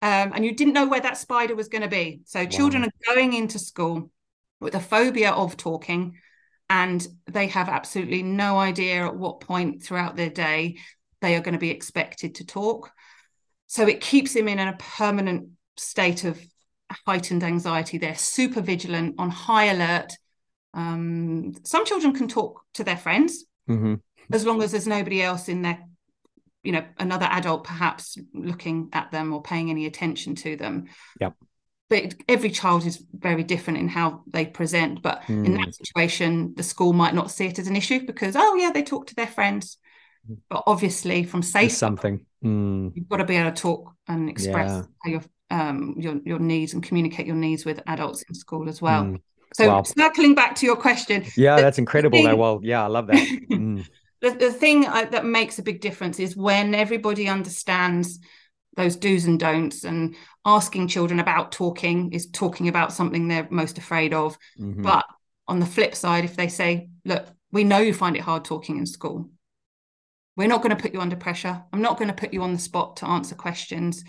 Um, 0.00 0.32
and 0.34 0.44
you 0.44 0.52
didn't 0.52 0.72
know 0.72 0.88
where 0.88 1.00
that 1.00 1.16
spider 1.16 1.54
was 1.54 1.68
going 1.68 1.82
to 1.82 1.88
be. 1.88 2.22
So 2.24 2.40
wow. 2.40 2.48
children 2.48 2.84
are 2.84 3.14
going 3.14 3.34
into 3.34 3.60
school 3.60 4.10
with 4.60 4.74
a 4.74 4.80
phobia 4.80 5.30
of 5.30 5.56
talking, 5.56 6.18
and 6.68 7.06
they 7.26 7.46
have 7.48 7.68
absolutely 7.68 8.22
no 8.22 8.58
idea 8.58 9.06
at 9.06 9.16
what 9.16 9.40
point 9.40 9.82
throughout 9.82 10.16
their 10.16 10.30
day 10.30 10.78
they 11.20 11.36
are 11.36 11.40
going 11.40 11.52
to 11.52 11.58
be 11.58 11.70
expected 11.70 12.36
to 12.36 12.46
talk. 12.46 12.90
So 13.68 13.86
it 13.86 14.00
keeps 14.00 14.34
them 14.34 14.48
in 14.48 14.58
a 14.58 14.76
permanent 14.76 15.50
state 15.76 16.24
of 16.24 16.40
heightened 17.06 17.42
anxiety. 17.42 17.98
They're 17.98 18.14
super 18.14 18.60
vigilant, 18.60 19.16
on 19.18 19.30
high 19.30 19.64
alert. 19.66 20.12
Um, 20.74 21.52
some 21.64 21.84
children 21.84 22.14
can 22.14 22.28
talk 22.28 22.62
to 22.74 22.84
their 22.84 22.96
friends 22.96 23.44
mm-hmm. 23.68 23.94
as 24.32 24.46
long 24.46 24.62
as 24.62 24.70
there's 24.70 24.86
nobody 24.86 25.22
else 25.22 25.48
in 25.48 25.62
their, 25.62 25.78
you 26.62 26.72
know, 26.72 26.84
another 26.98 27.26
adult 27.26 27.64
perhaps 27.64 28.16
looking 28.32 28.88
at 28.92 29.10
them 29.10 29.32
or 29.32 29.42
paying 29.42 29.70
any 29.70 29.86
attention 29.86 30.34
to 30.36 30.56
them. 30.56 30.86
Yep. 31.20 31.34
But 31.90 32.14
every 32.26 32.48
child 32.50 32.86
is 32.86 33.04
very 33.12 33.44
different 33.44 33.78
in 33.78 33.88
how 33.88 34.22
they 34.26 34.46
present. 34.46 35.02
But 35.02 35.22
mm. 35.24 35.44
in 35.44 35.54
that 35.54 35.68
mm. 35.68 35.74
situation, 35.74 36.54
the 36.56 36.62
school 36.62 36.94
might 36.94 37.14
not 37.14 37.30
see 37.30 37.46
it 37.46 37.58
as 37.58 37.66
an 37.66 37.76
issue 37.76 38.06
because, 38.06 38.34
oh, 38.34 38.54
yeah, 38.54 38.70
they 38.72 38.82
talk 38.82 39.08
to 39.08 39.14
their 39.14 39.26
friends. 39.26 39.76
Mm. 40.30 40.38
But 40.48 40.62
obviously, 40.66 41.24
from 41.24 41.42
safe 41.42 41.72
something, 41.72 42.24
mm. 42.42 42.92
you've 42.94 43.10
got 43.10 43.18
to 43.18 43.26
be 43.26 43.36
able 43.36 43.50
to 43.50 43.60
talk 43.60 43.92
and 44.08 44.30
express 44.30 44.70
yeah. 44.70 44.82
how 45.02 45.10
you're 45.10 45.24
um, 45.52 45.94
your 45.98 46.18
your 46.24 46.38
needs 46.38 46.72
and 46.72 46.82
communicate 46.82 47.26
your 47.26 47.36
needs 47.36 47.64
with 47.64 47.80
adults 47.86 48.22
in 48.22 48.34
school 48.34 48.68
as 48.68 48.80
well. 48.80 49.04
Mm. 49.04 49.20
So 49.54 49.68
wow. 49.68 49.82
circling 49.82 50.34
back 50.34 50.54
to 50.56 50.66
your 50.66 50.76
question, 50.76 51.24
yeah, 51.36 51.60
that's 51.60 51.78
incredible. 51.78 52.22
Thing, 52.22 52.38
well, 52.38 52.60
yeah, 52.62 52.82
I 52.82 52.88
love 52.88 53.06
that. 53.08 53.38
Mm. 53.52 53.86
the, 54.22 54.30
the 54.30 54.50
thing 54.50 54.86
uh, 54.86 55.04
that 55.10 55.26
makes 55.26 55.58
a 55.58 55.62
big 55.62 55.82
difference 55.82 56.18
is 56.18 56.34
when 56.34 56.74
everybody 56.74 57.28
understands 57.28 58.18
those 58.76 58.96
do's 58.96 59.26
and 59.26 59.38
don'ts 59.38 59.84
and 59.84 60.16
asking 60.46 60.88
children 60.88 61.20
about 61.20 61.52
talking 61.52 62.10
is 62.12 62.30
talking 62.30 62.68
about 62.68 62.94
something 62.94 63.28
they're 63.28 63.46
most 63.50 63.76
afraid 63.76 64.14
of. 64.14 64.38
Mm-hmm. 64.58 64.80
But 64.80 65.04
on 65.46 65.60
the 65.60 65.66
flip 65.66 65.94
side, 65.94 66.24
if 66.24 66.34
they 66.34 66.48
say, 66.48 66.88
look, 67.04 67.26
we 67.50 67.64
know 67.64 67.78
you 67.78 67.92
find 67.92 68.16
it 68.16 68.22
hard 68.22 68.46
talking 68.46 68.78
in 68.78 68.86
school. 68.86 69.28
We're 70.34 70.48
not 70.48 70.62
going 70.62 70.74
to 70.74 70.82
put 70.82 70.94
you 70.94 71.00
under 71.02 71.16
pressure. 71.16 71.62
I'm 71.74 71.82
not 71.82 71.98
going 71.98 72.08
to 72.08 72.14
put 72.14 72.32
you 72.32 72.42
on 72.42 72.54
the 72.54 72.58
spot 72.58 72.96
to 72.96 73.06
answer 73.06 73.34
questions. 73.34 74.02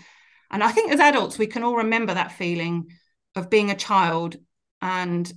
And 0.50 0.62
I 0.62 0.70
think 0.72 0.92
as 0.92 1.00
adults, 1.00 1.38
we 1.38 1.46
can 1.46 1.62
all 1.62 1.76
remember 1.76 2.14
that 2.14 2.32
feeling 2.32 2.88
of 3.34 3.50
being 3.50 3.70
a 3.70 3.76
child 3.76 4.36
and 4.80 5.30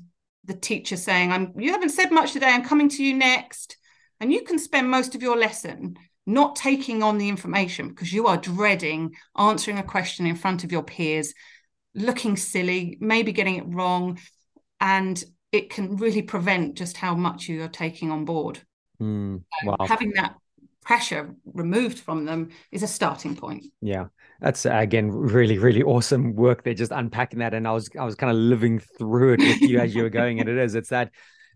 the 0.45 0.53
teacher 0.53 0.97
saying, 0.97 1.31
I'm 1.31 1.53
you 1.57 1.71
haven't 1.71 1.89
said 1.89 2.11
much 2.11 2.33
today, 2.33 2.47
I'm 2.47 2.63
coming 2.63 2.89
to 2.89 3.03
you 3.03 3.13
next. 3.13 3.77
And 4.19 4.31
you 4.33 4.43
can 4.43 4.57
spend 4.59 4.89
most 4.89 5.15
of 5.15 5.21
your 5.21 5.37
lesson 5.37 5.97
not 6.25 6.55
taking 6.55 7.03
on 7.03 7.17
the 7.17 7.29
information 7.29 7.89
because 7.89 8.11
you 8.11 8.27
are 8.27 8.37
dreading 8.37 9.15
answering 9.37 9.77
a 9.77 9.83
question 9.83 10.25
in 10.25 10.35
front 10.35 10.63
of 10.63 10.71
your 10.71 10.83
peers, 10.83 11.33
looking 11.95 12.35
silly, 12.35 12.97
maybe 12.99 13.31
getting 13.31 13.55
it 13.55 13.65
wrong. 13.67 14.19
And 14.81 15.23
it 15.51 15.69
can 15.69 15.97
really 15.97 16.21
prevent 16.21 16.75
just 16.75 16.97
how 16.97 17.15
much 17.15 17.47
you 17.47 17.63
are 17.63 17.69
taking 17.69 18.11
on 18.11 18.25
board. 18.25 18.61
Mm, 19.01 19.43
wow. 19.63 19.77
Having 19.87 20.13
that 20.13 20.35
pressure 20.87 21.35
removed 21.53 21.99
from 21.99 22.23
them 22.23 22.49
is 22.71 22.81
a 22.81 22.87
starting 22.87 23.35
point. 23.35 23.65
Yeah. 23.81 24.05
That's 24.39 24.65
again 24.65 25.11
really, 25.11 25.57
really 25.57 25.83
awesome 25.83 26.33
work. 26.33 26.63
They're 26.63 26.73
just 26.73 26.93
unpacking 26.93 27.39
that. 27.39 27.53
And 27.53 27.67
I 27.67 27.73
was 27.73 27.89
I 27.99 28.05
was 28.05 28.15
kind 28.15 28.31
of 28.31 28.37
living 28.37 28.79
through 28.97 29.33
it 29.33 29.39
with 29.39 29.61
you 29.61 29.79
as 29.79 29.93
you 29.93 30.03
were 30.03 30.09
going. 30.09 30.39
And 30.39 30.47
it 30.47 30.57
is, 30.57 30.75
it's 30.75 30.89
that 30.89 31.11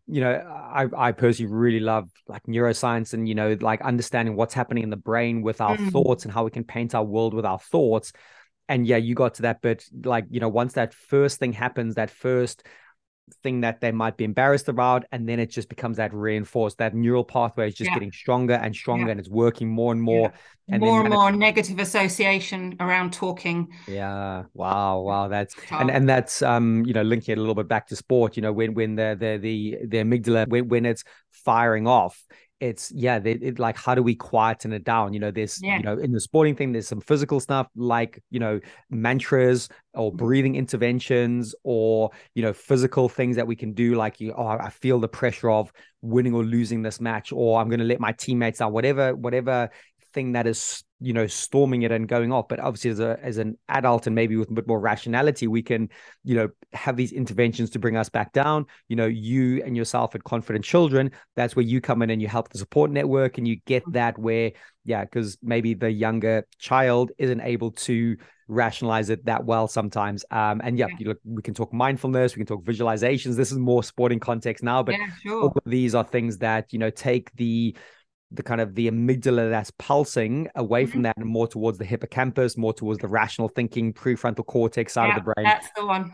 you 0.07 0.19
know, 0.19 0.33
I, 0.33 0.87
I 0.97 1.11
personally 1.13 1.53
really 1.53 1.79
love 1.79 2.09
like 2.27 2.43
neuroscience 2.43 3.13
and, 3.13 3.29
you 3.29 3.35
know, 3.35 3.55
like 3.61 3.81
understanding 3.81 4.35
what's 4.35 4.53
happening 4.53 4.83
in 4.83 4.89
the 4.89 4.97
brain 4.97 5.41
with 5.41 5.61
our 5.61 5.77
mm. 5.77 5.91
thoughts 5.91 6.25
and 6.25 6.33
how 6.33 6.43
we 6.43 6.51
can 6.51 6.65
paint 6.65 6.93
our 6.93 7.03
world 7.03 7.33
with 7.33 7.45
our 7.45 7.59
thoughts. 7.59 8.11
And 8.67 8.85
yeah, 8.85 8.97
you 8.97 9.15
got 9.15 9.35
to 9.35 9.43
that 9.43 9.61
bit, 9.61 9.85
like, 10.03 10.25
you 10.29 10.41
know, 10.41 10.49
once 10.49 10.73
that 10.73 10.93
first 10.93 11.39
thing 11.39 11.53
happens, 11.53 11.95
that 11.95 12.09
first 12.09 12.63
thing 13.43 13.61
that 13.61 13.81
they 13.81 13.91
might 13.91 14.17
be 14.17 14.23
embarrassed 14.23 14.67
about 14.67 15.05
and 15.11 15.27
then 15.27 15.39
it 15.39 15.49
just 15.49 15.69
becomes 15.69 15.97
that 15.97 16.13
reinforced 16.13 16.77
that 16.77 16.93
neural 16.93 17.23
pathway 17.23 17.67
is 17.67 17.73
just 17.73 17.89
yeah. 17.89 17.93
getting 17.93 18.11
stronger 18.11 18.55
and 18.55 18.75
stronger 18.75 19.05
yeah. 19.05 19.11
and 19.11 19.19
it's 19.19 19.29
working 19.29 19.69
more 19.69 19.91
and 19.91 20.01
more 20.01 20.31
yeah. 20.67 20.75
and 20.75 20.81
more 20.81 20.99
and 20.99 21.13
more 21.13 21.31
negative 21.31 21.79
association 21.79 22.75
around 22.79 23.13
talking 23.13 23.67
yeah 23.87 24.43
wow 24.53 24.99
wow 24.99 25.27
that's 25.27 25.55
and 25.71 25.89
and 25.89 26.09
that's 26.09 26.41
um 26.41 26.85
you 26.85 26.93
know 26.93 27.03
linking 27.03 27.33
it 27.33 27.37
a 27.37 27.41
little 27.41 27.55
bit 27.55 27.67
back 27.67 27.87
to 27.87 27.95
sport 27.95 28.35
you 28.35 28.41
know 28.41 28.51
when 28.51 28.73
when 28.73 28.95
the 28.95 29.15
the 29.17 29.37
the, 29.37 29.77
the 29.87 29.97
amygdala 29.97 30.47
when, 30.47 30.67
when 30.67 30.85
it's 30.85 31.03
firing 31.31 31.87
off 31.87 32.21
it's 32.61 32.91
yeah 32.91 33.17
they, 33.17 33.31
it, 33.33 33.59
like 33.59 33.75
how 33.75 33.95
do 33.95 34.03
we 34.03 34.15
quieten 34.15 34.71
it 34.71 34.83
down 34.83 35.13
you 35.13 35.19
know 35.19 35.31
there's 35.31 35.59
yeah. 35.63 35.77
you 35.77 35.83
know 35.83 35.97
in 35.97 36.11
the 36.11 36.21
sporting 36.21 36.55
thing 36.55 36.71
there's 36.71 36.87
some 36.87 37.01
physical 37.01 37.39
stuff 37.39 37.67
like 37.75 38.23
you 38.29 38.39
know 38.39 38.59
mantras 38.91 39.67
or 39.95 40.11
mm-hmm. 40.11 40.17
breathing 40.17 40.55
interventions 40.55 41.55
or 41.63 42.11
you 42.35 42.43
know 42.43 42.53
physical 42.53 43.09
things 43.09 43.35
that 43.35 43.47
we 43.47 43.55
can 43.55 43.73
do 43.73 43.95
like 43.95 44.21
you 44.21 44.31
oh 44.37 44.45
i 44.45 44.69
feel 44.69 44.99
the 44.99 45.07
pressure 45.07 45.49
of 45.49 45.73
winning 46.03 46.33
or 46.33 46.43
losing 46.43 46.83
this 46.83 47.01
match 47.01 47.31
or 47.31 47.59
i'm 47.59 47.67
going 47.67 47.79
to 47.79 47.85
let 47.85 47.99
my 47.99 48.11
teammates 48.11 48.61
out 48.61 48.71
whatever 48.71 49.15
whatever 49.15 49.69
thing 50.13 50.33
that 50.33 50.47
is 50.47 50.83
you 50.99 51.13
know 51.13 51.25
storming 51.25 51.81
it 51.81 51.91
and 51.91 52.07
going 52.07 52.31
off 52.31 52.47
but 52.47 52.59
obviously 52.59 52.91
as 52.91 52.99
a 52.99 53.17
as 53.21 53.37
an 53.37 53.57
adult 53.69 54.05
and 54.05 54.15
maybe 54.15 54.35
with 54.35 54.49
a 54.49 54.53
bit 54.53 54.67
more 54.67 54.79
rationality 54.79 55.47
we 55.47 55.61
can 55.61 55.89
you 56.23 56.35
know 56.35 56.47
have 56.73 56.95
these 56.95 57.11
interventions 57.11 57.71
to 57.71 57.79
bring 57.79 57.97
us 57.97 58.07
back 58.07 58.31
down 58.33 58.65
you 58.87 58.95
know 58.95 59.07
you 59.07 59.61
and 59.63 59.75
yourself 59.75 60.13
at 60.13 60.23
confident 60.23 60.63
children 60.63 61.11
that's 61.35 61.55
where 61.55 61.65
you 61.65 61.81
come 61.81 62.01
in 62.01 62.11
and 62.11 62.21
you 62.21 62.27
help 62.27 62.49
the 62.49 62.57
support 62.57 62.91
network 62.91 63.37
and 63.37 63.47
you 63.47 63.57
get 63.65 63.81
mm-hmm. 63.83 63.93
that 63.93 64.17
where 64.17 64.51
yeah 64.85 65.03
because 65.03 65.37
maybe 65.41 65.73
the 65.73 65.91
younger 65.91 66.45
child 66.59 67.11
isn't 67.17 67.41
able 67.41 67.71
to 67.71 68.15
rationalize 68.47 69.09
it 69.09 69.25
that 69.25 69.45
well 69.45 69.67
sometimes 69.67 70.25
um 70.29 70.61
and 70.63 70.77
yeah, 70.77 70.87
yeah. 70.89 70.95
You 70.99 71.05
look, 71.07 71.19
we 71.23 71.41
can 71.41 71.53
talk 71.53 71.73
mindfulness 71.73 72.35
we 72.35 72.41
can 72.43 72.47
talk 72.47 72.63
visualizations 72.63 73.35
this 73.35 73.51
is 73.51 73.57
more 73.57 73.83
sporting 73.83 74.19
context 74.19 74.63
now 74.63 74.83
but 74.83 74.95
yeah, 74.95 75.07
sure. 75.23 75.43
all 75.43 75.53
of 75.55 75.63
these 75.65 75.95
are 75.95 76.03
things 76.03 76.37
that 76.39 76.71
you 76.73 76.77
know 76.77 76.89
take 76.89 77.33
the 77.35 77.75
the 78.33 78.43
kind 78.43 78.61
of 78.61 78.75
the 78.75 78.89
amygdala 78.89 79.49
that's 79.49 79.71
pulsing 79.71 80.47
away 80.55 80.83
mm-hmm. 80.83 80.91
from 80.91 81.01
that 81.01 81.17
and 81.17 81.25
more 81.25 81.47
towards 81.47 81.77
the 81.77 81.85
hippocampus, 81.85 82.57
more 82.57 82.73
towards 82.73 82.99
the 82.99 83.07
rational 83.07 83.49
thinking, 83.49 83.93
prefrontal 83.93 84.45
cortex 84.45 84.93
side 84.93 85.07
yeah, 85.07 85.17
of 85.17 85.25
the 85.25 85.33
brain. 85.33 85.43
That's 85.43 85.67
the 85.75 85.85
one. 85.85 86.11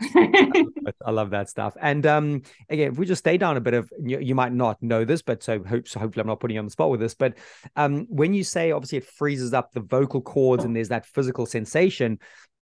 I 1.06 1.10
love 1.10 1.30
that 1.30 1.48
stuff. 1.48 1.76
And 1.80 2.04
um, 2.06 2.42
again, 2.68 2.92
if 2.92 2.98
we 2.98 3.06
just 3.06 3.20
stay 3.20 3.36
down 3.36 3.56
a 3.56 3.60
bit 3.60 3.74
of, 3.74 3.92
you, 4.02 4.18
you, 4.18 4.34
might 4.34 4.52
not 4.52 4.82
know 4.82 5.04
this, 5.04 5.22
but 5.22 5.42
so 5.42 5.62
hope 5.62 5.86
so 5.86 6.00
hopefully 6.00 6.22
I'm 6.22 6.26
not 6.26 6.40
putting 6.40 6.56
you 6.56 6.60
on 6.60 6.66
the 6.66 6.72
spot 6.72 6.90
with 6.90 7.00
this. 7.00 7.14
But 7.14 7.34
um, 7.76 8.06
when 8.08 8.34
you 8.34 8.42
say 8.42 8.72
obviously 8.72 8.98
it 8.98 9.06
freezes 9.06 9.54
up 9.54 9.72
the 9.72 9.80
vocal 9.80 10.20
cords 10.20 10.64
and 10.64 10.74
there's 10.74 10.88
that 10.88 11.06
physical 11.06 11.46
sensation, 11.46 12.18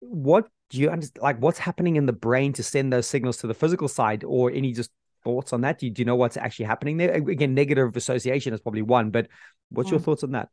what 0.00 0.46
do 0.70 0.80
you 0.80 0.88
understand? 0.88 1.22
Like 1.22 1.40
what's 1.40 1.58
happening 1.58 1.96
in 1.96 2.06
the 2.06 2.12
brain 2.12 2.52
to 2.54 2.62
send 2.62 2.92
those 2.92 3.06
signals 3.06 3.38
to 3.38 3.46
the 3.46 3.54
physical 3.54 3.88
side, 3.88 4.24
or 4.24 4.50
any 4.50 4.72
just 4.72 4.90
thoughts 5.24 5.52
on 5.52 5.62
that? 5.62 5.78
Do 5.78 5.86
you, 5.86 5.92
do 5.92 6.02
you 6.02 6.06
know 6.06 6.16
what's 6.16 6.36
actually 6.36 6.66
happening 6.66 6.96
there? 6.98 7.12
Again, 7.12 7.54
negative 7.54 7.96
association 7.96 8.52
is 8.52 8.60
probably 8.60 8.82
one, 8.82 9.10
but 9.10 9.28
what's 9.70 9.90
your 9.90 10.00
mm. 10.00 10.04
thoughts 10.04 10.22
on 10.22 10.32
that? 10.32 10.48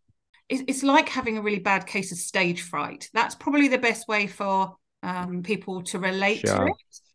It's 0.49 0.83
like 0.83 1.07
having 1.07 1.37
a 1.37 1.41
really 1.41 1.59
bad 1.59 1.87
case 1.87 2.11
of 2.11 2.17
stage 2.17 2.61
fright. 2.61 3.09
That's 3.13 3.35
probably 3.35 3.69
the 3.69 3.77
best 3.77 4.07
way 4.09 4.27
for 4.27 4.75
um, 5.01 5.43
people 5.43 5.81
to 5.83 5.99
relate 5.99 6.39
sure. 6.39 6.57
to 6.57 6.65
it. 6.65 6.73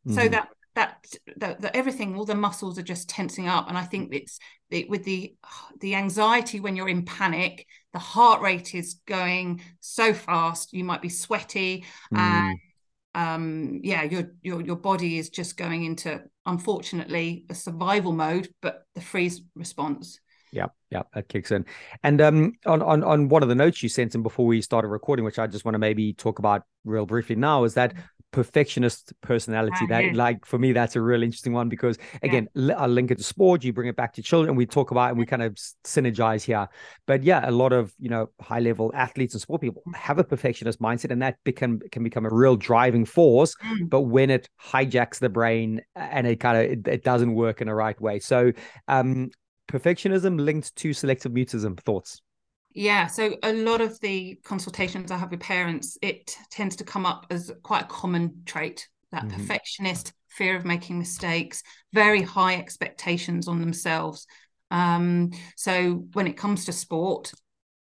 Mm-hmm. 0.09 0.15
So 0.15 0.29
that 0.29 0.49
that, 0.75 1.07
that 1.37 1.61
that 1.61 1.77
everything, 1.77 2.17
all 2.17 2.25
the 2.25 2.35
muscles 2.35 2.79
are 2.79 2.83
just 2.83 3.09
tensing 3.09 3.49
up, 3.49 3.69
and 3.69 3.77
I 3.77 3.83
think 3.83 4.15
it's 4.15 4.39
it, 4.71 4.89
with 4.89 5.05
the 5.05 5.35
the 5.81 5.95
anxiety 5.97 6.61
when 6.61 6.77
you're 6.77 6.89
in 6.89 7.05
panic, 7.05 7.67
the 7.93 7.99
heart 7.99 8.41
rate 8.41 8.75
is 8.75 9.01
going 9.07 9.63
so 9.81 10.15
fast. 10.15 10.73
You 10.73 10.85
might 10.85 11.03
be 11.03 11.09
sweaty, 11.11 11.85
mm. 12.13 12.19
and 12.19 12.59
um, 13.17 13.81
yeah, 13.83 14.03
your 14.03 14.35
your 14.43 14.61
your 14.61 14.77
body 14.77 15.19
is 15.19 15.31
just 15.31 15.57
going 15.57 15.85
into 15.85 16.23
unfortunately 16.45 17.47
a 17.49 17.55
survival 17.55 18.13
mode, 18.13 18.51
but 18.61 18.83
the 18.95 19.01
freeze 19.01 19.41
response. 19.55 20.21
Yeah, 20.53 20.67
yeah, 20.91 21.03
that 21.15 21.29
kicks 21.29 21.51
in. 21.51 21.65
And 22.03 22.21
um, 22.21 22.53
on 22.67 22.83
on 22.83 23.03
on 23.03 23.29
one 23.31 23.43
of 23.43 23.49
the 23.49 23.55
notes 23.55 23.83
you 23.83 23.89
sent 23.89 24.15
in 24.15 24.23
before 24.23 24.45
we 24.45 24.61
started 24.61 24.89
recording, 24.89 25.25
which 25.25 25.39
I 25.39 25.47
just 25.47 25.65
want 25.65 25.75
to 25.75 25.79
maybe 25.79 26.13
talk 26.13 26.39
about 26.39 26.65
real 26.85 27.07
briefly 27.07 27.37
now, 27.37 27.65
is 27.65 27.73
that 27.75 27.95
perfectionist 28.37 29.15
personality. 29.23 29.79
Ah, 29.81 29.87
that 29.87 30.05
yeah. 30.05 30.13
like 30.13 30.45
for 30.45 30.59
me 30.59 30.75
that's 30.75 30.95
a 30.95 31.01
really 31.01 31.25
interesting 31.25 31.55
one 31.55 31.71
because 31.71 31.97
again 32.23 32.47
yeah. 32.55 32.75
i 32.75 32.87
link 32.87 33.11
it 33.11 33.17
to 33.17 33.25
sport 33.25 33.65
you 33.65 33.73
bring 33.73 33.89
it 33.89 33.97
back 33.97 34.13
to 34.13 34.21
children 34.21 34.55
we 34.55 34.67
talk 34.67 34.91
about 34.91 35.09
and 35.09 35.19
we 35.19 35.25
kind 35.25 35.43
of 35.43 35.55
synergize 35.85 36.43
here. 36.43 36.69
But 37.07 37.23
yeah 37.23 37.49
a 37.49 37.51
lot 37.51 37.73
of 37.73 37.95
you 37.99 38.11
know 38.11 38.29
high 38.39 38.61
level 38.61 38.93
athletes 38.95 39.33
and 39.33 39.41
sport 39.41 39.63
people 39.63 39.83
have 39.95 40.19
a 40.19 40.25
perfectionist 40.25 40.83
mindset 40.83 41.13
and 41.13 41.23
that 41.23 41.39
become 41.45 41.81
can 41.91 42.05
become 42.05 42.27
a 42.27 42.31
real 42.31 42.57
driving 42.57 43.07
force 43.07 43.55
mm. 43.55 43.89
but 43.89 44.03
when 44.03 44.29
it 44.29 44.51
hijacks 44.63 45.19
the 45.19 45.31
brain 45.31 45.81
and 45.95 46.27
it 46.27 46.39
kind 46.39 46.59
of 46.59 46.65
it, 46.73 46.87
it 46.87 47.05
doesn't 47.05 47.33
work 47.33 47.63
in 47.63 47.69
the 47.69 47.75
right 47.75 47.99
way. 48.03 48.19
So 48.19 48.53
um 48.87 49.31
perfectionism 49.67 50.39
linked 50.39 50.77
to 50.77 50.93
selective 50.93 51.33
mutism. 51.33 51.81
Thoughts 51.81 52.21
yeah, 52.77 53.07
so 53.07 53.35
a 53.43 53.55
lot 53.55 53.81
of 53.81 53.99
the 54.01 54.39
consultations 54.45 55.11
I 55.11 55.17
have 55.17 55.31
with 55.31 55.41
parents, 55.41 55.97
it 56.03 56.37
tends 56.51 56.77
to 56.77 56.85
come 56.85 57.07
up 57.07 57.25
as 57.31 57.51
quite 57.63 57.85
a 57.85 57.87
common 57.87 58.43
trait 58.45 58.87
that 59.13 59.25
mm-hmm. 59.25 59.35
perfectionist, 59.35 60.13
fear 60.29 60.55
of 60.57 60.67
making 60.67 60.99
mistakes, 60.99 61.63
very 61.95 62.21
high 62.21 62.57
expectations 62.57 63.49
on 63.49 63.61
themselves. 63.61 64.27
Um, 64.71 65.31
so 65.57 66.05
when 66.13 66.27
it 66.27 66.37
comes 66.37 66.67
to 66.67 66.73
sport, 66.73 67.33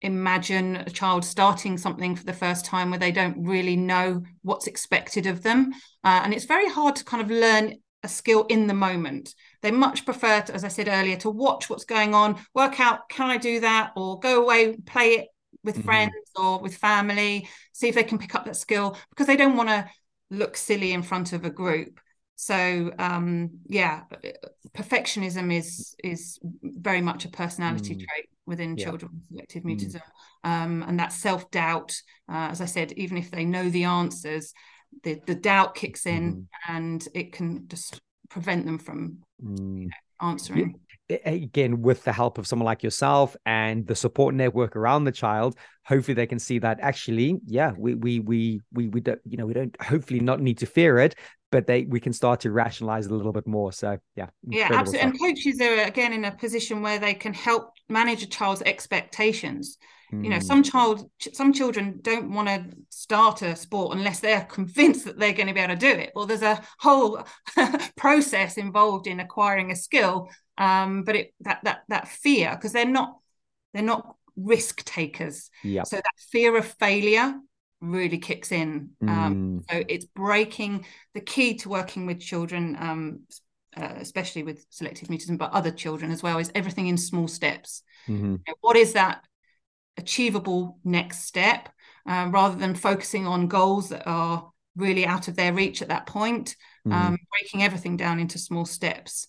imagine 0.02 0.76
a 0.76 0.90
child 0.90 1.24
starting 1.24 1.78
something 1.78 2.14
for 2.14 2.24
the 2.24 2.34
first 2.34 2.66
time 2.66 2.90
where 2.90 2.98
they 2.98 3.12
don't 3.12 3.46
really 3.46 3.76
know 3.76 4.22
what's 4.42 4.66
expected 4.66 5.26
of 5.26 5.42
them. 5.42 5.72
Uh, 6.04 6.20
and 6.22 6.34
it's 6.34 6.44
very 6.44 6.68
hard 6.68 6.96
to 6.96 7.04
kind 7.04 7.22
of 7.22 7.30
learn 7.30 7.76
a 8.02 8.08
skill 8.08 8.44
in 8.48 8.66
the 8.66 8.74
moment. 8.74 9.34
They 9.60 9.70
much 9.70 10.04
prefer, 10.04 10.40
to, 10.42 10.54
as 10.54 10.64
I 10.64 10.68
said 10.68 10.88
earlier, 10.88 11.16
to 11.18 11.30
watch 11.30 11.70
what's 11.70 11.84
going 11.84 12.14
on, 12.14 12.40
work 12.54 12.80
out, 12.80 13.08
can 13.08 13.30
I 13.30 13.36
do 13.36 13.60
that? 13.60 13.92
Or 13.96 14.18
go 14.18 14.42
away, 14.42 14.76
play 14.86 15.10
it 15.14 15.28
with 15.64 15.76
mm-hmm. 15.76 15.84
friends 15.84 16.12
or 16.36 16.60
with 16.60 16.76
family, 16.76 17.48
see 17.72 17.88
if 17.88 17.94
they 17.94 18.04
can 18.04 18.18
pick 18.18 18.34
up 18.34 18.44
that 18.44 18.56
skill 18.56 18.96
because 19.10 19.26
they 19.26 19.36
don't 19.36 19.56
want 19.56 19.68
to 19.68 19.88
look 20.30 20.56
silly 20.56 20.92
in 20.92 21.02
front 21.02 21.32
of 21.32 21.44
a 21.44 21.50
group. 21.50 22.00
So 22.36 22.92
um, 22.98 23.60
yeah, 23.66 24.02
perfectionism 24.74 25.56
is 25.56 25.94
is 26.02 26.40
very 26.62 27.00
much 27.00 27.24
a 27.24 27.28
personality 27.28 27.94
mm. 27.94 28.04
trait 28.04 28.28
within 28.46 28.76
yeah. 28.76 28.84
children 28.84 29.12
with 29.14 29.28
selective 29.28 29.62
mm. 29.62 29.76
mutism, 29.76 30.00
mm. 30.44 30.50
um, 30.50 30.82
and 30.82 30.98
that 30.98 31.12
self 31.12 31.48
doubt. 31.52 31.94
Uh, 32.28 32.48
as 32.50 32.60
I 32.60 32.64
said, 32.64 32.92
even 32.92 33.16
if 33.16 33.30
they 33.30 33.44
know 33.44 33.70
the 33.70 33.84
answers, 33.84 34.52
the 35.02 35.20
the 35.26 35.34
doubt 35.34 35.74
kicks 35.74 36.06
in 36.06 36.34
mm. 36.34 36.46
and 36.68 37.08
it 37.14 37.32
can 37.32 37.66
just 37.68 38.00
prevent 38.28 38.66
them 38.66 38.78
from 38.78 39.18
mm. 39.42 39.82
you 39.82 39.86
know, 39.86 39.92
answering 40.20 40.78
again 41.26 41.82
with 41.82 42.04
the 42.04 42.12
help 42.12 42.38
of 42.38 42.46
someone 42.46 42.64
like 42.64 42.82
yourself 42.82 43.36
and 43.44 43.86
the 43.86 43.94
support 43.94 44.34
network 44.34 44.76
around 44.76 45.04
the 45.04 45.12
child 45.12 45.56
hopefully 45.84 46.14
they 46.14 46.26
can 46.26 46.38
see 46.38 46.58
that 46.58 46.78
actually 46.80 47.38
yeah 47.46 47.72
we 47.76 47.94
we 47.94 48.20
we 48.20 48.60
we, 48.72 48.88
we 48.88 49.00
don't 49.00 49.20
you 49.24 49.36
know 49.36 49.44
we 49.44 49.52
don't 49.52 49.76
hopefully 49.82 50.20
not 50.20 50.40
need 50.40 50.58
to 50.58 50.66
fear 50.66 50.98
it 50.98 51.14
but 51.52 51.66
they 51.66 51.84
we 51.84 52.00
can 52.00 52.12
start 52.12 52.40
to 52.40 52.50
rationalize 52.50 53.06
it 53.06 53.12
a 53.12 53.14
little 53.14 53.32
bit 53.32 53.46
more. 53.46 53.72
So 53.72 53.98
yeah 54.16 54.30
yeah 54.48 54.68
absolutely. 54.72 54.98
Stuff. 54.98 55.02
and 55.02 55.20
coaches 55.20 55.60
are 55.60 55.86
again 55.86 56.12
in 56.12 56.24
a 56.24 56.32
position 56.32 56.82
where 56.82 56.98
they 56.98 57.14
can 57.14 57.32
help 57.32 57.74
manage 57.88 58.24
a 58.24 58.26
child's 58.26 58.62
expectations. 58.62 59.78
You 60.14 60.28
know 60.28 60.40
some 60.40 60.58
hmm. 60.58 60.70
child 60.70 61.10
some 61.32 61.54
children 61.54 62.00
don't 62.02 62.34
want 62.34 62.46
to 62.46 62.76
start 62.90 63.40
a 63.40 63.56
sport 63.56 63.96
unless 63.96 64.20
they're 64.20 64.44
convinced 64.50 65.06
that 65.06 65.18
they're 65.18 65.32
going 65.32 65.46
to 65.46 65.54
be 65.54 65.60
able 65.60 65.74
to 65.74 65.80
do 65.80 65.88
it. 65.88 66.10
Well 66.14 66.26
there's 66.26 66.42
a 66.42 66.60
whole 66.80 67.24
process 67.96 68.58
involved 68.58 69.06
in 69.06 69.20
acquiring 69.20 69.70
a 69.70 69.76
skill 69.76 70.28
um, 70.58 71.04
but 71.04 71.16
it 71.16 71.34
that 71.40 71.60
that 71.64 71.84
that 71.88 72.08
fear 72.08 72.50
because 72.50 72.72
they're 72.72 72.84
not 72.84 73.16
they're 73.72 73.82
not 73.82 74.16
risk 74.36 74.84
takers. 74.84 75.48
Yeah 75.62 75.84
so 75.84 75.96
that 75.96 76.04
fear 76.30 76.58
of 76.58 76.66
failure 76.66 77.34
really 77.82 78.18
kicks 78.18 78.52
in 78.52 78.90
um, 79.02 79.62
mm. 79.68 79.70
so 79.70 79.84
it's 79.88 80.04
breaking 80.04 80.86
the 81.14 81.20
key 81.20 81.54
to 81.54 81.68
working 81.68 82.06
with 82.06 82.20
children 82.20 82.76
um, 82.78 83.20
uh, 83.76 83.94
especially 83.96 84.42
with 84.42 84.64
selective 84.70 85.08
mutism 85.08 85.36
but 85.36 85.50
other 85.52 85.70
children 85.70 86.12
as 86.12 86.22
well 86.22 86.38
is 86.38 86.52
everything 86.54 86.86
in 86.86 86.96
small 86.96 87.26
steps 87.26 87.82
mm-hmm. 88.08 88.36
what 88.60 88.76
is 88.76 88.92
that 88.92 89.24
achievable 89.96 90.78
next 90.84 91.24
step 91.24 91.68
uh, 92.06 92.28
rather 92.30 92.56
than 92.56 92.74
focusing 92.74 93.26
on 93.26 93.48
goals 93.48 93.88
that 93.88 94.06
are 94.06 94.50
really 94.76 95.04
out 95.04 95.28
of 95.28 95.36
their 95.36 95.52
reach 95.52 95.82
at 95.82 95.88
that 95.88 96.06
point 96.06 96.56
mm-hmm. 96.86 96.92
um, 96.92 97.18
breaking 97.30 97.62
everything 97.62 97.96
down 97.96 98.20
into 98.20 98.38
small 98.38 98.64
steps 98.64 99.26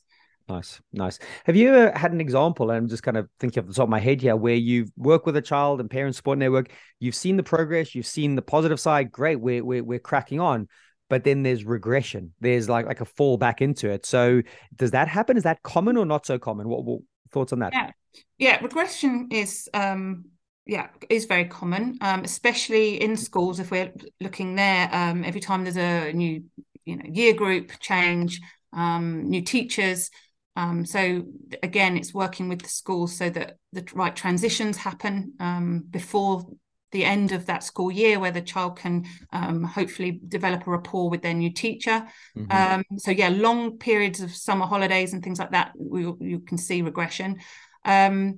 Nice, 0.49 0.81
nice. 0.91 1.19
Have 1.45 1.55
you 1.55 1.73
ever 1.73 1.97
had 1.97 2.11
an 2.11 2.19
example? 2.19 2.69
And 2.69 2.77
I'm 2.77 2.87
just 2.89 3.03
kind 3.03 3.15
of 3.15 3.29
thinking 3.39 3.63
off 3.63 3.67
the 3.67 3.73
top 3.73 3.83
of 3.83 3.89
my 3.89 3.99
head 3.99 4.21
here, 4.21 4.35
where 4.35 4.55
you've 4.55 4.91
worked 4.97 5.25
with 5.25 5.37
a 5.37 5.41
child 5.41 5.79
and 5.79 5.89
parent 5.89 6.15
support 6.15 6.37
network, 6.37 6.71
you've 6.99 7.15
seen 7.15 7.37
the 7.37 7.43
progress, 7.43 7.95
you've 7.95 8.05
seen 8.05 8.35
the 8.35 8.41
positive 8.41 8.79
side. 8.79 9.11
Great, 9.11 9.39
we're 9.39 9.63
we're, 9.63 9.83
we're 9.83 9.99
cracking 9.99 10.41
on, 10.41 10.67
but 11.09 11.23
then 11.23 11.43
there's 11.43 11.63
regression. 11.63 12.33
There's 12.41 12.67
like 12.67 12.85
like 12.85 12.99
a 12.99 13.05
fall 13.05 13.37
back 13.37 13.61
into 13.61 13.89
it. 13.89 14.05
So 14.05 14.41
does 14.75 14.91
that 14.91 15.07
happen? 15.07 15.37
Is 15.37 15.43
that 15.43 15.63
common 15.63 15.95
or 15.95 16.05
not 16.05 16.25
so 16.25 16.37
common? 16.37 16.67
What, 16.67 16.83
what 16.83 17.01
thoughts 17.31 17.53
on 17.53 17.59
that? 17.59 17.71
Yeah, 17.71 17.91
yeah. 18.37 18.59
Regression 18.61 19.29
is 19.31 19.69
um 19.73 20.25
yeah 20.65 20.87
is 21.09 21.25
very 21.25 21.45
common 21.45 21.97
um, 22.01 22.23
especially 22.23 23.01
in 23.01 23.17
schools 23.17 23.59
if 23.59 23.69
we're 23.69 23.91
looking 24.21 24.55
there 24.55 24.89
um, 24.93 25.23
every 25.25 25.41
time 25.41 25.63
there's 25.63 25.75
a 25.75 26.13
new 26.13 26.41
you 26.85 26.95
know 26.95 27.03
year 27.11 27.33
group 27.33 27.71
change 27.79 28.39
um, 28.71 29.29
new 29.29 29.41
teachers 29.41 30.09
um, 30.55 30.85
so 30.85 31.23
again 31.61 31.97
it's 31.97 32.13
working 32.13 32.49
with 32.49 32.61
the 32.61 32.69
schools 32.69 33.15
so 33.15 33.29
that 33.29 33.57
the 33.71 33.85
right 33.93 34.15
transitions 34.15 34.77
happen 34.77 35.33
um, 35.39 35.83
before 35.89 36.45
the 36.91 37.03
end 37.03 37.31
of 37.31 37.47
that 37.47 37.63
school 37.63 37.91
year 37.91 38.19
where 38.19 38.31
the 38.31 38.41
child 38.41 38.77
can 38.77 39.05
um, 39.31 39.63
hopefully 39.63 40.21
develop 40.27 40.65
a 40.65 40.69
rapport 40.69 41.09
with 41.09 41.23
their 41.23 41.33
new 41.33 41.51
teacher 41.51 42.07
mm-hmm. 42.37 42.97
so 42.97 43.11
yeah 43.11 43.29
long 43.29 43.77
periods 43.77 44.21
of 44.21 44.33
summer 44.33 44.65
holidays 44.65 45.11
and 45.11 45.23
things 45.23 45.39
like 45.39 45.51
that 45.51 45.71
we, 45.75 46.03
you 46.19 46.39
can 46.39 46.57
see 46.57 46.81
regression 46.81 47.37
um, 47.83 48.37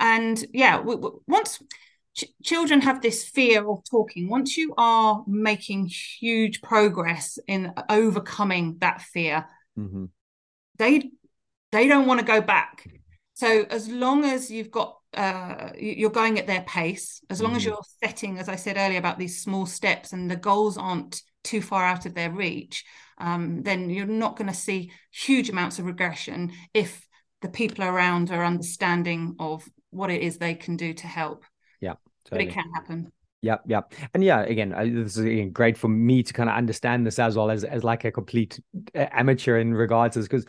and 0.00 0.44
yeah 0.52 0.80
once 1.26 1.62
ch- 2.16 2.32
children 2.42 2.80
have 2.80 3.02
this 3.02 3.22
fear 3.22 3.68
of 3.68 3.82
talking 3.88 4.28
once 4.30 4.56
you 4.56 4.72
are 4.78 5.22
making 5.26 5.86
huge 5.86 6.62
progress 6.62 7.38
in 7.46 7.72
overcoming 7.90 8.78
that 8.78 9.02
fear 9.02 9.46
mm-hmm. 9.78 10.06
they 10.78 11.10
they 11.72 11.86
don't 11.88 12.06
want 12.06 12.20
to 12.20 12.26
go 12.26 12.40
back 12.40 12.86
so 13.34 13.64
as 13.70 13.88
long 13.88 14.24
as 14.24 14.50
you've 14.50 14.70
got 14.70 14.96
uh, 15.14 15.70
you're 15.78 16.10
going 16.10 16.38
at 16.38 16.46
their 16.46 16.62
pace 16.62 17.22
as 17.30 17.40
long 17.40 17.52
mm-hmm. 17.52 17.56
as 17.56 17.64
you're 17.64 17.82
setting 18.04 18.38
as 18.38 18.48
i 18.48 18.56
said 18.56 18.76
earlier 18.76 18.98
about 18.98 19.18
these 19.18 19.40
small 19.40 19.64
steps 19.64 20.12
and 20.12 20.30
the 20.30 20.36
goals 20.36 20.76
aren't 20.76 21.22
too 21.44 21.62
far 21.62 21.84
out 21.84 22.04
of 22.04 22.14
their 22.14 22.30
reach 22.30 22.84
um, 23.18 23.62
then 23.62 23.90
you're 23.90 24.06
not 24.06 24.36
going 24.36 24.48
to 24.48 24.54
see 24.54 24.92
huge 25.10 25.50
amounts 25.50 25.78
of 25.78 25.86
regression 25.86 26.52
if 26.72 27.06
the 27.42 27.48
people 27.48 27.84
around 27.84 28.30
are 28.30 28.44
understanding 28.44 29.36
of 29.38 29.68
what 29.90 30.10
it 30.10 30.22
is 30.22 30.38
they 30.38 30.54
can 30.54 30.76
do 30.76 30.92
to 30.92 31.06
help. 31.06 31.44
Yeah, 31.80 31.94
totally. 32.24 32.46
but 32.46 32.50
it 32.50 32.54
can 32.54 32.70
happen. 32.74 33.12
Yeah, 33.40 33.58
yeah, 33.66 33.82
and 34.14 34.24
yeah, 34.24 34.40
again, 34.40 34.70
this 34.70 35.16
is 35.16 35.24
again, 35.24 35.52
great 35.52 35.78
for 35.78 35.88
me 35.88 36.24
to 36.24 36.32
kind 36.32 36.48
of 36.48 36.56
understand 36.56 37.06
this 37.06 37.20
as 37.20 37.36
well 37.36 37.50
as 37.50 37.62
as 37.62 37.84
like 37.84 38.04
a 38.04 38.10
complete 38.10 38.60
uh, 38.96 39.06
amateur 39.12 39.58
in 39.58 39.72
regards 39.72 40.14
to 40.14 40.20
this 40.20 40.28
because 40.28 40.46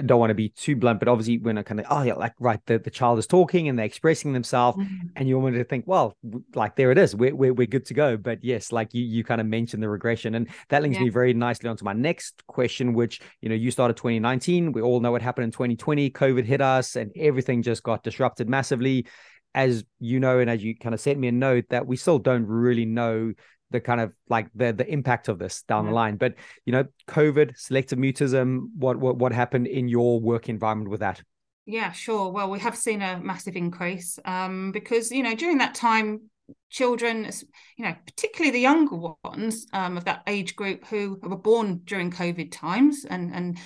don't 0.00 0.18
want 0.18 0.30
to 0.30 0.34
be 0.34 0.48
too 0.50 0.76
blunt, 0.76 0.98
but 0.98 1.08
obviously 1.08 1.38
when 1.38 1.58
I 1.58 1.62
kind 1.62 1.80
of 1.80 1.86
oh 1.90 2.02
yeah, 2.02 2.14
like 2.14 2.34
right, 2.38 2.60
the, 2.66 2.78
the 2.78 2.90
child 2.90 3.18
is 3.18 3.26
talking 3.26 3.68
and 3.68 3.78
they're 3.78 3.86
expressing 3.86 4.32
themselves, 4.32 4.78
mm-hmm. 4.78 5.08
and 5.16 5.28
you 5.28 5.38
want 5.38 5.54
to 5.54 5.64
think, 5.64 5.84
well, 5.86 6.16
like 6.54 6.76
there 6.76 6.90
it 6.90 6.98
is, 6.98 7.14
we're, 7.14 7.34
we're 7.34 7.52
we're 7.52 7.66
good 7.66 7.86
to 7.86 7.94
go. 7.94 8.16
But 8.16 8.42
yes, 8.42 8.72
like 8.72 8.94
you 8.94 9.04
you 9.04 9.24
kind 9.24 9.40
of 9.40 9.46
mentioned 9.46 9.82
the 9.82 9.88
regression, 9.88 10.34
and 10.34 10.48
that 10.70 10.82
links 10.82 10.98
yeah. 10.98 11.04
me 11.04 11.10
very 11.10 11.34
nicely 11.34 11.68
onto 11.68 11.84
my 11.84 11.92
next 11.92 12.46
question, 12.46 12.94
which 12.94 13.20
you 13.40 13.48
know 13.48 13.54
you 13.54 13.70
started 13.70 13.96
2019, 13.96 14.72
we 14.72 14.82
all 14.82 15.00
know 15.00 15.12
what 15.12 15.22
happened 15.22 15.44
in 15.44 15.50
2020, 15.50 16.10
COVID 16.10 16.44
hit 16.44 16.60
us, 16.60 16.96
and 16.96 17.12
everything 17.16 17.62
just 17.62 17.82
got 17.82 18.02
disrupted 18.02 18.48
massively 18.48 19.06
as 19.54 19.84
you 20.00 20.18
know, 20.18 20.38
and 20.38 20.48
as 20.48 20.64
you 20.64 20.76
kind 20.76 20.94
of 20.94 21.00
sent 21.00 21.18
me 21.18 21.28
a 21.28 21.32
note, 21.32 21.64
that 21.70 21.86
we 21.86 21.96
still 21.96 22.18
don't 22.18 22.46
really 22.46 22.86
know 22.86 23.32
the 23.72 23.80
kind 23.80 24.00
of 24.00 24.12
like 24.28 24.48
the 24.54 24.72
the 24.72 24.86
impact 24.90 25.28
of 25.28 25.38
this 25.38 25.62
down 25.62 25.86
the 25.86 25.92
line. 25.92 26.16
But 26.16 26.34
you 26.64 26.72
know, 26.72 26.84
COVID, 27.08 27.58
selective 27.58 27.98
mutism, 27.98 28.68
what 28.76 28.98
what 28.98 29.16
what 29.16 29.32
happened 29.32 29.66
in 29.66 29.88
your 29.88 30.20
work 30.20 30.48
environment 30.48 30.90
with 30.90 31.00
that? 31.00 31.22
Yeah, 31.64 31.92
sure. 31.92 32.30
Well, 32.30 32.50
we 32.50 32.58
have 32.58 32.76
seen 32.76 33.02
a 33.02 33.20
massive 33.20 33.56
increase 33.56 34.18
um, 34.24 34.72
because 34.72 35.10
you 35.10 35.22
know 35.22 35.34
during 35.34 35.58
that 35.58 35.74
time, 35.74 36.22
children, 36.70 37.30
you 37.76 37.84
know, 37.84 37.94
particularly 38.06 38.50
the 38.50 38.60
younger 38.60 38.96
ones 39.24 39.66
um, 39.72 39.96
of 39.96 40.04
that 40.04 40.22
age 40.26 40.56
group 40.56 40.84
who 40.86 41.18
were 41.22 41.36
born 41.36 41.80
during 41.84 42.10
COVID 42.10 42.50
times 42.50 43.04
and 43.08 43.32
and 43.34 43.58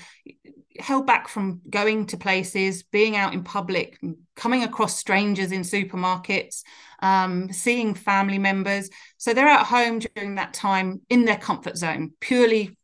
held 0.79 1.07
back 1.07 1.29
from 1.29 1.61
going 1.71 2.07
to 2.07 2.17
places, 2.17 2.83
being 2.83 3.17
out 3.17 3.33
in 3.33 3.43
public, 3.43 3.99
coming 4.35 4.63
across 4.63 4.99
strangers 4.99 5.53
in 5.53 5.63
supermarkets, 5.63 6.63
um, 7.01 7.51
seeing 7.53 7.95
family 7.95 8.39
members. 8.39 8.91
So 9.17 9.33
they're 9.33 9.49
at 9.49 9.67
home 9.67 10.01
during 10.01 10.35
that 10.35 10.53
time 10.53 11.01
in 11.09 11.25
their 11.25 11.39
comfort 11.39 11.77
zone, 11.77 12.13
purely 12.21 12.77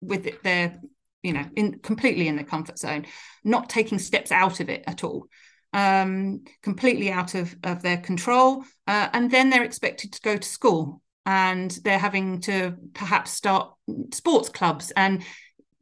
with 0.00 0.42
their 0.42 0.78
you 1.22 1.32
know 1.32 1.44
in 1.56 1.78
completely 1.80 2.28
in 2.28 2.36
the 2.36 2.44
comfort 2.44 2.78
zone 2.78 3.04
not 3.42 3.68
taking 3.68 3.98
steps 3.98 4.30
out 4.30 4.60
of 4.60 4.68
it 4.68 4.84
at 4.86 5.02
all 5.02 5.26
um, 5.72 6.44
completely 6.62 7.10
out 7.10 7.34
of, 7.34 7.54
of 7.64 7.82
their 7.82 7.98
control 7.98 8.64
uh, 8.86 9.08
and 9.12 9.30
then 9.30 9.50
they're 9.50 9.64
expected 9.64 10.12
to 10.12 10.20
go 10.22 10.36
to 10.36 10.48
school 10.48 11.02
and 11.24 11.72
they're 11.82 11.98
having 11.98 12.40
to 12.42 12.74
perhaps 12.94 13.32
start 13.32 13.72
sports 14.12 14.48
clubs 14.48 14.92
and 14.96 15.22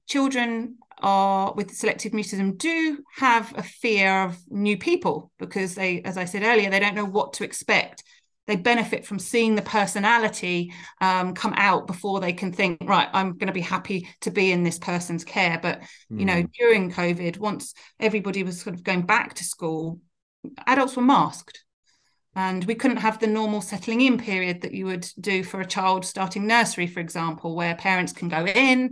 children 0.06 0.76
are 0.98 1.52
with 1.54 1.74
selective 1.74 2.12
mutism 2.12 2.56
do 2.56 2.98
have 3.16 3.52
a 3.56 3.62
fear 3.62 4.24
of 4.24 4.38
new 4.48 4.76
people 4.76 5.30
because 5.38 5.74
they 5.74 6.00
as 6.02 6.16
i 6.16 6.24
said 6.24 6.42
earlier 6.42 6.70
they 6.70 6.80
don't 6.80 6.94
know 6.94 7.04
what 7.04 7.34
to 7.34 7.44
expect 7.44 8.02
they 8.46 8.56
benefit 8.56 9.06
from 9.06 9.18
seeing 9.18 9.54
the 9.54 9.62
personality 9.62 10.72
um, 11.00 11.34
come 11.34 11.54
out 11.56 11.86
before 11.86 12.20
they 12.20 12.32
can 12.32 12.52
think 12.52 12.78
right 12.82 13.08
i'm 13.12 13.32
going 13.32 13.46
to 13.46 13.52
be 13.52 13.60
happy 13.60 14.08
to 14.20 14.30
be 14.30 14.52
in 14.52 14.62
this 14.62 14.78
person's 14.78 15.24
care 15.24 15.58
but 15.60 15.80
mm. 16.12 16.20
you 16.20 16.24
know 16.24 16.40
hmm. 16.40 16.46
during 16.58 16.90
covid 16.90 17.38
once 17.38 17.74
everybody 18.00 18.42
was 18.42 18.60
sort 18.60 18.74
of 18.74 18.82
going 18.82 19.02
back 19.02 19.34
to 19.34 19.44
school 19.44 20.00
adults 20.66 20.96
were 20.96 21.02
masked 21.02 21.64
and 22.36 22.64
we 22.64 22.74
couldn't 22.74 22.96
have 22.96 23.20
the 23.20 23.26
normal 23.26 23.60
settling 23.60 24.00
in 24.00 24.18
period 24.18 24.62
that 24.62 24.74
you 24.74 24.86
would 24.86 25.08
do 25.20 25.44
for 25.44 25.60
a 25.60 25.66
child 25.66 26.04
starting 26.04 26.46
nursery 26.46 26.86
for 26.86 27.00
example 27.00 27.54
where 27.54 27.74
parents 27.76 28.12
can 28.12 28.28
go 28.28 28.46
in 28.46 28.90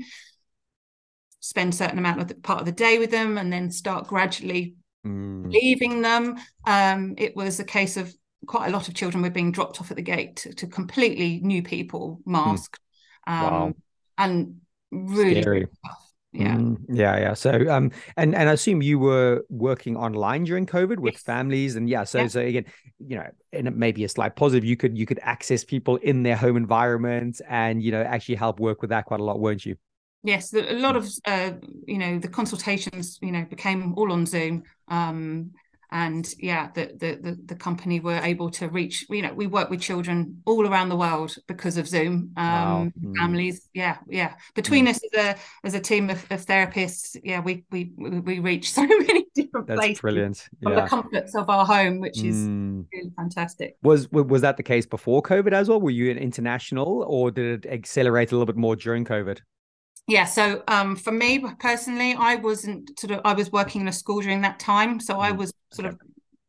spend 1.41 1.75
certain 1.75 1.99
amount 1.99 2.21
of 2.21 2.29
the 2.29 2.35
part 2.37 2.61
of 2.61 2.67
the 2.67 2.73
day 2.73 2.99
with 2.99 3.11
them 3.11 3.37
and 3.37 3.53
then 3.53 3.71
start 3.71 4.07
gradually 4.07 4.77
mm. 5.05 5.53
leaving 5.53 6.01
them 6.01 6.37
um, 6.67 7.15
it 7.19 7.35
was 7.35 7.59
a 7.59 7.65
case 7.65 7.97
of 7.97 8.15
quite 8.47 8.69
a 8.69 8.71
lot 8.71 8.89
of 8.89 8.95
children 8.95 9.23
were 9.23 9.31
being 9.31 9.53
dropped 9.53 9.81
off 9.81 9.91
at 9.91 9.97
the 9.97 10.03
gate 10.03 10.37
to, 10.37 10.55
to 10.55 10.67
completely 10.67 11.41
new 11.43 11.63
people, 11.63 12.21
hmm. 12.25 12.33
masked, 12.33 12.81
um, 13.27 13.43
wow. 13.43 13.75
and 14.19 14.61
really 14.91 15.41
Scary. 15.43 15.67
Yeah. 16.35 16.57
Mm, 16.57 16.79
yeah, 16.89 17.19
yeah. 17.19 17.35
So, 17.35 17.51
um, 17.71 17.91
and 18.17 18.35
and 18.35 18.49
I 18.49 18.53
assume 18.53 18.81
you 18.81 18.99
were 18.99 19.45
working 19.51 19.99
online 19.99 20.45
during 20.45 20.65
COVID 20.65 20.99
with 20.99 21.15
yes. 21.15 21.23
families, 21.23 21.77
and 21.77 21.91
yeah. 21.91 22.05
So, 22.05 22.21
yeah. 22.21 22.27
so 22.29 22.41
again, 22.41 22.65
you 23.07 23.17
know, 23.17 23.27
and 23.53 23.69
it 23.69 23.77
may 23.77 23.93
be 23.93 24.05
a 24.05 24.09
slight 24.09 24.35
positive. 24.35 24.65
You 24.65 24.77
could 24.79 24.97
you 24.97 25.05
could 25.05 25.21
access 25.23 25.63
people 25.63 25.97
in 25.97 26.23
their 26.23 26.37
home 26.37 26.57
environment, 26.57 27.43
and 27.47 27.83
you 27.83 27.93
know, 27.93 28.03
actually 28.03 28.37
help 28.37 28.61
work 28.61 28.81
with 28.81 28.91
that 28.91 29.05
quite 29.05 29.21
a 29.21 29.25
lot, 29.25 29.41
weren't 29.41 29.67
you? 29.67 29.77
Yes, 30.25 30.55
a 30.55 30.79
lot 30.79 30.97
of 30.97 31.07
uh, 31.27 31.53
you 31.87 31.99
know 31.99 32.19
the 32.19 32.29
consultations, 32.29 33.19
you 33.21 33.31
know, 33.31 33.45
became 33.45 33.93
all 33.99 34.11
on 34.11 34.25
Zoom. 34.25 34.63
Um, 34.89 35.51
and 35.93 36.35
yeah 36.39 36.71
the, 36.75 36.91
the 36.99 37.39
the 37.45 37.55
company 37.55 38.01
were 38.01 38.19
able 38.23 38.51
to 38.51 38.69
reach 38.69 39.07
you 39.11 39.23
know 39.23 39.33
we 39.35 39.47
work 39.47 39.69
with 39.71 39.81
children 39.81 40.43
all 40.47 40.67
around 40.67 40.89
the 40.89 40.97
world 40.97 41.37
because 41.47 41.77
of 41.77 41.87
zoom 41.87 42.33
um, 42.37 42.45
wow. 42.47 42.93
mm. 43.01 43.17
families 43.17 43.69
yeah 43.75 43.99
yeah 44.09 44.33
between 44.55 44.87
mm. 44.87 44.91
us 44.91 45.01
as 45.13 45.27
a 45.27 45.37
as 45.65 45.75
a 45.75 45.81
team 45.81 46.09
of, 46.09 46.25
of, 46.31 46.45
therapists 46.47 47.17
yeah 47.23 47.41
we 47.41 47.65
we 47.71 47.93
we 47.99 48.39
reach 48.41 48.73
so 48.79 48.87
many 48.87 49.27
different 49.35 49.67
That's 49.67 49.79
places 49.79 50.01
brilliant 50.01 50.49
yeah. 50.61 50.69
from 50.69 50.75
the 50.75 50.89
comforts 50.89 51.35
of 51.35 51.49
our 51.51 51.67
home 51.67 52.01
which 52.01 52.23
is 52.23 52.37
mm. 52.37 52.87
really 52.93 53.13
fantastic 53.17 53.77
was 53.83 54.11
was 54.11 54.41
that 54.41 54.57
the 54.57 54.63
case 54.63 54.87
before 54.87 55.23
covid 55.23 55.53
as 55.53 55.69
well 55.69 55.81
were 55.81 55.91
you 55.91 56.11
an 56.11 56.19
international 56.19 57.05
or 57.07 57.31
did 57.31 57.65
it 57.65 57.71
accelerate 57.71 58.33
a 58.33 58.35
little 58.35 58.47
bit 58.47 58.57
more 58.57 58.77
during 58.77 59.05
covid 59.05 59.41
yeah 60.09 60.25
so 60.25 60.63
um, 60.69 60.97
for 60.97 61.13
me 61.13 61.45
personally 61.59 62.15
i 62.19 62.35
wasn't 62.35 62.99
sort 62.99 63.13
of 63.13 63.21
i 63.25 63.33
was 63.33 63.53
working 63.53 63.81
in 63.81 63.89
a 63.89 63.93
school 63.93 64.21
during 64.21 64.41
that 64.41 64.59
time 64.59 65.01
so 65.01 65.21
i 65.21 65.31
mm, 65.31 65.39
was 65.39 65.53
sort 65.73 65.87
of 65.89 65.99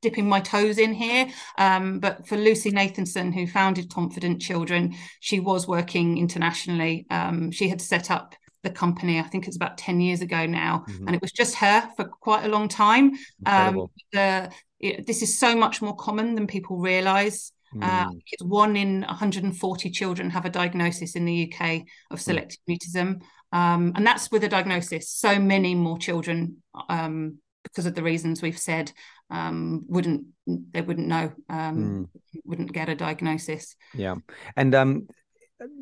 dipping 0.02 0.28
my 0.28 0.40
toes 0.40 0.78
in 0.78 0.94
here 0.94 1.28
um, 1.58 2.00
but 2.00 2.28
for 2.28 2.36
lucy 2.36 2.72
nathanson 2.72 3.34
who 3.34 3.48
founded 3.48 3.94
confident 3.94 4.42
children 4.42 4.94
she 5.20 5.40
was 5.40 5.68
working 5.68 6.18
internationally 6.18 7.06
um, 7.10 7.52
she 7.52 7.70
had 7.70 7.82
set 7.82 8.12
up 8.12 8.36
the 8.64 8.70
company 8.70 9.20
i 9.20 9.24
think 9.24 9.48
it's 9.48 9.56
about 9.56 9.78
10 9.78 10.02
years 10.02 10.22
ago 10.22 10.46
now 10.46 10.84
mm-hmm. 10.88 11.08
and 11.08 11.16
it 11.16 11.22
was 11.22 11.32
just 11.32 11.56
her 11.56 11.90
for 11.96 12.06
quite 12.06 12.46
a 12.46 12.50
long 12.50 12.68
time 12.68 13.12
um, 13.46 13.88
the, 14.12 14.50
it, 14.80 15.06
this 15.06 15.22
is 15.22 15.38
so 15.38 15.56
much 15.56 15.82
more 15.82 15.96
common 15.96 16.36
than 16.36 16.48
people 16.48 16.78
realize 16.78 17.52
uh, 17.82 18.06
mm. 18.06 18.22
it's 18.28 18.44
one 18.44 18.76
in 18.76 19.02
140 19.02 19.90
children 19.90 20.30
have 20.30 20.46
a 20.46 20.50
diagnosis 20.50 21.16
in 21.16 21.26
the 21.26 21.52
UK 21.52 21.82
of 22.12 22.22
selective 22.22 22.60
mutism. 22.70 23.22
Um, 23.54 23.94
and 23.96 24.06
that's 24.06 24.32
with 24.32 24.44
a 24.44 24.50
diagnosis. 24.50 25.10
So 25.10 25.40
many 25.40 25.76
more 25.76 25.98
children, 26.00 26.58
um, 26.90 27.38
because 27.64 27.86
of 27.86 27.94
the 27.94 28.04
reasons 28.04 28.42
we've 28.42 28.58
said, 28.58 28.92
um, 29.30 29.86
wouldn't 29.88 30.26
they 30.46 30.82
wouldn't 30.82 31.08
know, 31.08 31.32
um, 31.50 32.10
mm. 32.36 32.42
wouldn't 32.44 32.74
get 32.74 32.90
a 32.90 32.96
diagnosis. 32.96 33.76
Yeah, 33.94 34.16
and 34.58 34.74
um, 34.76 35.08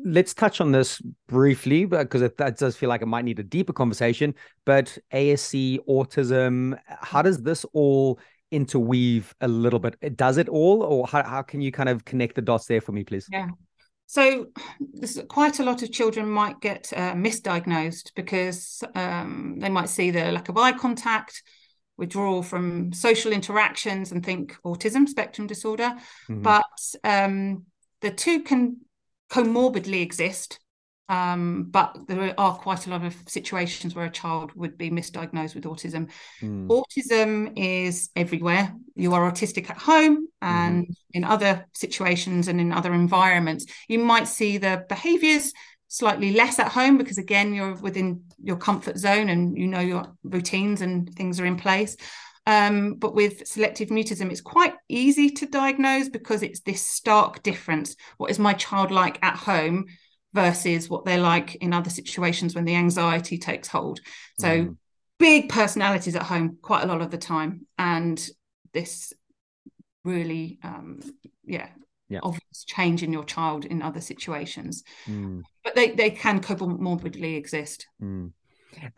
let's 0.04 0.34
touch 0.34 0.60
on 0.60 0.70
this 0.70 1.00
briefly 1.28 1.86
because 1.86 2.22
it, 2.22 2.36
that 2.36 2.58
does 2.58 2.76
feel 2.76 2.90
like 2.90 3.02
it 3.02 3.06
might 3.06 3.24
need 3.24 3.38
a 3.38 3.42
deeper 3.42 3.72
conversation. 3.72 4.34
But 4.64 4.96
ASC, 5.12 5.78
autism, 5.88 6.78
how 6.86 7.22
does 7.22 7.42
this 7.42 7.64
all 7.72 8.20
interweave 8.50 9.34
a 9.40 9.48
little 9.48 9.78
bit? 9.78 10.16
Does 10.16 10.36
it 10.36 10.48
all, 10.48 10.82
or 10.82 11.06
how, 11.06 11.22
how 11.22 11.42
can 11.42 11.62
you 11.62 11.72
kind 11.72 11.88
of 11.88 12.04
connect 12.04 12.36
the 12.36 12.42
dots 12.42 12.66
there 12.66 12.80
for 12.80 12.92
me, 12.92 13.02
please? 13.02 13.26
Yeah. 13.32 13.48
So, 14.12 14.48
quite 15.28 15.58
a 15.58 15.62
lot 15.62 15.82
of 15.82 15.90
children 15.90 16.28
might 16.28 16.60
get 16.60 16.92
uh, 16.94 17.14
misdiagnosed 17.14 18.12
because 18.14 18.84
um, 18.94 19.56
they 19.58 19.70
might 19.70 19.88
see 19.88 20.10
the 20.10 20.30
lack 20.30 20.50
of 20.50 20.58
eye 20.58 20.72
contact, 20.72 21.42
withdrawal 21.96 22.42
from 22.42 22.92
social 22.92 23.32
interactions, 23.32 24.12
and 24.12 24.22
think 24.22 24.54
autism 24.66 25.08
spectrum 25.08 25.46
disorder. 25.46 25.94
Mm-hmm. 26.28 26.42
But 26.42 26.94
um, 27.04 27.64
the 28.02 28.10
two 28.10 28.42
can 28.42 28.82
comorbidly 29.30 30.02
exist. 30.02 30.60
Um, 31.12 31.64
but 31.64 31.98
there 32.08 32.34
are 32.40 32.54
quite 32.54 32.86
a 32.86 32.90
lot 32.90 33.04
of 33.04 33.14
situations 33.26 33.94
where 33.94 34.06
a 34.06 34.10
child 34.10 34.50
would 34.54 34.78
be 34.78 34.90
misdiagnosed 34.90 35.54
with 35.54 35.64
autism. 35.64 36.08
Mm. 36.40 36.68
Autism 36.68 37.52
is 37.54 38.08
everywhere. 38.16 38.74
You 38.94 39.12
are 39.12 39.30
autistic 39.30 39.68
at 39.68 39.76
home 39.76 40.28
and 40.40 40.86
mm. 40.86 40.94
in 41.12 41.24
other 41.24 41.66
situations 41.74 42.48
and 42.48 42.58
in 42.58 42.72
other 42.72 42.94
environments. 42.94 43.66
You 43.88 43.98
might 43.98 44.26
see 44.26 44.56
the 44.56 44.86
behaviors 44.88 45.52
slightly 45.88 46.32
less 46.32 46.58
at 46.58 46.72
home 46.72 46.96
because, 46.96 47.18
again, 47.18 47.52
you're 47.52 47.74
within 47.74 48.24
your 48.42 48.56
comfort 48.56 48.96
zone 48.96 49.28
and 49.28 49.58
you 49.58 49.66
know 49.66 49.80
your 49.80 50.16
routines 50.24 50.80
and 50.80 51.14
things 51.14 51.38
are 51.38 51.44
in 51.44 51.56
place. 51.56 51.94
Um, 52.46 52.94
but 52.94 53.14
with 53.14 53.46
selective 53.46 53.90
mutism, 53.90 54.30
it's 54.30 54.40
quite 54.40 54.72
easy 54.88 55.28
to 55.28 55.44
diagnose 55.44 56.08
because 56.08 56.42
it's 56.42 56.60
this 56.60 56.80
stark 56.80 57.42
difference. 57.42 57.96
What 58.16 58.30
is 58.30 58.38
my 58.38 58.54
child 58.54 58.90
like 58.90 59.18
at 59.22 59.36
home 59.36 59.88
versus 60.32 60.88
what 60.88 61.04
they're 61.04 61.18
like 61.18 61.56
in 61.56 61.72
other 61.72 61.90
situations 61.90 62.54
when 62.54 62.64
the 62.64 62.74
anxiety 62.74 63.38
takes 63.38 63.68
hold. 63.68 64.00
So 64.38 64.48
mm. 64.48 64.76
big 65.18 65.48
personalities 65.48 66.16
at 66.16 66.22
home 66.22 66.58
quite 66.62 66.84
a 66.84 66.86
lot 66.86 67.02
of 67.02 67.10
the 67.10 67.18
time, 67.18 67.66
and 67.78 68.24
this 68.72 69.12
really, 70.04 70.58
um, 70.62 71.00
yeah, 71.44 71.68
yeah. 72.08 72.20
obvious 72.22 72.64
change 72.66 73.02
in 73.02 73.12
your 73.12 73.24
child 73.24 73.64
in 73.64 73.82
other 73.82 74.00
situations. 74.00 74.84
Mm. 75.06 75.42
But 75.64 75.74
they 75.74 75.90
they 75.92 76.10
can 76.10 76.40
comorbidly 76.40 77.36
exist. 77.36 77.86
Mm. 78.02 78.32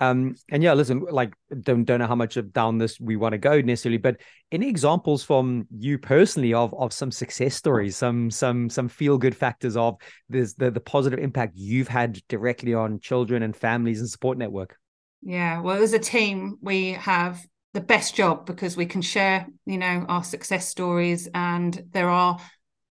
Um, 0.00 0.36
and 0.50 0.62
yeah, 0.62 0.74
listen, 0.74 1.00
like 1.10 1.32
don't 1.60 1.84
don't 1.84 1.98
know 1.98 2.06
how 2.06 2.14
much 2.14 2.36
of 2.36 2.52
down 2.52 2.78
this 2.78 2.98
we 3.00 3.16
want 3.16 3.32
to 3.32 3.38
go 3.38 3.60
necessarily, 3.60 3.98
but 3.98 4.20
any 4.52 4.68
examples 4.68 5.22
from 5.22 5.66
you 5.76 5.98
personally 5.98 6.54
of 6.54 6.74
of 6.74 6.92
some 6.92 7.10
success 7.10 7.54
stories, 7.54 7.96
some 7.96 8.30
some 8.30 8.70
some 8.70 8.88
feel 8.88 9.18
good 9.18 9.36
factors 9.36 9.76
of 9.76 9.96
this 10.28 10.54
the 10.54 10.70
the 10.70 10.80
positive 10.80 11.18
impact 11.18 11.52
you've 11.56 11.88
had 11.88 12.20
directly 12.28 12.74
on 12.74 13.00
children 13.00 13.42
and 13.42 13.56
families 13.56 14.00
and 14.00 14.08
support 14.08 14.38
network. 14.38 14.76
Yeah, 15.22 15.60
well, 15.60 15.82
as 15.82 15.94
a 15.94 15.98
team, 15.98 16.58
we 16.60 16.92
have 16.92 17.44
the 17.72 17.80
best 17.80 18.14
job 18.14 18.46
because 18.46 18.76
we 18.76 18.86
can 18.86 19.02
share, 19.02 19.46
you 19.66 19.78
know, 19.78 20.04
our 20.08 20.22
success 20.22 20.68
stories, 20.68 21.28
and 21.34 21.82
there 21.92 22.08
are 22.08 22.38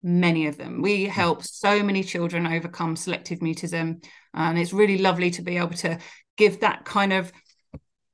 many 0.04 0.48
of 0.48 0.58
them. 0.58 0.82
We 0.82 1.06
help 1.06 1.44
so 1.44 1.82
many 1.82 2.04
children 2.04 2.46
overcome 2.46 2.96
selective 2.96 3.40
mutism, 3.40 4.04
and 4.34 4.58
it's 4.58 4.74
really 4.74 4.98
lovely 4.98 5.32
to 5.32 5.42
be 5.42 5.58
able 5.58 5.76
to 5.76 6.00
give 6.38 6.62
that 6.62 6.86
kind 6.86 7.14
of 7.14 7.32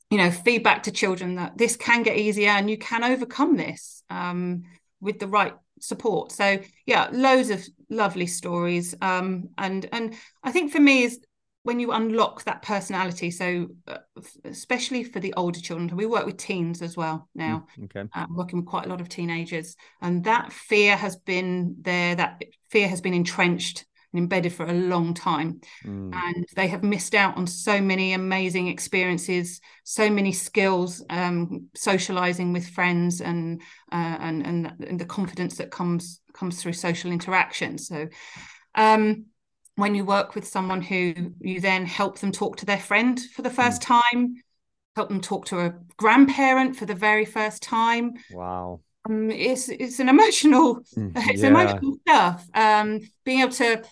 you 0.09 0.17
know 0.17 0.31
feedback 0.31 0.83
to 0.83 0.91
children 0.91 1.35
that 1.35 1.57
this 1.57 1.75
can 1.75 2.03
get 2.03 2.17
easier 2.17 2.49
and 2.49 2.69
you 2.69 2.77
can 2.77 3.03
overcome 3.03 3.55
this 3.55 4.03
um, 4.09 4.63
with 5.01 5.19
the 5.19 5.27
right 5.27 5.53
support. 5.79 6.31
So 6.31 6.59
yeah, 6.85 7.09
loads 7.11 7.49
of 7.49 7.65
lovely 7.89 8.27
stories. 8.27 8.95
Um, 9.01 9.49
and 9.57 9.87
and 9.91 10.15
I 10.43 10.51
think 10.51 10.71
for 10.71 10.79
me 10.79 11.03
is 11.03 11.19
when 11.63 11.79
you 11.79 11.91
unlock 11.91 12.43
that 12.45 12.61
personality. 12.61 13.31
So 13.31 13.67
uh, 13.87 13.97
especially 14.45 15.03
for 15.03 15.19
the 15.19 15.33
older 15.35 15.59
children, 15.59 15.95
we 15.95 16.05
work 16.05 16.25
with 16.25 16.37
teens 16.37 16.81
as 16.81 16.95
well 16.95 17.29
now. 17.35 17.65
Mm, 17.77 17.85
okay, 17.85 18.09
uh, 18.13 18.25
working 18.29 18.59
with 18.59 18.67
quite 18.67 18.85
a 18.85 18.89
lot 18.89 19.01
of 19.01 19.09
teenagers, 19.09 19.75
and 20.01 20.23
that 20.23 20.51
fear 20.51 20.95
has 20.95 21.15
been 21.15 21.75
there. 21.81 22.15
That 22.15 22.43
fear 22.69 22.87
has 22.87 23.01
been 23.01 23.13
entrenched 23.13 23.85
and 24.13 24.19
embedded 24.19 24.53
for 24.53 24.65
a 24.65 24.73
long 24.73 25.13
time. 25.13 25.61
Mm. 25.85 26.13
And 26.13 26.45
they 26.55 26.67
have 26.67 26.83
missed 26.83 27.13
out 27.13 27.37
on 27.37 27.47
so 27.47 27.79
many 27.81 28.13
amazing 28.13 28.67
experiences, 28.67 29.61
so 29.83 30.09
many 30.09 30.31
skills, 30.31 31.03
um, 31.09 31.67
socializing 31.75 32.53
with 32.53 32.67
friends 32.67 33.21
and, 33.21 33.61
uh, 33.91 34.17
and, 34.19 34.45
and, 34.45 34.73
and 34.87 34.99
the 34.99 35.05
confidence 35.05 35.57
that 35.57 35.71
comes 35.71 36.21
comes 36.33 36.61
through 36.61 36.73
social 36.73 37.11
interaction. 37.11 37.77
So 37.77 38.07
um, 38.75 39.25
when 39.75 39.95
you 39.95 40.05
work 40.05 40.35
with 40.35 40.47
someone 40.47 40.81
who 40.81 41.33
you 41.39 41.59
then 41.59 41.85
help 41.85 42.19
them 42.19 42.31
talk 42.31 42.57
to 42.57 42.65
their 42.65 42.79
friend 42.79 43.19
for 43.35 43.41
the 43.41 43.49
first 43.49 43.81
mm. 43.81 44.01
time, 44.01 44.35
help 44.95 45.09
them 45.09 45.21
talk 45.21 45.45
to 45.45 45.59
a 45.59 45.73
grandparent 45.97 46.75
for 46.75 46.85
the 46.85 46.95
very 46.95 47.25
first 47.25 47.61
time. 47.61 48.13
Wow. 48.31 48.81
Um, 49.07 49.31
it's 49.31 49.69
it's 49.69 49.99
an 49.99 50.09
emotional 50.09 50.79
it's 50.97 51.41
yeah. 51.41 51.47
emotional 51.47 51.97
stuff. 52.01 52.47
Um, 52.53 53.01
being 53.23 53.41
able 53.41 53.53
to 53.53 53.83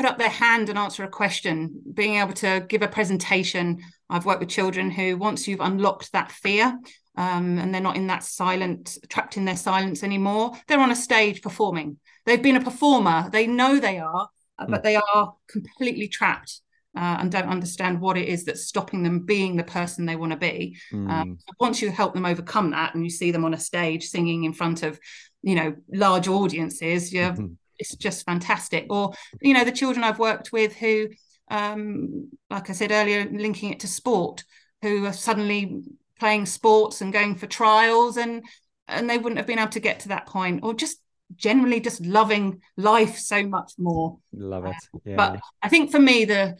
put 0.00 0.08
up 0.08 0.18
their 0.18 0.30
hand 0.30 0.70
and 0.70 0.78
answer 0.78 1.04
a 1.04 1.08
question, 1.08 1.78
being 1.92 2.14
able 2.14 2.32
to 2.32 2.64
give 2.68 2.80
a 2.80 2.88
presentation. 2.88 3.78
I've 4.08 4.24
worked 4.24 4.40
with 4.40 4.48
children 4.48 4.90
who, 4.90 5.18
once 5.18 5.46
you've 5.46 5.60
unlocked 5.60 6.12
that 6.12 6.32
fear, 6.32 6.78
um, 7.18 7.58
and 7.58 7.74
they're 7.74 7.82
not 7.82 7.96
in 7.96 8.06
that 8.06 8.24
silent, 8.24 8.96
trapped 9.10 9.36
in 9.36 9.44
their 9.44 9.58
silence 9.58 10.02
anymore, 10.02 10.52
they're 10.66 10.80
on 10.80 10.90
a 10.90 10.96
stage 10.96 11.42
performing. 11.42 11.98
They've 12.24 12.42
been 12.42 12.56
a 12.56 12.64
performer, 12.64 13.28
they 13.30 13.46
know 13.46 13.78
they 13.78 13.98
are, 13.98 14.30
uh, 14.58 14.66
but 14.70 14.82
they 14.82 14.96
are 14.96 15.34
completely 15.48 16.08
trapped. 16.08 16.62
Uh, 16.96 17.18
and 17.20 17.30
don't 17.30 17.48
understand 17.48 18.00
what 18.00 18.16
it 18.16 18.26
is 18.26 18.44
that's 18.44 18.66
stopping 18.66 19.04
them 19.04 19.24
being 19.24 19.56
the 19.56 19.62
person 19.62 20.06
they 20.06 20.16
want 20.16 20.32
to 20.32 20.38
be. 20.38 20.76
Mm. 20.92 21.08
Um, 21.08 21.38
once 21.60 21.80
you 21.80 21.90
help 21.90 22.14
them 22.14 22.26
overcome 22.26 22.70
that, 22.70 22.94
and 22.94 23.04
you 23.04 23.10
see 23.10 23.30
them 23.30 23.44
on 23.44 23.54
a 23.54 23.60
stage 23.60 24.06
singing 24.06 24.44
in 24.44 24.54
front 24.54 24.82
of, 24.82 24.98
you 25.42 25.54
know, 25.54 25.76
large 25.92 26.26
audiences, 26.26 27.12
you're 27.12 27.32
mm-hmm 27.32 27.52
it's 27.80 27.96
just 27.96 28.24
fantastic. 28.24 28.86
Or 28.90 29.12
you 29.40 29.54
know, 29.54 29.64
the 29.64 29.72
children 29.72 30.04
I've 30.04 30.18
worked 30.18 30.52
with 30.52 30.76
who, 30.76 31.08
um, 31.50 32.28
like 32.50 32.70
I 32.70 32.72
said 32.74 32.92
earlier, 32.92 33.28
linking 33.30 33.72
it 33.72 33.80
to 33.80 33.88
sport, 33.88 34.44
who 34.82 35.06
are 35.06 35.12
suddenly 35.12 35.82
playing 36.18 36.46
sports 36.46 37.00
and 37.00 37.12
going 37.12 37.34
for 37.34 37.46
trials, 37.46 38.16
and 38.16 38.44
and 38.86 39.08
they 39.08 39.18
wouldn't 39.18 39.38
have 39.38 39.46
been 39.46 39.58
able 39.58 39.70
to 39.70 39.80
get 39.80 40.00
to 40.00 40.08
that 40.08 40.26
point, 40.26 40.60
or 40.62 40.74
just 40.74 41.00
generally 41.36 41.80
just 41.80 42.04
loving 42.04 42.60
life 42.76 43.16
so 43.18 43.42
much 43.46 43.72
more. 43.78 44.18
Love 44.32 44.66
it. 44.66 44.76
Yeah. 45.04 45.16
But 45.16 45.40
I 45.62 45.68
think 45.68 45.90
for 45.90 46.00
me, 46.00 46.24
the 46.24 46.56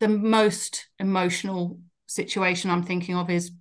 the 0.00 0.08
most 0.08 0.88
emotional 0.98 1.78
situation 2.06 2.70
I'm 2.70 2.82
thinking 2.82 3.16
of 3.16 3.30
is 3.30 3.52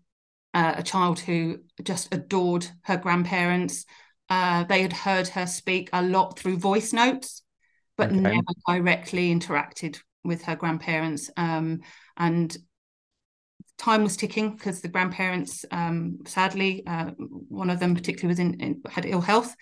uh, 0.53 0.73
a 0.77 0.83
child 0.83 1.19
who 1.19 1.59
just 1.83 2.13
adored 2.13 2.67
her 2.83 2.97
grandparents 2.97 3.85
uh, 4.29 4.63
they 4.63 4.81
had 4.81 4.93
heard 4.93 5.27
her 5.29 5.45
speak 5.45 5.89
a 5.93 6.01
lot 6.01 6.37
through 6.37 6.57
voice 6.57 6.93
notes, 6.93 7.43
but 7.97 8.09
okay. 8.09 8.19
never 8.19 8.41
directly 8.67 9.33
interacted 9.33 9.99
with 10.23 10.43
her 10.43 10.55
grandparents. 10.55 11.29
Um, 11.37 11.81
and 12.17 12.55
time 13.77 14.03
was 14.03 14.15
ticking 14.17 14.55
because 14.55 14.81
the 14.81 14.87
grandparents, 14.87 15.65
um, 15.71 16.19
sadly, 16.25 16.83
uh, 16.87 17.11
one 17.17 17.69
of 17.69 17.79
them 17.79 17.95
particularly 17.95 18.29
was 18.31 18.39
in, 18.39 18.59
in 18.59 18.81
had 18.89 19.05
ill 19.05 19.21
health, 19.21 19.55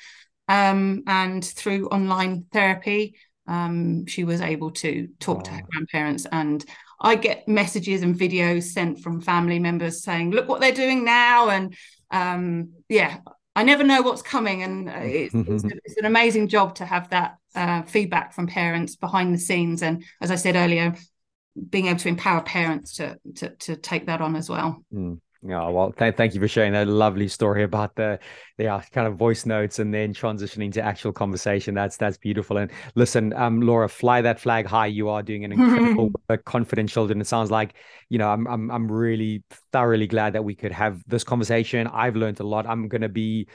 um, 0.48 1.04
and 1.08 1.44
through 1.44 1.88
online 1.88 2.46
therapy, 2.52 3.16
um, 3.48 4.06
she 4.06 4.24
was 4.24 4.42
able 4.42 4.72
to 4.72 5.08
talk 5.20 5.40
oh. 5.40 5.44
to 5.44 5.52
her 5.52 5.62
grandparents. 5.72 6.26
And 6.32 6.64
I 7.00 7.16
get 7.16 7.48
messages 7.48 8.04
and 8.04 8.16
videos 8.16 8.64
sent 8.64 9.00
from 9.00 9.22
family 9.22 9.60
members 9.60 10.04
saying, 10.04 10.32
"Look 10.32 10.48
what 10.48 10.62
they're 10.62 10.72
doing 10.72 11.04
now," 11.04 11.50
and 11.50 11.76
um, 12.12 12.74
yeah, 12.90 13.18
I 13.56 13.64
never 13.64 13.84
know 13.84 14.02
what's 14.02 14.22
coming, 14.22 14.64
and 14.64 14.90
uh, 14.90 14.94
it's, 15.02 15.36
it's, 15.36 15.64
it's 15.86 15.98
an 15.98 16.06
amazing 16.06 16.48
job 16.48 16.76
to 16.76 16.86
have 16.86 17.10
that 17.10 17.38
uh, 17.56 17.84
feedback 17.84 18.34
from 18.34 18.48
parents 18.48 18.96
behind 18.96 19.34
the 19.34 19.40
scenes. 19.40 19.82
And 19.84 20.04
as 20.22 20.32
I 20.32 20.36
said 20.36 20.56
earlier, 20.56 20.96
being 21.70 21.88
able 21.88 22.00
to 22.00 22.08
empower 22.08 22.42
parents 22.42 22.96
to 22.96 23.18
to, 23.36 23.50
to 23.50 23.76
take 23.76 24.06
that 24.06 24.22
on 24.22 24.36
as 24.36 24.50
well. 24.50 24.84
Mm. 24.94 25.20
Yeah, 25.44 25.70
well, 25.70 25.92
th- 25.92 26.16
thank 26.18 26.36
you 26.36 26.40
for 26.40 26.48
sharing 26.48 26.74
that 26.74 26.88
lovely 26.88 27.28
story 27.28 27.64
about 27.64 27.96
the 27.96 28.20
the 28.60 28.68
uh, 28.68 28.82
kind 28.92 29.08
of 29.08 29.16
voice 29.18 29.44
notes 29.44 29.80
and 29.80 29.92
then 29.92 30.14
transitioning 30.14 30.72
to 30.74 30.84
actual 30.84 31.12
conversation. 31.12 31.74
That's 31.74 31.98
that's 31.98 32.18
beautiful. 32.18 32.58
And 32.58 32.70
listen, 32.94 33.34
um, 33.34 33.60
Laura, 33.60 33.90
fly 33.90 34.22
that 34.22 34.40
flag 34.40 34.68
high. 34.68 34.86
You 34.86 35.10
are 35.10 35.24
doing 35.24 35.44
an 35.44 35.52
incredible 35.52 36.12
work, 36.30 36.46
confident 36.46 36.90
children. 36.90 37.20
It 37.22 37.26
sounds 37.26 37.50
like 37.50 37.74
you 38.08 38.20
know 38.20 38.30
I'm 38.30 38.46
I'm 38.48 38.70
I'm 38.70 38.92
really 38.92 39.44
thoroughly 39.72 40.06
glad 40.06 40.34
that 40.34 40.44
we 40.44 40.54
could 40.54 40.72
have 40.74 41.02
this 41.08 41.24
conversation. 41.24 41.88
I've 41.88 42.16
learned 42.16 42.40
a 42.40 42.44
lot. 42.46 42.68
I'm 42.68 42.88
going 42.88 43.02
to 43.02 43.10
be 43.10 43.48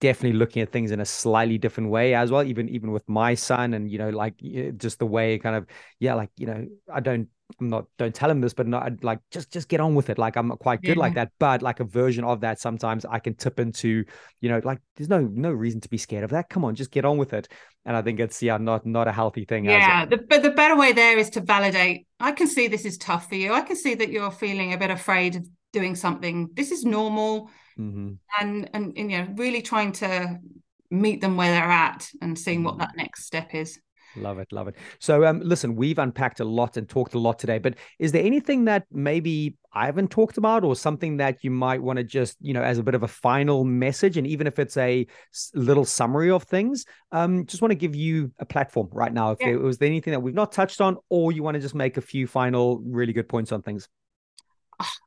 definitely 0.00 0.38
looking 0.38 0.62
at 0.62 0.72
things 0.72 0.90
in 0.90 1.00
a 1.00 1.06
slightly 1.06 1.58
different 1.58 1.90
way 1.90 2.14
as 2.14 2.30
well 2.30 2.42
even 2.42 2.68
even 2.68 2.92
with 2.92 3.08
my 3.08 3.34
son 3.34 3.74
and 3.74 3.90
you 3.90 3.98
know 3.98 4.10
like 4.10 4.34
just 4.76 4.98
the 4.98 5.06
way 5.06 5.38
kind 5.38 5.56
of 5.56 5.66
yeah 6.00 6.14
like 6.14 6.30
you 6.36 6.46
know 6.46 6.66
i 6.92 7.00
don't 7.00 7.28
i'm 7.60 7.68
not 7.68 7.86
don't 7.96 8.14
tell 8.14 8.30
him 8.30 8.40
this 8.40 8.52
but 8.52 8.66
not 8.66 9.02
like 9.04 9.20
just 9.30 9.52
just 9.52 9.68
get 9.68 9.80
on 9.80 9.94
with 9.94 10.10
it. 10.10 10.18
Like 10.18 10.36
i'm 10.36 10.48
not 10.48 10.58
quite 10.58 10.82
good 10.82 10.96
yeah. 10.96 11.02
like 11.02 11.14
that 11.14 11.32
but 11.38 11.62
like 11.62 11.80
a 11.80 11.84
version 11.84 12.24
of 12.24 12.40
that 12.40 12.60
sometimes 12.60 13.04
i 13.04 13.18
can 13.18 13.34
tip 13.34 13.60
into 13.60 14.04
you 14.40 14.48
know 14.48 14.60
like 14.64 14.80
there's 14.96 15.08
no 15.08 15.20
no 15.20 15.50
reason 15.52 15.80
to 15.80 15.88
be 15.88 15.98
scared 15.98 16.24
of 16.24 16.30
that. 16.30 16.48
Come 16.48 16.64
on 16.64 16.74
just 16.74 16.90
get 16.90 17.04
on 17.04 17.18
with 17.18 17.32
it. 17.32 17.48
And 17.84 17.96
i 17.96 18.02
think 18.02 18.18
it's 18.20 18.42
yeah 18.42 18.56
not 18.56 18.84
not 18.84 19.08
a 19.08 19.12
healthy 19.12 19.44
thing 19.44 19.64
yeah 19.64 20.04
the, 20.04 20.16
but 20.18 20.42
the 20.42 20.50
better 20.50 20.76
way 20.76 20.92
there 20.92 21.16
is 21.18 21.30
to 21.30 21.40
validate 21.40 22.06
i 22.18 22.32
can 22.32 22.48
see 22.48 22.66
this 22.66 22.84
is 22.84 22.98
tough 22.98 23.28
for 23.28 23.36
you. 23.36 23.52
I 23.52 23.62
can 23.62 23.76
see 23.76 23.94
that 23.94 24.10
you're 24.10 24.30
feeling 24.30 24.72
a 24.72 24.78
bit 24.78 24.90
afraid 24.90 25.36
of 25.36 25.46
doing 25.72 25.94
something. 25.94 26.50
This 26.54 26.70
is 26.70 26.84
normal. 26.84 27.50
Mm-hmm. 27.78 28.14
and, 28.40 28.70
and 28.72 28.96
and 28.96 29.10
you 29.10 29.18
know 29.18 29.28
really 29.36 29.60
trying 29.60 29.92
to 29.92 30.38
meet 30.90 31.20
them 31.20 31.36
where 31.36 31.52
they're 31.52 31.70
at 31.70 32.08
and 32.22 32.38
seeing 32.38 32.62
what 32.62 32.74
mm-hmm. 32.74 32.80
that 32.80 32.96
next 32.96 33.26
step 33.26 33.54
is 33.54 33.78
Love 34.16 34.38
it, 34.38 34.52
love 34.52 34.68
it. 34.68 34.76
So, 34.98 35.24
um, 35.24 35.40
listen, 35.40 35.76
we've 35.76 35.98
unpacked 35.98 36.40
a 36.40 36.44
lot 36.44 36.76
and 36.76 36.88
talked 36.88 37.14
a 37.14 37.18
lot 37.18 37.38
today, 37.38 37.58
but 37.58 37.74
is 37.98 38.12
there 38.12 38.24
anything 38.24 38.64
that 38.64 38.84
maybe 38.90 39.56
I 39.72 39.86
haven't 39.86 40.10
talked 40.10 40.38
about, 40.38 40.64
or 40.64 40.74
something 40.74 41.18
that 41.18 41.44
you 41.44 41.50
might 41.50 41.82
want 41.82 41.98
to 41.98 42.04
just, 42.04 42.36
you 42.40 42.54
know, 42.54 42.62
as 42.62 42.78
a 42.78 42.82
bit 42.82 42.94
of 42.94 43.02
a 43.02 43.08
final 43.08 43.64
message, 43.64 44.16
and 44.16 44.26
even 44.26 44.46
if 44.46 44.58
it's 44.58 44.76
a 44.78 45.06
little 45.54 45.84
summary 45.84 46.30
of 46.30 46.44
things, 46.44 46.86
um, 47.12 47.44
just 47.44 47.60
want 47.60 47.72
to 47.72 47.76
give 47.76 47.94
you 47.94 48.32
a 48.38 48.46
platform 48.46 48.88
right 48.92 49.12
now. 49.12 49.32
If 49.32 49.38
yeah. 49.40 49.48
there 49.48 49.58
was 49.58 49.76
there 49.78 49.88
anything 49.88 50.12
that 50.12 50.20
we've 50.20 50.34
not 50.34 50.52
touched 50.52 50.80
on, 50.80 50.96
or 51.10 51.32
you 51.32 51.42
want 51.42 51.56
to 51.56 51.60
just 51.60 51.74
make 51.74 51.98
a 51.98 52.00
few 52.00 52.26
final 52.26 52.80
really 52.86 53.12
good 53.12 53.28
points 53.28 53.52
on 53.52 53.60
things. 53.62 53.88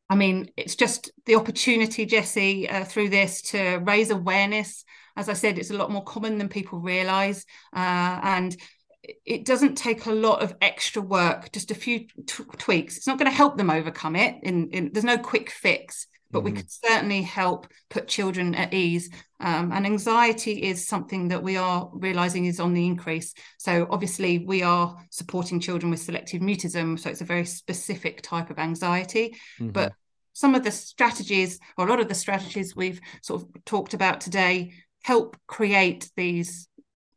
I 0.09 0.15
mean, 0.15 0.49
it's 0.57 0.75
just 0.75 1.11
the 1.27 1.35
opportunity, 1.35 2.05
Jesse, 2.05 2.67
uh, 2.67 2.83
through 2.85 3.09
this 3.09 3.43
to 3.51 3.77
raise 3.77 4.09
awareness. 4.09 4.83
As 5.15 5.29
I 5.29 5.33
said, 5.33 5.59
it's 5.59 5.69
a 5.69 5.77
lot 5.77 5.91
more 5.91 6.03
common 6.03 6.39
than 6.39 6.49
people 6.49 6.79
realize. 6.79 7.45
Uh, 7.75 8.19
and 8.23 8.57
it 9.03 9.45
doesn't 9.45 9.75
take 9.75 10.05
a 10.05 10.11
lot 10.11 10.41
of 10.41 10.55
extra 10.61 11.01
work, 11.01 11.51
just 11.51 11.71
a 11.71 11.75
few 11.75 11.99
t- 11.99 12.43
tweaks. 12.57 12.97
It's 12.97 13.07
not 13.07 13.17
going 13.17 13.31
to 13.31 13.35
help 13.35 13.57
them 13.57 13.69
overcome 13.69 14.15
it. 14.15 14.35
In, 14.43 14.69
in, 14.71 14.91
there's 14.91 15.05
no 15.05 15.17
quick 15.17 15.49
fix, 15.49 16.07
but 16.31 16.39
mm-hmm. 16.39 16.45
we 16.45 16.51
can 16.53 16.67
certainly 16.67 17.21
help 17.21 17.67
put 17.89 18.07
children 18.07 18.55
at 18.55 18.73
ease. 18.73 19.09
Um, 19.39 19.71
and 19.71 19.85
anxiety 19.85 20.63
is 20.63 20.87
something 20.87 21.29
that 21.29 21.41
we 21.41 21.55
are 21.55 21.89
realizing 21.93 22.45
is 22.45 22.59
on 22.59 22.73
the 22.73 22.85
increase. 22.85 23.33
So 23.57 23.87
obviously, 23.89 24.39
we 24.39 24.63
are 24.63 24.97
supporting 25.11 25.59
children 25.59 25.89
with 25.89 26.01
selective 26.01 26.41
mutism, 26.41 26.99
so 26.99 27.09
it's 27.09 27.21
a 27.21 27.25
very 27.25 27.45
specific 27.45 28.21
type 28.21 28.49
of 28.49 28.59
anxiety. 28.59 29.37
Mm-hmm. 29.59 29.69
But 29.69 29.93
some 30.33 30.55
of 30.55 30.63
the 30.63 30.71
strategies, 30.71 31.59
or 31.77 31.87
a 31.87 31.89
lot 31.89 31.99
of 31.99 32.09
the 32.09 32.15
strategies 32.15 32.75
we've 32.75 33.01
sort 33.21 33.41
of 33.41 33.65
talked 33.65 33.93
about 33.93 34.21
today, 34.21 34.73
help 35.03 35.37
create 35.47 36.09
these 36.15 36.68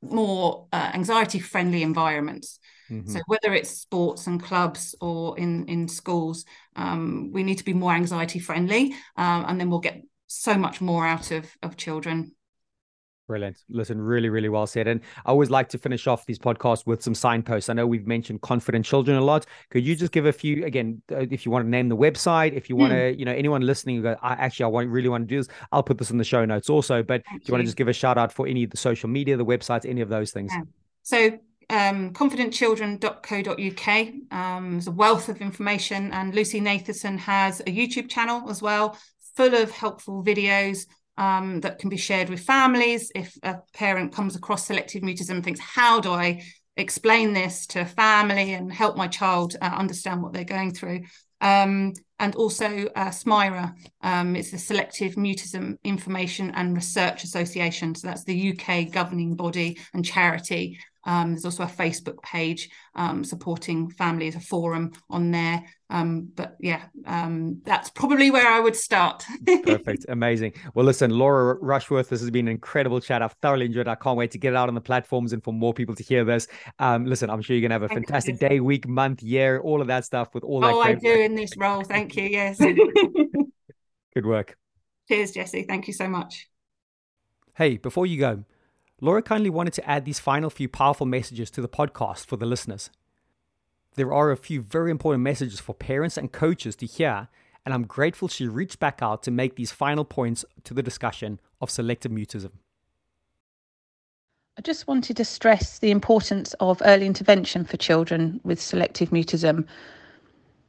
more 0.03 0.67
uh, 0.73 0.91
anxiety 0.95 1.39
friendly 1.39 1.83
environments. 1.83 2.59
Mm-hmm. 2.91 3.11
So 3.11 3.21
whether 3.27 3.55
it's 3.55 3.71
sports 3.71 4.27
and 4.27 4.43
clubs 4.43 4.95
or 5.01 5.39
in 5.39 5.67
in 5.69 5.89
schools, 5.89 6.45
um, 6.77 7.31
we 7.33 7.43
need 7.43 7.59
to 7.59 7.65
be 7.65 7.73
more 7.73 7.93
anxiety 7.93 8.39
friendly, 8.39 8.95
um, 9.17 9.45
and 9.49 9.59
then 9.59 9.71
we'll 9.71 9.81
get 9.81 10.03
so 10.27 10.57
much 10.57 10.81
more 10.81 11.07
out 11.07 11.31
of 11.31 11.47
of 11.63 11.77
children. 11.77 12.33
Brilliant. 13.29 13.59
Listen, 13.69 14.01
really, 14.01 14.29
really 14.29 14.49
well 14.49 14.67
said. 14.67 14.89
And 14.89 15.01
I 15.25 15.31
always 15.31 15.49
like 15.49 15.69
to 15.71 15.79
finish 15.79 16.07
off 16.07 16.27
these 16.27 16.39
podcasts 16.39 16.87
with 16.87 17.03
some 17.03 17.15
signposts. 17.15 17.71
I 17.71 17.73
know 17.73 17.87
we've 17.87 18.07
mentioned 18.07 18.43
confident 18.43 18.85
children 18.85 19.17
a 19.17 19.21
lot. 19.21 19.47
Could 19.71 19.85
you 19.85 19.95
just 19.95 20.13
give 20.13 20.27
a 20.27 20.33
few 20.33 20.65
again, 20.65 21.01
uh, 21.11 21.27
if 21.31 21.47
you 21.47 21.53
want 21.53 21.65
to 21.65 21.71
name 21.71 21.89
the 21.89 21.97
website, 21.97 22.53
if 22.53 22.69
you 22.69 22.77
want 22.77 22.93
to, 22.93 23.13
hmm. 23.13 23.19
you 23.19 23.25
know, 23.25 23.33
anyone 23.33 23.63
listening, 23.63 24.03
go, 24.03 24.17
I 24.23 24.33
actually, 24.33 24.65
I 24.65 24.69
want, 24.69 24.89
really 24.89 25.09
want 25.09 25.29
to 25.29 25.35
do 25.35 25.39
this. 25.39 25.49
I'll 25.71 25.85
put 25.85 25.99
this 25.99 26.11
in 26.11 26.19
the 26.19 26.25
show 26.25 26.45
notes 26.45 26.69
also. 26.69 27.03
But 27.03 27.23
Thank 27.29 27.45
do 27.45 27.51
you, 27.51 27.53
want 27.53 27.63
to 27.63 27.67
just 27.67 27.77
give 27.77 27.89
a 27.89 27.93
shout 27.93 28.19
out 28.19 28.33
for 28.33 28.47
any 28.47 28.65
of 28.65 28.71
the 28.71 28.77
social 28.77 29.09
media, 29.09 29.37
the 29.37 29.47
websites, 29.47 29.89
any 29.89 30.01
of 30.01 30.09
those 30.09 30.33
things? 30.33 30.53
Yeah. 30.53 30.63
So 31.03 31.39
um, 31.71 32.13
confidentchildren.co.uk. 32.13 34.09
Um, 34.31 34.73
there's 34.73 34.89
a 34.89 34.93
wealth 34.93 35.29
of 35.29 35.41
information, 35.41 36.13
and 36.13 36.35
Lucy 36.35 36.61
Nathanson 36.61 37.19
has 37.19 37.61
a 37.61 37.65
YouTube 37.65 38.11
channel 38.11 38.51
as 38.51 38.61
well, 38.61 38.99
full 39.37 39.55
of 39.55 39.71
helpful 39.71 40.25
videos 40.25 40.87
um, 41.19 41.61
that 41.61 41.79
can 41.79 41.91
be 41.91 41.97
shared 41.97 42.29
with 42.29 42.41
families. 42.41 43.11
If 43.15 43.37
a 43.43 43.59
parent 43.75 44.13
comes 44.13 44.37
across 44.37 44.67
selective 44.67 45.03
mutism 45.03 45.31
and 45.31 45.45
thinks, 45.45 45.61
how 45.61 46.01
do 46.01 46.13
I 46.13 46.43
explain 46.77 47.33
this 47.33 47.67
to 47.69 47.81
a 47.81 47.87
family 47.87 48.55
and 48.55 48.73
help 48.73 48.97
my 48.97 49.09
child 49.09 49.57
uh, 49.61 49.67
understand 49.67 50.23
what 50.23 50.33
they're 50.33 50.45
going 50.45 50.73
through? 50.73 51.03
Um, 51.41 51.93
and 52.19 52.37
also 52.37 52.87
uh, 52.95 53.11
SMIRA, 53.11 53.75
um, 54.03 54.37
it's 54.37 54.53
the 54.53 54.59
Selective 54.59 55.17
Mutism 55.17 55.77
Information 55.83 56.53
and 56.55 56.77
Research 56.77 57.25
Association. 57.25 57.97
So 57.97 58.07
that's 58.07 58.25
the 58.25 58.57
UK 58.57 58.93
governing 58.93 59.35
body 59.35 59.79
and 59.93 60.05
charity 60.05 60.79
um, 61.05 61.33
there's 61.33 61.45
also 61.45 61.65
a 61.65 61.67
Facebook 61.67 62.23
page 62.23 62.71
um, 62.95 63.25
supporting 63.25 63.91
families, 63.91 64.37
a 64.37 64.41
forum 64.41 64.93
on 65.11 65.31
there. 65.31 65.63
Um, 65.93 66.33
but 66.35 66.57
yeah, 66.59 66.85
um, 67.05 67.61
that's 67.67 67.91
probably 67.91 68.31
where 68.31 68.49
I 68.49 68.61
would 68.61 68.75
start. 68.75 69.25
Perfect. 69.65 70.07
Amazing. 70.09 70.55
Well, 70.75 70.87
listen, 70.87 71.11
Laura 71.11 71.59
Rushworth, 71.61 72.09
this 72.09 72.23
has 72.23 72.31
been 72.31 72.49
an 72.49 72.53
incredible 72.53 72.99
chat. 72.99 73.21
I've 73.21 73.35
thoroughly 73.43 73.67
enjoyed 73.67 73.87
it. 73.87 73.91
I 73.91 73.95
can't 73.97 74.17
wait 74.17 74.31
to 74.31 74.39
get 74.39 74.55
it 74.55 74.57
out 74.57 74.69
on 74.69 74.75
the 74.75 74.81
platforms 74.81 75.35
and 75.35 75.45
for 75.45 75.53
more 75.53 75.75
people 75.75 75.95
to 75.95 76.03
hear 76.03 76.25
this. 76.25 76.49
Um, 76.79 77.05
listen, 77.05 77.29
I'm 77.29 77.43
sure 77.43 77.55
you're 77.55 77.61
going 77.61 77.71
to 77.71 77.75
have 77.75 77.83
a 77.83 77.89
Thank 77.89 78.07
fantastic 78.07 78.41
you. 78.41 78.49
day, 78.49 78.61
week, 78.61 78.89
month, 78.89 79.23
year, 79.23 79.61
all 79.61 79.83
of 79.83 79.87
that 79.89 80.07
stuff 80.07 80.33
with 80.33 80.45
all 80.45 80.61
that. 80.61 80.73
Oh, 80.73 80.81
I 80.81 80.95
do 80.95 81.09
work. 81.09 81.19
in 81.19 81.35
this 81.35 81.55
role. 81.59 81.85
Thank 81.85 82.17
you. 82.17 82.25
Yes. 82.25 82.57
Good 84.15 84.25
work. 84.25 84.57
Cheers, 85.09 85.33
Jesse. 85.33 85.65
Thank 85.65 85.89
you 85.89 85.93
so 85.93 86.09
much. 86.09 86.49
Hey, 87.55 87.77
before 87.77 88.07
you 88.07 88.19
go, 88.19 88.45
Laura 89.03 89.21
kindly 89.21 89.51
wanted 89.51 89.75
to 89.75 89.87
add 89.87 90.07
these 90.07 90.19
final 90.19 90.49
few 90.49 90.71
powerful 90.71 91.05
messages 91.05 91.51
to 91.51 91.61
the 91.61 91.69
podcast 91.69 92.25
for 92.25 92.39
the 92.39 92.47
listeners. 92.47 92.89
There 93.95 94.13
are 94.13 94.31
a 94.31 94.37
few 94.37 94.63
very 94.63 94.91
important 94.91 95.23
messages 95.23 95.61
for 95.61 95.75
parents 95.75 96.17
and 96.17 96.33
coaches 96.33 96.77
to 96.77 96.87
hear, 96.87 97.29
and 97.65 97.75
I'm 97.75 97.87
grateful 97.87 98.29
she 98.29 98.47
reached 98.47 98.79
back 98.81 99.01
out 99.03 99.23
to 99.25 99.31
make 99.31 99.57
these 99.57 99.71
final 99.71 100.05
points 100.05 100.45
to 100.65 100.75
the 100.75 100.83
discussion 100.83 101.41
of 101.61 101.71
selective 101.71 102.11
mutism. 102.11 102.53
I 104.59 104.63
just 104.63 104.87
wanted 104.87 105.17
to 105.17 105.25
stress 105.25 105.79
the 105.79 105.91
importance 105.91 106.55
of 106.61 106.83
early 106.85 107.07
intervention 107.07 107.65
for 107.65 107.77
children 107.77 108.41
with 108.45 108.61
selective 108.61 109.11
mutism. 109.11 109.67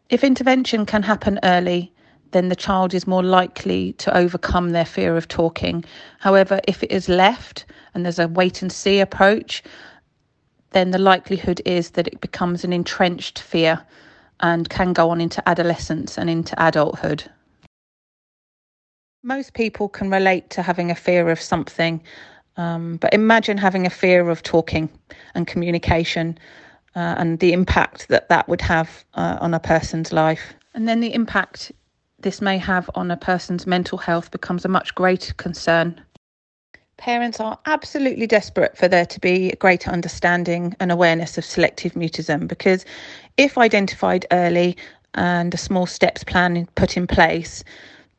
If 0.10 0.24
intervention 0.24 0.86
can 0.86 1.04
happen 1.04 1.40
early, 1.44 1.94
then 2.32 2.50
the 2.50 2.56
child 2.56 2.94
is 2.94 3.08
more 3.08 3.24
likely 3.24 3.94
to 3.94 4.16
overcome 4.16 4.72
their 4.72 4.86
fear 4.86 5.16
of 5.16 5.28
talking. 5.28 5.86
However, 6.20 6.60
if 6.68 6.84
it 6.84 6.92
is 6.92 7.08
left 7.08 7.66
and 7.94 8.04
there's 8.04 8.20
a 8.20 8.28
wait 8.28 8.62
and 8.62 8.72
see 8.72 9.00
approach, 9.00 9.64
then 10.74 10.92
the 10.92 10.98
likelihood 10.98 11.62
is 11.66 11.92
that 11.92 12.08
it 12.08 12.22
becomes 12.22 12.64
an 12.64 12.74
entrenched 12.74 13.40
fear 13.40 13.82
and 14.40 14.70
can 14.70 14.94
go 14.94 15.10
on 15.10 15.22
into 15.22 15.48
adolescence 15.48 16.18
and 16.18 16.30
into 16.30 16.54
adulthood. 16.64 17.24
Most 19.24 19.54
people 19.54 19.88
can 19.88 20.10
relate 20.10 20.50
to 20.52 20.62
having 20.62 20.92
a 20.92 20.96
fear 20.96 21.30
of 21.30 21.40
something, 21.40 22.04
um, 22.58 22.98
but 22.98 23.14
imagine 23.14 23.58
having 23.58 23.86
a 23.86 23.90
fear 23.90 24.30
of 24.30 24.44
talking 24.44 24.90
and 25.34 25.48
communication 25.48 26.38
uh, 26.96 27.16
and 27.18 27.40
the 27.40 27.54
impact 27.54 28.10
that 28.10 28.28
that 28.30 28.48
would 28.50 28.62
have 28.62 29.06
uh, 29.14 29.38
on 29.40 29.54
a 29.54 29.60
person's 29.60 30.12
life. 30.12 30.54
And 30.74 30.88
then 30.88 31.00
the 31.00 31.14
impact 31.14 31.72
this 32.20 32.42
may 32.42 32.58
have 32.58 32.90
on 32.96 33.12
a 33.12 33.18
person's 33.18 33.66
mental 33.66 33.98
health 33.98 34.32
becomes 34.32 34.66
a 34.66 34.70
much 34.70 34.94
greater 34.96 35.34
concern. 35.36 36.02
Parents 37.04 37.42
are 37.42 37.60
absolutely 37.66 38.26
desperate 38.28 38.78
for 38.78 38.88
there 38.88 39.06
to 39.06 39.20
be 39.20 39.52
greater 39.60 39.90
understanding 39.92 40.74
and 40.80 40.90
awareness 40.90 41.38
of 41.38 41.44
selective 41.44 41.96
mutism 41.96 42.48
because, 42.48 42.86
if 43.36 43.58
identified 43.58 44.26
early 44.32 44.78
and 45.14 45.54
a 45.54 45.58
small 45.58 45.86
steps 45.86 46.24
plan 46.24 46.66
put 46.76 46.96
in 46.96 47.06
place, 47.06 47.62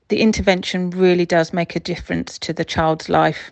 the 0.08 0.20
intervention 0.20 0.90
really 0.90 1.24
does 1.24 1.50
make 1.54 1.74
a 1.74 1.80
difference 1.80 2.38
to 2.40 2.52
the 2.52 2.62
child's 2.62 3.08
life. 3.08 3.50